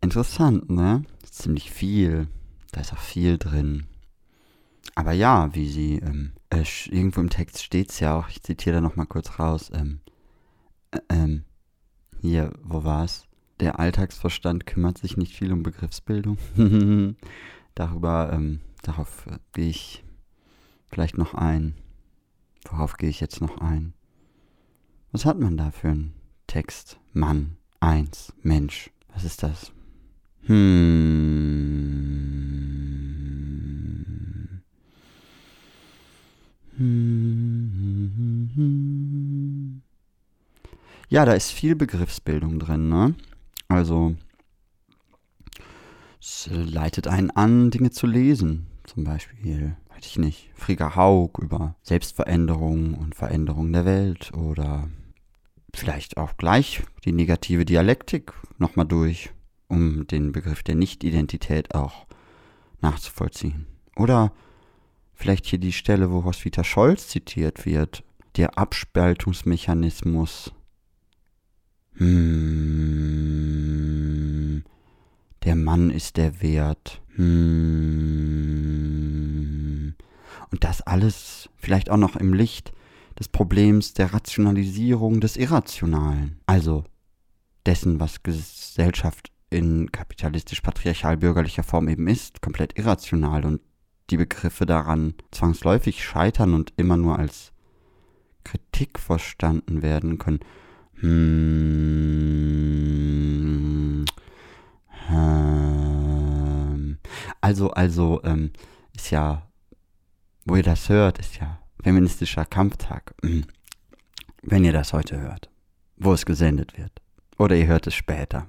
Interessant, 0.00 0.70
ne? 0.70 1.04
Ziemlich 1.22 1.70
viel. 1.70 2.28
Da 2.72 2.80
ist 2.80 2.92
auch 2.92 2.98
viel 2.98 3.38
drin. 3.38 3.86
Aber 4.94 5.12
ja, 5.12 5.54
wie 5.54 5.68
sie, 5.68 5.96
ähm, 5.96 6.32
äh, 6.50 6.64
irgendwo 6.86 7.20
im 7.20 7.30
Text 7.30 7.62
steht 7.62 7.90
es 7.90 8.00
ja 8.00 8.18
auch, 8.18 8.28
ich 8.28 8.42
zitiere 8.42 8.76
da 8.76 8.80
nochmal 8.80 9.06
kurz 9.06 9.38
raus, 9.38 9.70
ähm, 9.74 10.00
äh, 10.90 11.00
ähm, 11.08 11.44
hier, 12.20 12.52
wo 12.62 12.84
war's? 12.84 13.26
Der 13.60 13.78
Alltagsverstand 13.78 14.66
kümmert 14.66 14.98
sich 14.98 15.16
nicht 15.16 15.36
viel 15.36 15.52
um 15.52 15.62
Begriffsbildung. 15.62 16.38
Darüber, 17.74 18.30
ähm, 18.32 18.60
darauf 18.82 19.26
gehe 19.52 19.68
ich 19.68 20.04
vielleicht 20.88 21.18
noch 21.18 21.34
ein. 21.34 21.74
Worauf 22.68 22.96
gehe 22.96 23.08
ich 23.08 23.20
jetzt 23.20 23.40
noch 23.40 23.58
ein? 23.58 23.94
Was 25.12 25.24
hat 25.24 25.38
man 25.38 25.56
da 25.56 25.70
für 25.70 25.88
einen 25.88 26.14
Text? 26.46 26.98
Mann, 27.12 27.56
eins, 27.80 28.32
Mensch. 28.42 28.90
Was 29.12 29.24
ist 29.24 29.42
das? 29.42 29.72
Hm. 30.46 31.90
Ja, 41.10 41.24
da 41.24 41.32
ist 41.32 41.50
viel 41.50 41.74
Begriffsbildung 41.74 42.60
drin, 42.60 42.88
ne? 42.88 43.16
Also, 43.70 44.16
es 46.20 46.50
leitet 46.50 47.06
einen 47.06 47.30
an, 47.30 47.70
Dinge 47.70 47.92
zu 47.92 48.08
lesen. 48.08 48.66
Zum 48.82 49.04
Beispiel, 49.04 49.76
weiß 49.90 50.04
ich 50.06 50.18
nicht, 50.18 50.50
Frieger 50.56 50.96
Haug 50.96 51.38
über 51.40 51.76
Selbstveränderung 51.82 52.94
und 52.94 53.14
Veränderung 53.14 53.72
der 53.72 53.84
Welt 53.84 54.32
oder 54.34 54.88
vielleicht 55.72 56.16
auch 56.16 56.36
gleich 56.36 56.82
die 57.04 57.12
negative 57.12 57.64
Dialektik 57.64 58.32
nochmal 58.58 58.86
durch, 58.86 59.30
um 59.68 60.04
den 60.08 60.32
Begriff 60.32 60.64
der 60.64 60.74
Nicht-Identität 60.74 61.72
auch 61.72 62.06
nachzuvollziehen. 62.80 63.66
Oder 63.94 64.32
vielleicht 65.14 65.46
hier 65.46 65.60
die 65.60 65.72
Stelle, 65.72 66.10
wo 66.10 66.18
Roswitha 66.18 66.64
Scholz 66.64 67.06
zitiert 67.06 67.66
wird, 67.66 68.02
der 68.34 68.58
Abspaltungsmechanismus 68.58 70.50
hm, 72.00 72.64
der 75.44 75.54
Mann 75.70 75.90
ist 75.90 76.16
der 76.16 76.42
Wert. 76.42 77.00
Hm. 77.14 77.94
Und 80.50 80.64
das 80.64 80.82
alles 80.82 81.48
vielleicht 81.58 81.90
auch 81.90 81.96
noch 81.96 82.16
im 82.16 82.32
Licht 82.34 82.72
des 83.20 83.28
Problems 83.28 83.94
der 83.94 84.12
Rationalisierung 84.12 85.20
des 85.20 85.36
Irrationalen. 85.36 86.40
Also 86.46 86.82
dessen, 87.66 88.00
was 88.00 88.24
Gesellschaft 88.24 89.30
in 89.48 89.92
kapitalistisch-patriarchal-bürgerlicher 89.92 91.62
Form 91.62 91.86
eben 91.86 92.08
ist, 92.08 92.42
komplett 92.42 92.76
irrational 92.76 93.44
und 93.44 93.60
die 94.10 94.16
Begriffe 94.16 94.66
daran 94.66 95.14
zwangsläufig 95.30 96.02
scheitern 96.02 96.54
und 96.54 96.72
immer 96.78 96.96
nur 96.96 97.16
als 97.16 97.52
Kritik 98.42 98.98
verstanden 98.98 99.82
werden 99.82 100.18
können. 100.18 100.40
Hm, 100.94 101.10
ähm, 105.10 105.59
also, 107.40 107.70
also, 107.70 108.20
ähm, 108.24 108.50
ist 108.94 109.10
ja, 109.10 109.46
wo 110.44 110.56
ihr 110.56 110.62
das 110.62 110.88
hört, 110.88 111.18
ist 111.18 111.38
ja 111.38 111.58
feministischer 111.82 112.44
Kampftag. 112.44 113.14
Hm. 113.22 113.44
Wenn 114.42 114.64
ihr 114.64 114.72
das 114.72 114.92
heute 114.92 115.20
hört, 115.20 115.50
wo 115.96 116.12
es 116.12 116.26
gesendet 116.26 116.76
wird. 116.78 116.92
Oder 117.38 117.56
ihr 117.56 117.66
hört 117.66 117.86
es 117.86 117.94
später. 117.94 118.46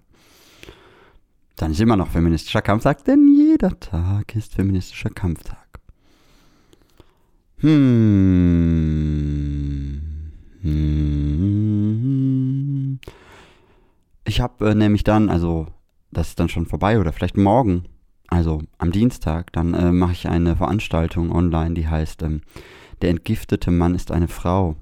Dann 1.56 1.72
ist 1.72 1.80
immer 1.80 1.96
noch 1.96 2.10
feministischer 2.10 2.62
Kampftag, 2.62 3.06
denn 3.06 3.28
jeder 3.34 3.80
Tag 3.80 4.36
ist 4.36 4.56
feministischer 4.56 5.10
Kampftag. 5.12 5.80
Hm. 7.58 8.72
Hm. 10.62 11.52
Ich 14.26 14.40
habe 14.42 14.72
äh, 14.72 14.76
nämlich 14.76 15.04
dann, 15.04 15.30
also 15.30 15.68
das 16.12 16.30
ist 16.30 16.40
dann 16.40 16.50
schon 16.50 16.66
vorbei 16.66 17.00
oder 17.00 17.14
vielleicht 17.14 17.38
morgen, 17.38 17.86
also 18.32 18.64
am 18.78 18.92
Dienstag, 18.92 19.52
dann 19.52 19.74
äh, 19.74 19.92
mache 19.92 20.14
ich 20.14 20.28
eine 20.30 20.56
Veranstaltung 20.56 21.32
online, 21.32 21.76
die 21.76 21.88
heißt 21.88 22.24
ähm, 22.24 22.42
Der 23.02 23.10
entgiftete 23.10 23.72
Mann 23.72 23.94
ist 23.94 24.10
eine 24.10 24.30
Frau. 24.30 24.78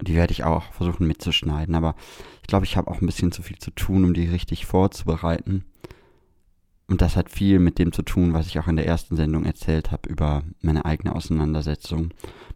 Die 0.00 0.14
werde 0.14 0.32
ich 0.32 0.44
auch 0.44 0.72
versuchen 0.72 1.06
mitzuschneiden, 1.06 1.74
aber 1.74 1.96
ich 2.42 2.46
glaube, 2.46 2.66
ich 2.66 2.76
habe 2.76 2.88
auch 2.90 3.00
ein 3.00 3.06
bisschen 3.06 3.32
zu 3.32 3.42
viel 3.42 3.58
zu 3.58 3.72
tun, 3.72 4.04
um 4.04 4.14
die 4.14 4.28
richtig 4.28 4.64
vorzubereiten. 4.64 5.64
Und 6.86 7.00
das 7.00 7.16
hat 7.16 7.30
viel 7.30 7.58
mit 7.58 7.78
dem 7.78 7.92
zu 7.92 8.02
tun, 8.02 8.32
was 8.32 8.46
ich 8.46 8.60
auch 8.60 8.68
in 8.68 8.76
der 8.76 8.86
ersten 8.86 9.16
Sendung 9.16 9.44
erzählt 9.44 9.90
habe 9.90 10.08
über 10.08 10.44
meine 10.60 10.84
eigene 10.84 11.16
Auseinandersetzung 11.16 12.10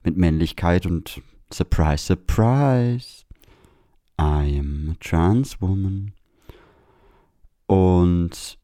mit 0.05 0.16
Männlichkeit 0.16 0.86
und 0.86 1.20
Surprise, 1.53 2.05
Surprise. 2.05 3.24
I 4.20 4.59
am 4.59 4.91
a 4.91 4.97
trans 5.01 5.61
woman. 5.61 6.12
Und 7.66 8.57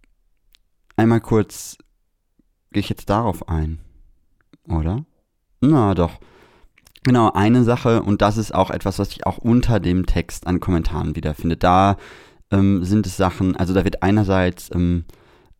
einmal 0.97 1.21
kurz 1.21 1.77
gehe 2.73 2.81
ich 2.81 2.89
jetzt 2.89 3.09
darauf 3.09 3.49
ein, 3.49 3.79
oder? 4.69 5.05
Na 5.61 5.95
doch. 5.95 6.19
Genau, 7.05 7.31
eine 7.33 7.65
Sache, 7.65 8.03
und 8.03 8.23
das 8.23 8.39
ist 8.39 8.55
auch 8.55 8.71
etwas, 8.71 8.99
was 8.99 9.11
ich 9.11 9.27
auch 9.27 9.37
unter 9.39 9.79
dem 9.79 10.07
Text 10.07 10.47
an 10.47 10.59
Kommentaren 10.59 11.17
wiederfinde. 11.17 11.57
Da 11.57 11.99
ähm, 12.51 12.83
sind 12.83 13.07
es 13.07 13.17
Sachen, 13.17 13.57
also 13.57 13.75
da 13.75 13.85
wird 13.85 14.03
einerseits 14.03 14.71
ähm, 14.75 15.05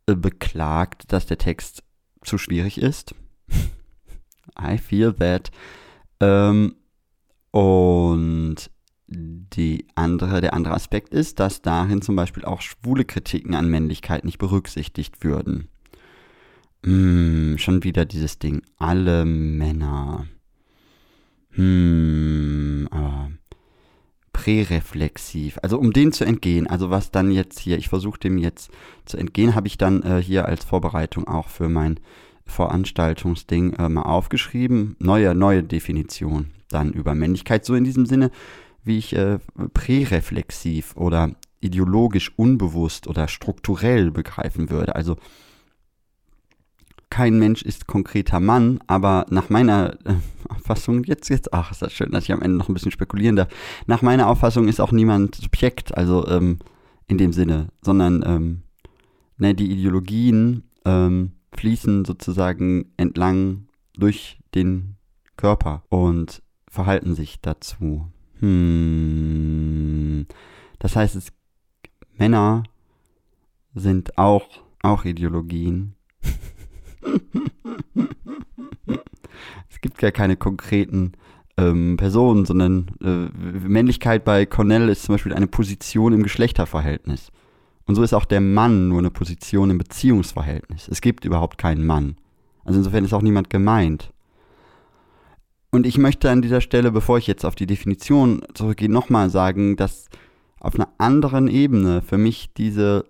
äh, 0.07 0.15
beklagt, 0.15 1.11
dass 1.13 1.27
der 1.27 1.37
Text 1.37 1.83
zu 2.23 2.37
schwierig 2.37 2.79
ist. 2.79 3.13
I 4.59 4.77
feel 4.77 5.13
that. 5.13 5.51
Ähm, 6.19 6.75
und 7.51 8.71
die 9.07 9.85
andere, 9.95 10.41
der 10.41 10.53
andere 10.53 10.73
Aspekt 10.73 11.13
ist, 11.13 11.39
dass 11.39 11.61
darin 11.61 12.01
zum 12.01 12.15
Beispiel 12.15 12.45
auch 12.45 12.61
schwule 12.61 13.05
Kritiken 13.05 13.53
an 13.53 13.69
Männlichkeit 13.69 14.25
nicht 14.25 14.39
berücksichtigt 14.39 15.23
würden. 15.23 15.67
Hm, 16.83 17.57
schon 17.57 17.83
wieder 17.83 18.05
dieses 18.05 18.39
Ding, 18.39 18.61
alle 18.77 19.25
Männer. 19.25 20.27
Hm, 21.51 22.87
aber 22.91 23.31
präreflexiv. 24.33 25.59
Also 25.61 25.79
um 25.79 25.93
den 25.93 26.11
zu 26.11 26.25
entgehen, 26.25 26.67
also 26.67 26.89
was 26.89 27.11
dann 27.11 27.31
jetzt 27.31 27.59
hier, 27.59 27.77
ich 27.77 27.89
versuche 27.89 28.19
dem 28.19 28.37
jetzt 28.37 28.69
zu 29.05 29.17
entgehen, 29.17 29.55
habe 29.55 29.67
ich 29.67 29.77
dann 29.77 30.03
äh, 30.03 30.21
hier 30.21 30.45
als 30.45 30.65
Vorbereitung 30.65 31.27
auch 31.27 31.49
für 31.49 31.69
mein 31.69 31.99
Veranstaltungsding 32.45 33.73
äh, 33.73 33.89
mal 33.89 34.03
aufgeschrieben. 34.03 34.95
Neue, 34.99 35.33
neue 35.33 35.63
Definition 35.63 36.51
dann 36.69 36.91
über 36.91 37.15
Männlichkeit, 37.15 37.65
so 37.65 37.75
in 37.75 37.83
diesem 37.83 38.05
Sinne, 38.05 38.31
wie 38.85 38.97
ich 38.97 39.15
äh, 39.15 39.39
präreflexiv 39.73 40.95
oder 40.95 41.31
ideologisch 41.59 42.31
unbewusst 42.37 43.07
oder 43.07 43.27
strukturell 43.27 44.11
begreifen 44.11 44.69
würde. 44.69 44.95
Also 44.95 45.17
kein 47.09 47.39
Mensch 47.39 47.61
ist 47.61 47.87
konkreter 47.87 48.39
Mann, 48.39 48.79
aber 48.87 49.25
nach 49.29 49.49
meiner 49.49 49.93
äh, 50.05 50.15
Auffassung, 50.49 51.03
jetzt, 51.05 51.29
jetzt, 51.29 51.53
ach, 51.53 51.71
ist 51.71 51.81
das 51.81 51.93
schön, 51.93 52.11
dass 52.11 52.25
ich 52.25 52.31
am 52.33 52.41
Ende 52.41 52.57
noch 52.57 52.69
ein 52.69 52.73
bisschen 52.73 52.91
spekulieren 52.91 53.35
darf. 53.35 53.47
Nach 53.87 54.01
meiner 54.01 54.27
Auffassung 54.27 54.67
ist 54.67 54.79
auch 54.79 54.91
niemand 54.91 55.35
Subjekt, 55.35 55.95
also 55.95 56.27
ähm, 56.27 56.59
in 57.07 57.17
dem 57.17 57.33
Sinne, 57.33 57.69
sondern 57.81 58.23
ähm, 58.25 58.61
ne, 59.37 59.55
die 59.55 59.71
Ideologien 59.71 60.63
ähm, 60.83 61.33
fließen 61.55 62.05
sozusagen 62.05 62.91
entlang 62.97 63.67
durch 63.97 64.39
den 64.53 64.97
Körper 65.37 65.83
und 65.89 66.41
verhalten 66.67 67.15
sich 67.15 67.39
dazu. 67.41 68.07
Hm. 68.39 70.25
Das 70.79 70.95
heißt, 70.95 71.15
es, 71.15 71.31
Männer 72.17 72.63
sind 73.73 74.17
auch, 74.17 74.47
auch 74.81 75.05
Ideologien. 75.05 75.95
es 79.69 79.81
gibt 79.81 79.97
gar 79.97 80.11
keine 80.11 80.37
konkreten 80.37 81.13
ähm, 81.57 81.97
Personen, 81.97 82.45
sondern 82.45 82.91
äh, 83.01 83.29
Männlichkeit 83.67 84.23
bei 84.23 84.45
Cornell 84.45 84.89
ist 84.89 85.03
zum 85.03 85.15
Beispiel 85.15 85.33
eine 85.33 85.47
Position 85.47 86.13
im 86.13 86.23
Geschlechterverhältnis. 86.23 87.31
Und 87.85 87.95
so 87.95 88.03
ist 88.03 88.13
auch 88.13 88.25
der 88.25 88.41
Mann 88.41 88.87
nur 88.87 88.99
eine 88.99 89.11
Position 89.11 89.69
im 89.69 89.77
Beziehungsverhältnis. 89.77 90.87
Es 90.87 91.01
gibt 91.01 91.23
überhaupt 91.23 91.57
keinen 91.57 91.85
Mann. 91.85 92.17
Also 92.63 92.79
insofern 92.79 93.05
ist 93.05 93.13
auch 93.13 93.21
niemand 93.21 93.49
gemeint. 93.49 94.11
Und 95.75 95.85
ich 95.85 95.97
möchte 95.97 96.31
an 96.31 96.41
dieser 96.41 96.61
Stelle, 96.61 96.89
bevor 96.89 97.17
ich 97.17 97.27
jetzt 97.27 97.43
auf 97.43 97.53
die 97.53 97.65
Definition 97.67 98.43
zurückgehe, 98.53 98.89
nochmal 98.89 99.29
sagen, 99.29 99.75
dass 99.75 100.07
auf 100.57 100.75
einer 100.75 100.87
anderen 100.99 101.49
Ebene 101.49 102.01
für 102.01 102.17
mich 102.17 102.53
diese 102.53 103.03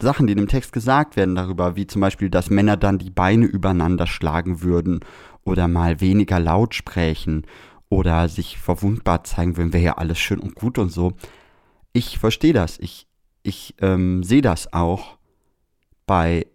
Sachen, 0.00 0.26
die 0.26 0.32
in 0.32 0.38
dem 0.38 0.48
Text 0.48 0.72
gesagt 0.72 1.14
werden 1.14 1.34
darüber, 1.34 1.76
wie 1.76 1.86
zum 1.86 2.00
Beispiel, 2.00 2.30
dass 2.30 2.48
Männer 2.48 2.78
dann 2.78 2.96
die 2.96 3.10
Beine 3.10 3.44
übereinander 3.44 4.06
schlagen 4.06 4.62
würden 4.62 5.00
oder 5.44 5.68
mal 5.68 6.00
weniger 6.00 6.40
laut 6.40 6.74
sprechen 6.74 7.46
oder 7.90 8.30
sich 8.30 8.56
verwundbar 8.56 9.24
zeigen 9.24 9.58
würden, 9.58 9.74
wäre 9.74 9.84
ja 9.84 9.98
alles 9.98 10.18
schön 10.18 10.40
und 10.40 10.54
gut 10.54 10.78
und 10.78 10.88
so. 10.88 11.12
Ich 11.92 12.18
verstehe 12.18 12.54
das. 12.54 12.78
Ich, 12.78 13.06
ich 13.42 13.74
ähm, 13.82 14.22
sehe 14.22 14.40
das 14.40 14.72
auch 14.72 15.18
bei 16.06 16.46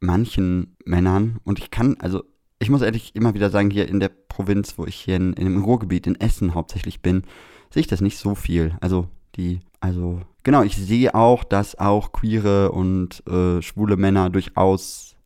manchen 0.00 0.74
Männern 0.84 1.38
und 1.44 1.60
ich 1.60 1.70
kann, 1.70 1.98
also 2.00 2.24
ich 2.62 2.70
muss 2.70 2.82
ehrlich 2.82 3.14
immer 3.14 3.34
wieder 3.34 3.50
sagen, 3.50 3.70
hier 3.70 3.88
in 3.88 4.00
der 4.00 4.08
Provinz, 4.08 4.78
wo 4.78 4.86
ich 4.86 4.94
hier 4.94 5.16
in, 5.16 5.32
in 5.34 5.46
im 5.46 5.64
Ruhrgebiet 5.64 6.06
in 6.06 6.20
Essen 6.20 6.54
hauptsächlich 6.54 7.02
bin, 7.02 7.24
sehe 7.70 7.80
ich 7.80 7.88
das 7.88 8.00
nicht 8.00 8.18
so 8.18 8.34
viel. 8.34 8.76
Also 8.80 9.08
die, 9.36 9.60
also 9.80 10.20
genau, 10.44 10.62
ich 10.62 10.76
sehe 10.76 11.14
auch, 11.14 11.44
dass 11.44 11.78
auch 11.78 12.12
queere 12.12 12.70
und 12.72 13.26
äh, 13.26 13.60
schwule 13.62 13.96
Männer 13.96 14.30
durchaus 14.30 15.16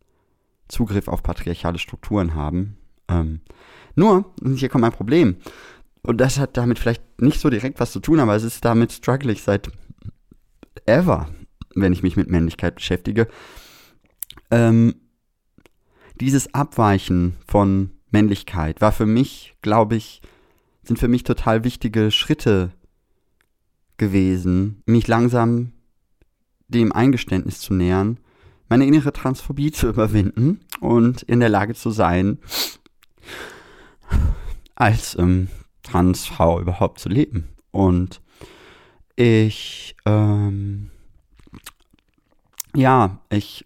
Zugriff 0.69 1.09
auf 1.09 1.23
patriarchale 1.23 1.79
Strukturen 1.79 2.35
haben. 2.35 2.79
Ähm, 3.09 3.41
nur, 3.95 4.33
hier 4.57 4.69
kommt 4.69 4.83
mein 4.83 4.93
Problem. 4.93 5.37
Und 6.03 6.19
das 6.21 6.39
hat 6.39 6.57
damit 6.57 6.79
vielleicht 6.79 7.21
nicht 7.21 7.41
so 7.41 7.51
direkt 7.51 7.81
was 7.81 7.93
zu 7.93 8.01
tun, 8.01 8.21
aber 8.21 8.35
es 8.35 8.45
ist 8.45 8.65
damit 8.65 8.93
struggle 8.93 9.33
ich 9.33 9.43
seit 9.43 9.71
ever, 10.87 11.29
wenn 11.75 11.93
ich 11.93 12.03
mich 12.03 12.17
mit 12.17 12.31
Männlichkeit 12.31 12.77
beschäftige. 12.77 13.29
Ähm, 14.51 14.95
dieses 16.21 16.53
Abweichen 16.55 17.37
von 17.47 17.91
Männlichkeit 18.11 18.81
war 18.81 18.93
für 18.93 19.07
mich, 19.07 19.55
glaube 19.63 19.97
ich, 19.97 20.23
sind 20.83 20.99
für 20.99 21.09
mich 21.09 21.25
total 21.25 21.65
wichtige 21.65 22.11
Schritte 22.11 22.73
gewesen, 23.97 24.83
mich 24.87 25.09
langsam 25.09 25.73
dem 26.69 26.93
Eingeständnis 26.93 27.61
zu 27.61 27.75
nähern, 27.75 28.19
meine 28.69 28.87
innere 28.87 29.13
Transphobie 29.13 29.73
zu 29.73 29.89
überwinden 29.89 30.61
und 30.81 31.23
in 31.23 31.41
der 31.41 31.49
Lage 31.49 31.75
zu 31.75 31.91
sein, 31.91 32.39
als 34.75 35.17
ähm, 35.19 35.49
Transfrau 35.83 36.61
überhaupt 36.61 37.01
zu 37.01 37.09
leben. 37.09 37.49
Und 37.71 38.21
ich, 39.17 39.97
ähm, 40.05 40.91
ja, 42.75 43.19
ich, 43.31 43.65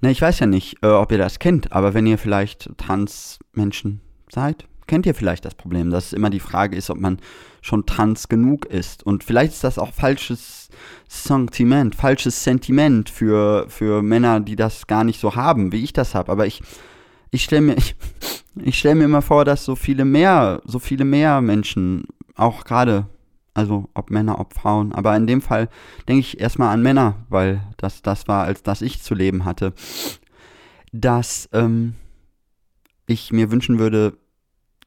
ne, 0.00 0.10
ich 0.10 0.20
weiß 0.20 0.38
ja 0.38 0.46
nicht, 0.46 0.82
äh, 0.82 0.88
ob 0.88 1.12
ihr 1.12 1.18
das 1.18 1.38
kennt, 1.38 1.72
aber 1.72 1.94
wenn 1.94 2.06
ihr 2.06 2.18
vielleicht 2.18 2.70
Transmenschen 2.76 4.00
seid, 4.30 4.66
kennt 4.86 5.06
ihr 5.06 5.14
vielleicht 5.14 5.44
das 5.44 5.54
Problem, 5.54 5.90
dass 5.90 6.12
immer 6.12 6.30
die 6.30 6.40
Frage 6.40 6.76
ist, 6.76 6.90
ob 6.90 6.98
man 6.98 7.18
schon 7.60 7.86
trans 7.86 8.28
genug 8.28 8.66
ist. 8.66 9.04
Und 9.04 9.22
vielleicht 9.22 9.52
ist 9.52 9.62
das 9.62 9.78
auch 9.78 9.92
falsches 9.92 10.68
Sentiment, 11.08 11.94
falsches 11.94 12.42
Sentiment 12.42 13.08
für, 13.08 13.66
für 13.68 14.02
Männer, 14.02 14.40
die 14.40 14.56
das 14.56 14.88
gar 14.88 15.04
nicht 15.04 15.20
so 15.20 15.36
haben, 15.36 15.70
wie 15.70 15.84
ich 15.84 15.92
das 15.92 16.16
habe. 16.16 16.32
Aber 16.32 16.46
ich, 16.46 16.60
ich 17.30 17.44
stelle 17.44 17.62
mir, 17.62 17.74
ich, 17.78 17.94
ich 18.56 18.78
stelle 18.78 18.96
mir 18.96 19.04
immer 19.04 19.22
vor, 19.22 19.44
dass 19.44 19.64
so 19.64 19.76
viele 19.76 20.04
mehr, 20.04 20.60
so 20.64 20.80
viele 20.80 21.04
mehr 21.04 21.40
Menschen, 21.40 22.08
auch 22.34 22.64
gerade 22.64 23.06
also 23.60 23.90
ob 23.92 24.10
Männer, 24.10 24.40
ob 24.40 24.54
Frauen. 24.54 24.92
Aber 24.92 25.14
in 25.14 25.26
dem 25.26 25.42
Fall 25.42 25.68
denke 26.08 26.20
ich 26.20 26.40
erstmal 26.40 26.72
an 26.72 26.80
Männer, 26.80 27.26
weil 27.28 27.62
das 27.76 28.00
das 28.00 28.26
war, 28.26 28.44
als 28.44 28.62
das 28.62 28.80
ich 28.80 29.02
zu 29.02 29.14
leben 29.14 29.44
hatte. 29.44 29.74
Dass 30.92 31.48
ähm, 31.52 31.94
ich 33.06 33.32
mir 33.32 33.50
wünschen 33.50 33.78
würde, 33.78 34.16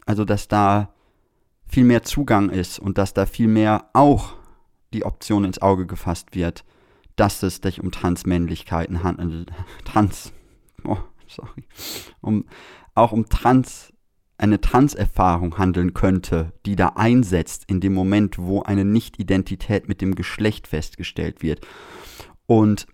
also 0.08 0.26
dass 0.26 0.48
da 0.48 0.92
viel 1.68 1.84
mehr 1.84 2.02
Zugang 2.02 2.50
ist 2.50 2.80
und 2.80 2.98
dass 2.98 3.14
da 3.14 3.28
viel 3.28 3.48
mehr 3.48 3.90
auch 3.94 4.34
die 4.92 5.06
Option 5.06 5.46
ins 5.46 5.62
Auge 5.62 5.86
gefasst 5.86 6.34
wird, 6.34 6.66
dass 7.16 7.44
es 7.44 7.58
sich 7.58 7.80
um 7.80 7.92
Transmännlichkeiten 7.92 9.04
handelt. 9.04 9.52
Trans. 9.86 10.34
Oh, 10.84 10.98
sorry. 11.28 11.64
Um, 12.22 12.46
auch 12.96 13.12
um 13.12 13.30
Trans 13.30 13.93
eine 14.44 14.60
Transerfahrung 14.60 15.58
handeln 15.58 15.94
könnte, 15.94 16.52
die 16.66 16.76
da 16.76 16.89
einsetzt 16.96 17.64
in 17.68 17.80
dem 17.80 17.94
Moment, 17.94 18.38
wo 18.38 18.62
eine 18.62 18.84
Nicht-Identität 18.84 19.88
mit 19.88 20.02
dem 20.02 20.16
Geschlecht 20.16 20.68
festgestellt 20.68 21.41
wird. 21.41 21.66
Und 22.46 22.86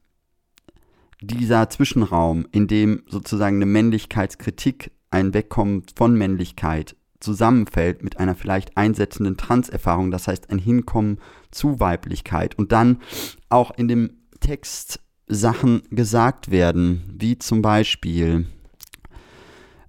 dieser 1.22 1.68
Zwischenraum, 1.68 2.46
in 2.52 2.68
dem 2.68 3.02
sozusagen 3.08 3.56
eine 3.56 3.66
Männlichkeitskritik, 3.66 4.92
ein 5.10 5.34
Wegkommen 5.34 5.86
von 5.96 6.16
Männlichkeit 6.16 6.96
zusammenfällt 7.20 8.04
mit 8.04 8.20
einer 8.20 8.36
vielleicht 8.36 8.78
einsetzenden 8.78 9.36
Transerfahrung, 9.36 10.12
das 10.12 10.28
heißt 10.28 10.52
ein 10.52 10.60
Hinkommen 10.60 11.18
zu 11.50 11.80
Weiblichkeit 11.80 12.60
und 12.60 12.72
dann 12.72 13.02
auch 13.50 13.72
in 13.76 13.88
dem 13.88 14.12
Text 14.40 15.00
Sachen 15.26 15.82
gesagt 15.90 16.52
werden, 16.52 17.16
wie 17.20 17.40
zum 17.40 17.64
Beispiel, 17.64 18.46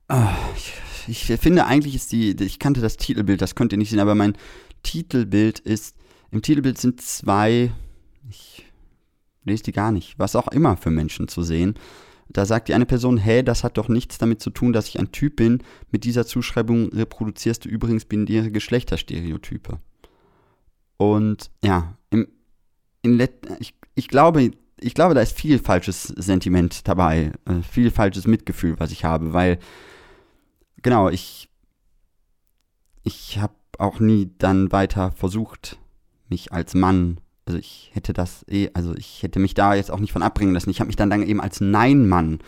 oh, 0.09 0.17
ich 0.57 0.73
ich 1.11 1.25
finde 1.25 1.67
eigentlich 1.67 1.95
ist 1.95 2.13
die, 2.13 2.31
ich 2.41 2.59
kannte 2.59 2.81
das 2.81 2.97
Titelbild, 2.97 3.43
das 3.43 3.55
könnt 3.55 3.73
ihr 3.73 3.79
nicht 3.79 3.91
sehen, 3.91 4.01
aber 4.01 4.15
mein 4.15 4.37
Titelbild 4.83 5.59
ist, 5.59 5.97
im 6.31 6.43
Titelbild 6.43 6.79
sind 6.79 7.01
zwei, 7.01 7.73
ich 8.29 8.65
lese 9.45 9.65
die 9.65 9.73
gar 9.73 9.93
nicht, 9.93 10.19
was 10.19 10.37
auch 10.37 10.49
immer 10.49 10.77
für 10.77 10.91
Menschen 10.91 11.29
zu 11.29 11.43
sehen. 11.43 11.75
Da 12.29 12.47
sagt 12.47 12.69
die 12.69 12.75
eine 12.75 12.87
Person, 12.87 13.17
hey, 13.17 13.43
das 13.43 13.65
hat 13.65 13.77
doch 13.77 13.89
nichts 13.89 14.19
damit 14.19 14.41
zu 14.41 14.51
tun, 14.51 14.73
dass 14.73 14.89
ich 14.89 15.01
ein 15.01 15.11
Typ 15.11 15.37
bin. 15.37 15.65
Mit 15.91 16.05
dieser 16.05 16.25
Zuschreibung 16.25 16.91
reproduzierst 16.91 17.65
du 17.65 17.69
übrigens 17.69 18.05
binäre 18.05 18.53
Geschlechterstereotype. 18.53 19.79
Und 20.97 21.51
ja, 21.65 21.97
im, 22.11 22.29
in 23.03 23.21
ich, 23.59 23.75
ich 23.97 24.07
glaube, 24.07 24.53
ich 24.79 24.95
glaube, 24.95 25.15
da 25.15 25.23
ist 25.23 25.37
viel 25.37 25.59
falsches 25.59 26.05
Sentiment 26.05 26.87
dabei, 26.87 27.33
äh, 27.47 27.63
viel 27.69 27.91
falsches 27.91 28.29
Mitgefühl, 28.29 28.79
was 28.79 28.93
ich 28.93 29.05
habe, 29.05 29.33
weil 29.33 29.59
genau, 30.83 31.09
ich, 31.09 31.49
ich 33.03 33.39
habe 33.39 33.55
auch 33.79 34.01
nie 34.01 34.31
dann 34.39 34.73
weiter 34.73 35.13
versucht, 35.13 35.79
mich 36.29 36.53
als 36.53 36.75
Mann, 36.75 37.19
also 37.47 37.59
ich 37.59 37.91
hätte 37.95 38.13
das 38.13 38.45
eh, 38.49 38.71
also 38.75 38.95
ich 38.95 39.23
hätte 39.23 39.41
mich 39.41 39.55
da 39.55 39.75
jetzt 39.75 39.91
auch 39.91 39.99
nicht 39.99 40.13
von 40.13 40.23
abbringen 40.23 40.55
lassen. 40.55 40.71
Ich 40.71 40.79
habe 40.79 40.87
mich 40.87 40.97
dann, 40.97 41.11
dann 41.11 41.27
eben 41.27 41.41
als 41.41 41.61
Nein-Mann 41.61 42.39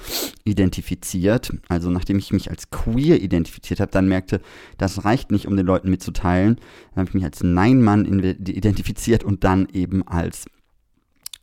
identifiziert. 0.44 1.52
Also 1.68 1.90
nachdem 1.90 2.18
ich 2.18 2.32
mich 2.32 2.50
als 2.50 2.70
queer 2.70 3.20
identifiziert 3.20 3.80
habe, 3.80 3.90
dann 3.90 4.06
merkte, 4.06 4.40
das 4.78 5.04
reicht 5.04 5.32
nicht, 5.32 5.48
um 5.48 5.56
den 5.56 5.66
Leuten 5.66 5.90
mitzuteilen. 5.90 6.56
Dann 6.90 7.00
habe 7.00 7.08
ich 7.08 7.14
mich 7.14 7.24
als 7.24 7.42
Nein-Mann 7.42 8.04
identifiziert 8.04 9.24
und 9.24 9.42
dann 9.42 9.66
eben 9.72 10.06
als 10.06 10.46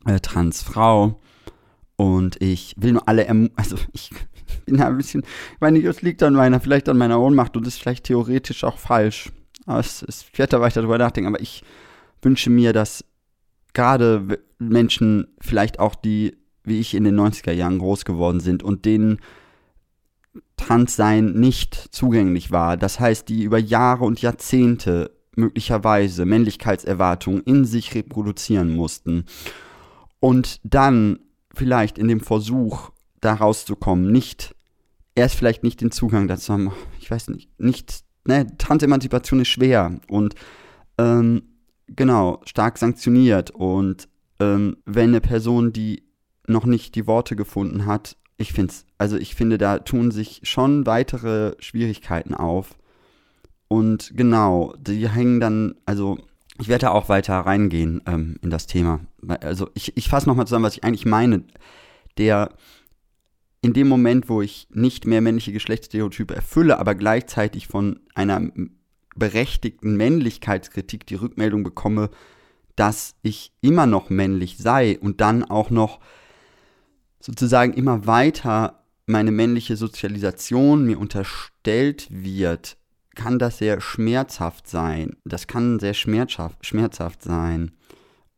äh, 0.06 0.20
Transfrau. 0.20 1.20
Und 1.96 2.40
ich 2.40 2.74
will 2.78 2.92
nur 2.92 3.06
alle, 3.08 3.28
also 3.56 3.76
ich 3.92 4.10
bin 4.66 4.78
da 4.78 4.86
ein 4.86 4.96
bisschen, 4.96 5.22
ich 5.22 5.60
meine, 5.60 5.82
das 5.82 6.02
liegt 6.02 6.22
an 6.22 6.34
meiner, 6.34 6.60
vielleicht 6.60 6.88
an 6.88 6.98
meiner 6.98 7.20
Ohnmacht 7.20 7.56
und 7.56 7.66
ist 7.66 7.80
vielleicht 7.80 8.04
theoretisch 8.04 8.64
auch 8.64 8.78
falsch. 8.78 9.30
Aber 9.66 9.80
es, 9.80 10.02
es, 10.02 10.26
ich 10.32 10.38
werde 10.38 10.52
da 10.52 10.60
weiter 10.60 10.80
drüber 10.80 10.98
nachdenken, 10.98 11.28
aber 11.28 11.40
ich 11.40 11.62
wünsche 12.22 12.50
mir, 12.50 12.72
dass 12.72 13.04
gerade 13.72 14.38
Menschen, 14.58 15.28
vielleicht 15.40 15.78
auch 15.78 15.94
die, 15.94 16.36
wie 16.64 16.80
ich 16.80 16.94
in 16.94 17.04
den 17.04 17.18
90er 17.18 17.52
Jahren 17.52 17.78
groß 17.78 18.04
geworden 18.04 18.40
sind 18.40 18.62
und 18.62 18.84
denen 18.84 19.20
Transsein 20.56 21.32
nicht 21.32 21.74
zugänglich 21.90 22.50
war, 22.50 22.76
das 22.76 23.00
heißt, 23.00 23.28
die 23.28 23.42
über 23.44 23.58
Jahre 23.58 24.04
und 24.04 24.20
Jahrzehnte 24.20 25.10
möglicherweise 25.36 26.26
Männlichkeitserwartungen 26.26 27.42
in 27.42 27.64
sich 27.64 27.94
reproduzieren 27.94 28.74
mussten. 28.74 29.24
Und 30.20 30.60
dann 30.64 31.20
vielleicht 31.54 31.98
in 31.98 32.08
dem 32.08 32.20
Versuch, 32.20 32.90
da 33.20 33.34
rauszukommen, 33.34 34.10
nicht, 34.10 34.54
erst 35.14 35.34
vielleicht 35.34 35.62
nicht 35.62 35.80
den 35.80 35.90
Zugang 35.90 36.28
dazu 36.28 36.52
haben, 36.52 36.72
ich 36.98 37.10
weiß 37.10 37.28
nicht, 37.28 37.48
nicht, 37.60 38.04
ne, 38.24 38.46
Transemanzipation 38.58 39.40
ist 39.40 39.48
schwer 39.48 40.00
und 40.08 40.34
ähm, 40.98 41.42
genau, 41.88 42.40
stark 42.44 42.78
sanktioniert 42.78 43.50
und 43.50 44.08
ähm, 44.38 44.78
wenn 44.86 45.10
eine 45.10 45.20
Person, 45.20 45.72
die 45.72 46.04
noch 46.46 46.64
nicht 46.64 46.94
die 46.94 47.06
Worte 47.06 47.36
gefunden 47.36 47.86
hat, 47.86 48.16
ich 48.36 48.52
finde 48.54 48.72
also 49.00 49.16
ich 49.16 49.34
finde, 49.34 49.56
da 49.56 49.78
tun 49.78 50.10
sich 50.10 50.40
schon 50.42 50.84
weitere 50.84 51.54
Schwierigkeiten 51.58 52.34
auf. 52.34 52.76
Und 53.66 54.12
genau, 54.14 54.74
die 54.78 55.08
hängen 55.08 55.40
dann, 55.40 55.74
also 55.86 56.18
ich 56.58 56.68
werde 56.68 56.86
da 56.86 56.90
auch 56.90 57.08
weiter 57.08 57.34
reingehen 57.38 58.02
ähm, 58.06 58.36
in 58.42 58.50
das 58.50 58.66
Thema. 58.66 59.00
Also 59.40 59.70
ich, 59.72 59.96
ich 59.96 60.08
fasse 60.08 60.28
nochmal 60.28 60.46
zusammen, 60.46 60.66
was 60.66 60.76
ich 60.76 60.84
eigentlich 60.84 61.06
meine. 61.06 61.44
Der 62.18 62.50
in 63.62 63.72
dem 63.72 63.88
Moment, 63.88 64.28
wo 64.28 64.40
ich 64.42 64.66
nicht 64.70 65.06
mehr 65.06 65.20
männliche 65.20 65.52
Geschlechtsstereotype 65.52 66.34
erfülle, 66.34 66.78
aber 66.78 66.94
gleichzeitig 66.94 67.66
von 67.66 68.00
einer 68.14 68.50
berechtigten 69.16 69.96
Männlichkeitskritik 69.96 71.06
die 71.06 71.16
Rückmeldung 71.16 71.62
bekomme, 71.62 72.10
dass 72.76 73.14
ich 73.22 73.52
immer 73.60 73.86
noch 73.86 74.08
männlich 74.08 74.56
sei 74.56 74.98
und 74.98 75.20
dann 75.20 75.44
auch 75.44 75.70
noch 75.70 76.00
sozusagen 77.20 77.74
immer 77.74 78.06
weiter 78.06 78.84
meine 79.06 79.32
männliche 79.32 79.76
Sozialisation 79.76 80.86
mir 80.86 80.98
unterstellt 80.98 82.06
wird, 82.10 82.78
kann 83.14 83.38
das 83.38 83.58
sehr 83.58 83.80
schmerzhaft 83.80 84.68
sein. 84.68 85.16
Das 85.24 85.46
kann 85.46 85.80
sehr 85.80 85.94
schmerzhaft, 85.94 86.64
schmerzhaft 86.64 87.22
sein. 87.22 87.72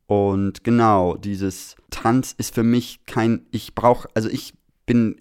Und 0.06 0.64
genau, 0.64 1.16
dieses 1.16 1.76
Trans 1.90 2.32
ist 2.32 2.54
für 2.54 2.64
mich 2.64 3.04
kein, 3.06 3.46
ich 3.52 3.74
brauche, 3.74 4.08
also 4.14 4.28
ich 4.28 4.54
bin 4.86 5.20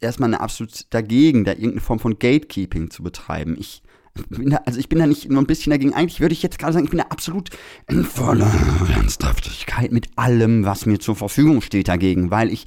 erstmal 0.00 0.34
absolut 0.34 0.86
dagegen, 0.90 1.44
da 1.44 1.52
irgendeine 1.52 1.80
Form 1.80 1.98
von 1.98 2.18
Gatekeeping 2.18 2.90
zu 2.90 3.02
betreiben. 3.02 3.56
Ich 3.58 3.82
bin 4.28 4.50
da, 4.50 4.58
also 4.64 4.78
ich 4.78 4.88
bin 4.88 4.98
da 4.98 5.06
nicht 5.06 5.30
nur 5.30 5.40
ein 5.40 5.46
bisschen 5.46 5.70
dagegen. 5.70 5.94
Eigentlich 5.94 6.20
würde 6.20 6.32
ich 6.32 6.42
jetzt 6.42 6.58
gerade 6.58 6.72
sagen, 6.72 6.84
ich 6.84 6.90
bin 6.90 6.98
da 6.98 7.06
absolut 7.06 7.50
in 7.88 8.04
voller 8.04 8.52
Ernsthaftigkeit 8.94 9.92
mit 9.92 10.08
allem, 10.16 10.64
was 10.64 10.86
mir 10.86 10.98
zur 10.98 11.16
Verfügung 11.16 11.60
steht 11.60 11.88
dagegen, 11.88 12.30
weil 12.30 12.50
ich 12.50 12.64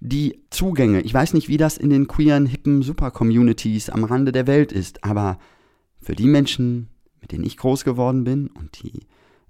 die 0.00 0.42
Zugänge, 0.50 1.00
ich 1.02 1.14
weiß 1.14 1.34
nicht, 1.34 1.48
wie 1.48 1.58
das 1.58 1.76
in 1.76 1.90
den 1.90 2.08
queeren, 2.08 2.46
hippen 2.46 2.82
Super-Communities 2.82 3.90
am 3.90 4.04
Rande 4.04 4.32
der 4.32 4.46
Welt 4.48 4.72
ist, 4.72 5.04
aber 5.04 5.38
für 6.00 6.16
die 6.16 6.26
Menschen, 6.26 6.88
mit 7.20 7.30
denen 7.30 7.44
ich 7.44 7.56
groß 7.56 7.84
geworden 7.84 8.24
bin 8.24 8.48
und 8.48 8.82
die 8.82 9.06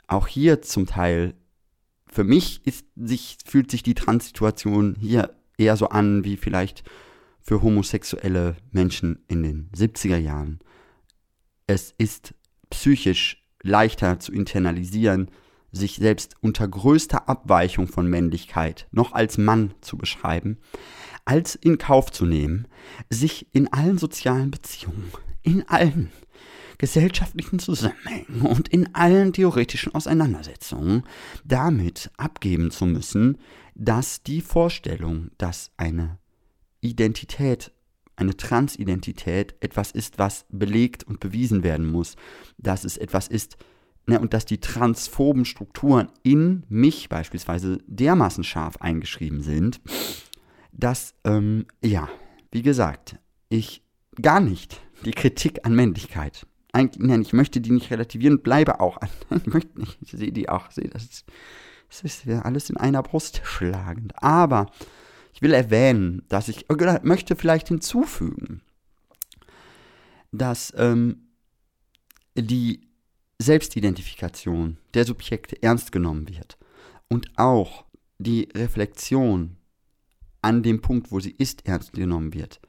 auch 0.08 0.26
hier 0.26 0.60
zum 0.60 0.86
Teil, 0.86 1.34
für 2.06 2.24
mich 2.24 2.60
ist 2.66 2.84
sich, 2.96 3.38
fühlt 3.46 3.70
sich 3.70 3.82
die 3.82 3.94
Transsituation 3.94 4.94
hier 5.00 5.30
eher 5.58 5.76
so 5.76 5.88
an 5.88 6.24
wie 6.24 6.36
vielleicht 6.36 6.82
für 7.40 7.62
homosexuelle 7.62 8.56
Menschen 8.70 9.24
in 9.28 9.42
den 9.42 9.70
70er 9.74 10.16
Jahren. 10.16 10.60
Es 11.66 11.94
ist 11.98 12.34
psychisch 12.70 13.44
leichter 13.62 14.18
zu 14.20 14.32
internalisieren, 14.32 15.30
sich 15.72 15.96
selbst 15.96 16.36
unter 16.40 16.68
größter 16.68 17.28
Abweichung 17.28 17.88
von 17.88 18.06
Männlichkeit 18.06 18.86
noch 18.90 19.12
als 19.12 19.38
Mann 19.38 19.74
zu 19.80 19.96
beschreiben, 19.96 20.58
als 21.24 21.54
in 21.54 21.78
Kauf 21.78 22.12
zu 22.12 22.26
nehmen, 22.26 22.68
sich 23.08 23.46
in 23.54 23.72
allen 23.72 23.98
sozialen 23.98 24.50
Beziehungen, 24.50 25.10
in 25.42 25.66
allen 25.68 26.10
gesellschaftlichen 26.82 27.60
Zusammenhängen 27.60 28.42
und 28.42 28.66
in 28.66 28.92
allen 28.92 29.32
theoretischen 29.32 29.94
Auseinandersetzungen 29.94 31.04
damit 31.44 32.10
abgeben 32.16 32.72
zu 32.72 32.86
müssen, 32.86 33.38
dass 33.76 34.24
die 34.24 34.40
Vorstellung, 34.40 35.30
dass 35.38 35.70
eine 35.76 36.18
Identität, 36.80 37.70
eine 38.16 38.36
Transidentität 38.36 39.54
etwas 39.60 39.92
ist, 39.92 40.18
was 40.18 40.44
belegt 40.48 41.04
und 41.04 41.20
bewiesen 41.20 41.62
werden 41.62 41.88
muss, 41.88 42.16
dass 42.58 42.84
es 42.84 42.96
etwas 42.98 43.28
ist, 43.28 43.56
Ne, 44.04 44.18
und 44.18 44.34
dass 44.34 44.44
die 44.44 44.58
transphoben 44.58 45.44
Strukturen 45.44 46.08
in 46.24 46.64
mich 46.68 47.08
beispielsweise 47.08 47.78
dermaßen 47.86 48.42
scharf 48.42 48.78
eingeschrieben 48.78 49.42
sind, 49.42 49.80
dass, 50.72 51.14
ähm, 51.22 51.66
ja, 51.84 52.08
wie 52.50 52.62
gesagt, 52.62 53.20
ich 53.48 53.84
gar 54.20 54.40
nicht 54.40 54.80
die 55.04 55.12
Kritik 55.12 55.64
an 55.64 55.76
Männlichkeit, 55.76 56.48
eigentlich, 56.72 57.06
nein, 57.06 57.22
ich 57.22 57.32
möchte 57.32 57.60
die 57.60 57.70
nicht 57.70 57.90
relativieren, 57.90 58.42
bleibe 58.42 58.80
auch 58.80 58.98
an, 58.98 59.08
ich 59.36 59.46
möchte 59.46 59.78
nicht, 59.78 59.98
ich 60.00 60.10
sehe 60.10 60.32
die 60.32 60.48
auch, 60.48 60.70
sehe 60.70 60.88
das, 60.88 61.24
das 61.88 62.02
ist 62.02 62.28
alles 62.28 62.70
in 62.70 62.76
einer 62.76 63.02
Brust 63.02 63.42
schlagend, 63.44 64.12
aber 64.22 64.70
ich 65.34 65.42
will 65.42 65.52
erwähnen, 65.52 66.22
dass 66.28 66.48
ich, 66.48 66.70
oder 66.70 67.00
möchte 67.04 67.36
vielleicht 67.36 67.68
hinzufügen, 67.68 68.62
dass 70.30 70.72
ähm, 70.76 71.28
die 72.34 72.88
Selbstidentifikation 73.38 74.78
der 74.94 75.04
Subjekte 75.04 75.62
ernst 75.62 75.92
genommen 75.92 76.28
wird 76.28 76.56
und 77.08 77.30
auch 77.36 77.84
die 78.18 78.48
Reflexion 78.54 79.56
an 80.40 80.62
dem 80.62 80.80
Punkt, 80.80 81.12
wo 81.12 81.20
sie 81.20 81.34
ist, 81.36 81.66
ernst 81.66 81.92
genommen 81.92 82.32
wird. 82.34 82.60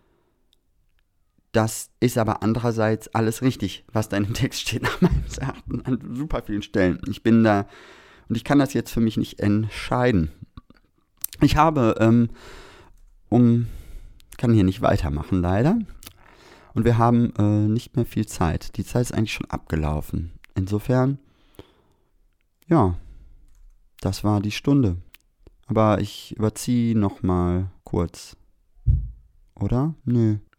Das 1.54 1.92
ist 2.00 2.18
aber 2.18 2.42
andererseits 2.42 3.08
alles 3.10 3.44
richtig, 3.44 3.86
was 3.94 4.10
da 4.10 4.18
in 4.18 4.24
dem 4.26 4.34
Text 4.34 4.62
steht, 4.62 4.82
nach 4.84 5.00
meinem 5.02 5.24
Erachtens 5.40 5.86
an 5.86 6.16
super 6.16 6.42
vielen 6.42 6.64
Stellen. 6.64 7.00
Ich 7.08 7.24
bin 7.24 7.44
da 7.44 7.68
und 8.28 8.36
ich 8.36 8.44
kann 8.44 8.60
das 8.60 8.74
jetzt 8.74 8.92
für 8.92 9.00
mich 9.00 9.18
nicht 9.18 9.40
entscheiden. 9.40 10.32
Ich 11.42 11.56
habe, 11.56 11.96
ähm, 12.00 12.30
um, 13.30 13.68
kann 14.38 14.54
hier 14.54 14.64
nicht 14.64 14.82
weitermachen 14.82 15.42
leider. 15.42 15.78
Und 16.74 16.86
wir 16.86 16.98
haben 16.98 17.34
äh, 17.38 17.68
nicht 17.68 17.96
mehr 17.96 18.06
viel 18.06 18.26
Zeit. 18.26 18.78
Die 18.78 18.84
Zeit 18.84 19.04
ist 19.04 19.14
eigentlich 19.14 19.34
schon 19.34 19.50
abgelaufen. 19.50 20.32
Insofern, 20.56 21.20
ja, 22.68 22.98
das 24.02 24.24
war 24.24 24.42
die 24.42 24.52
Stunde. 24.52 24.98
Aber 25.68 26.02
ich 26.02 26.36
überziehe 26.36 26.98
nochmal 26.98 27.70
kurz. 27.84 28.36
Oder? 29.56 29.94
Nö. 30.06 30.38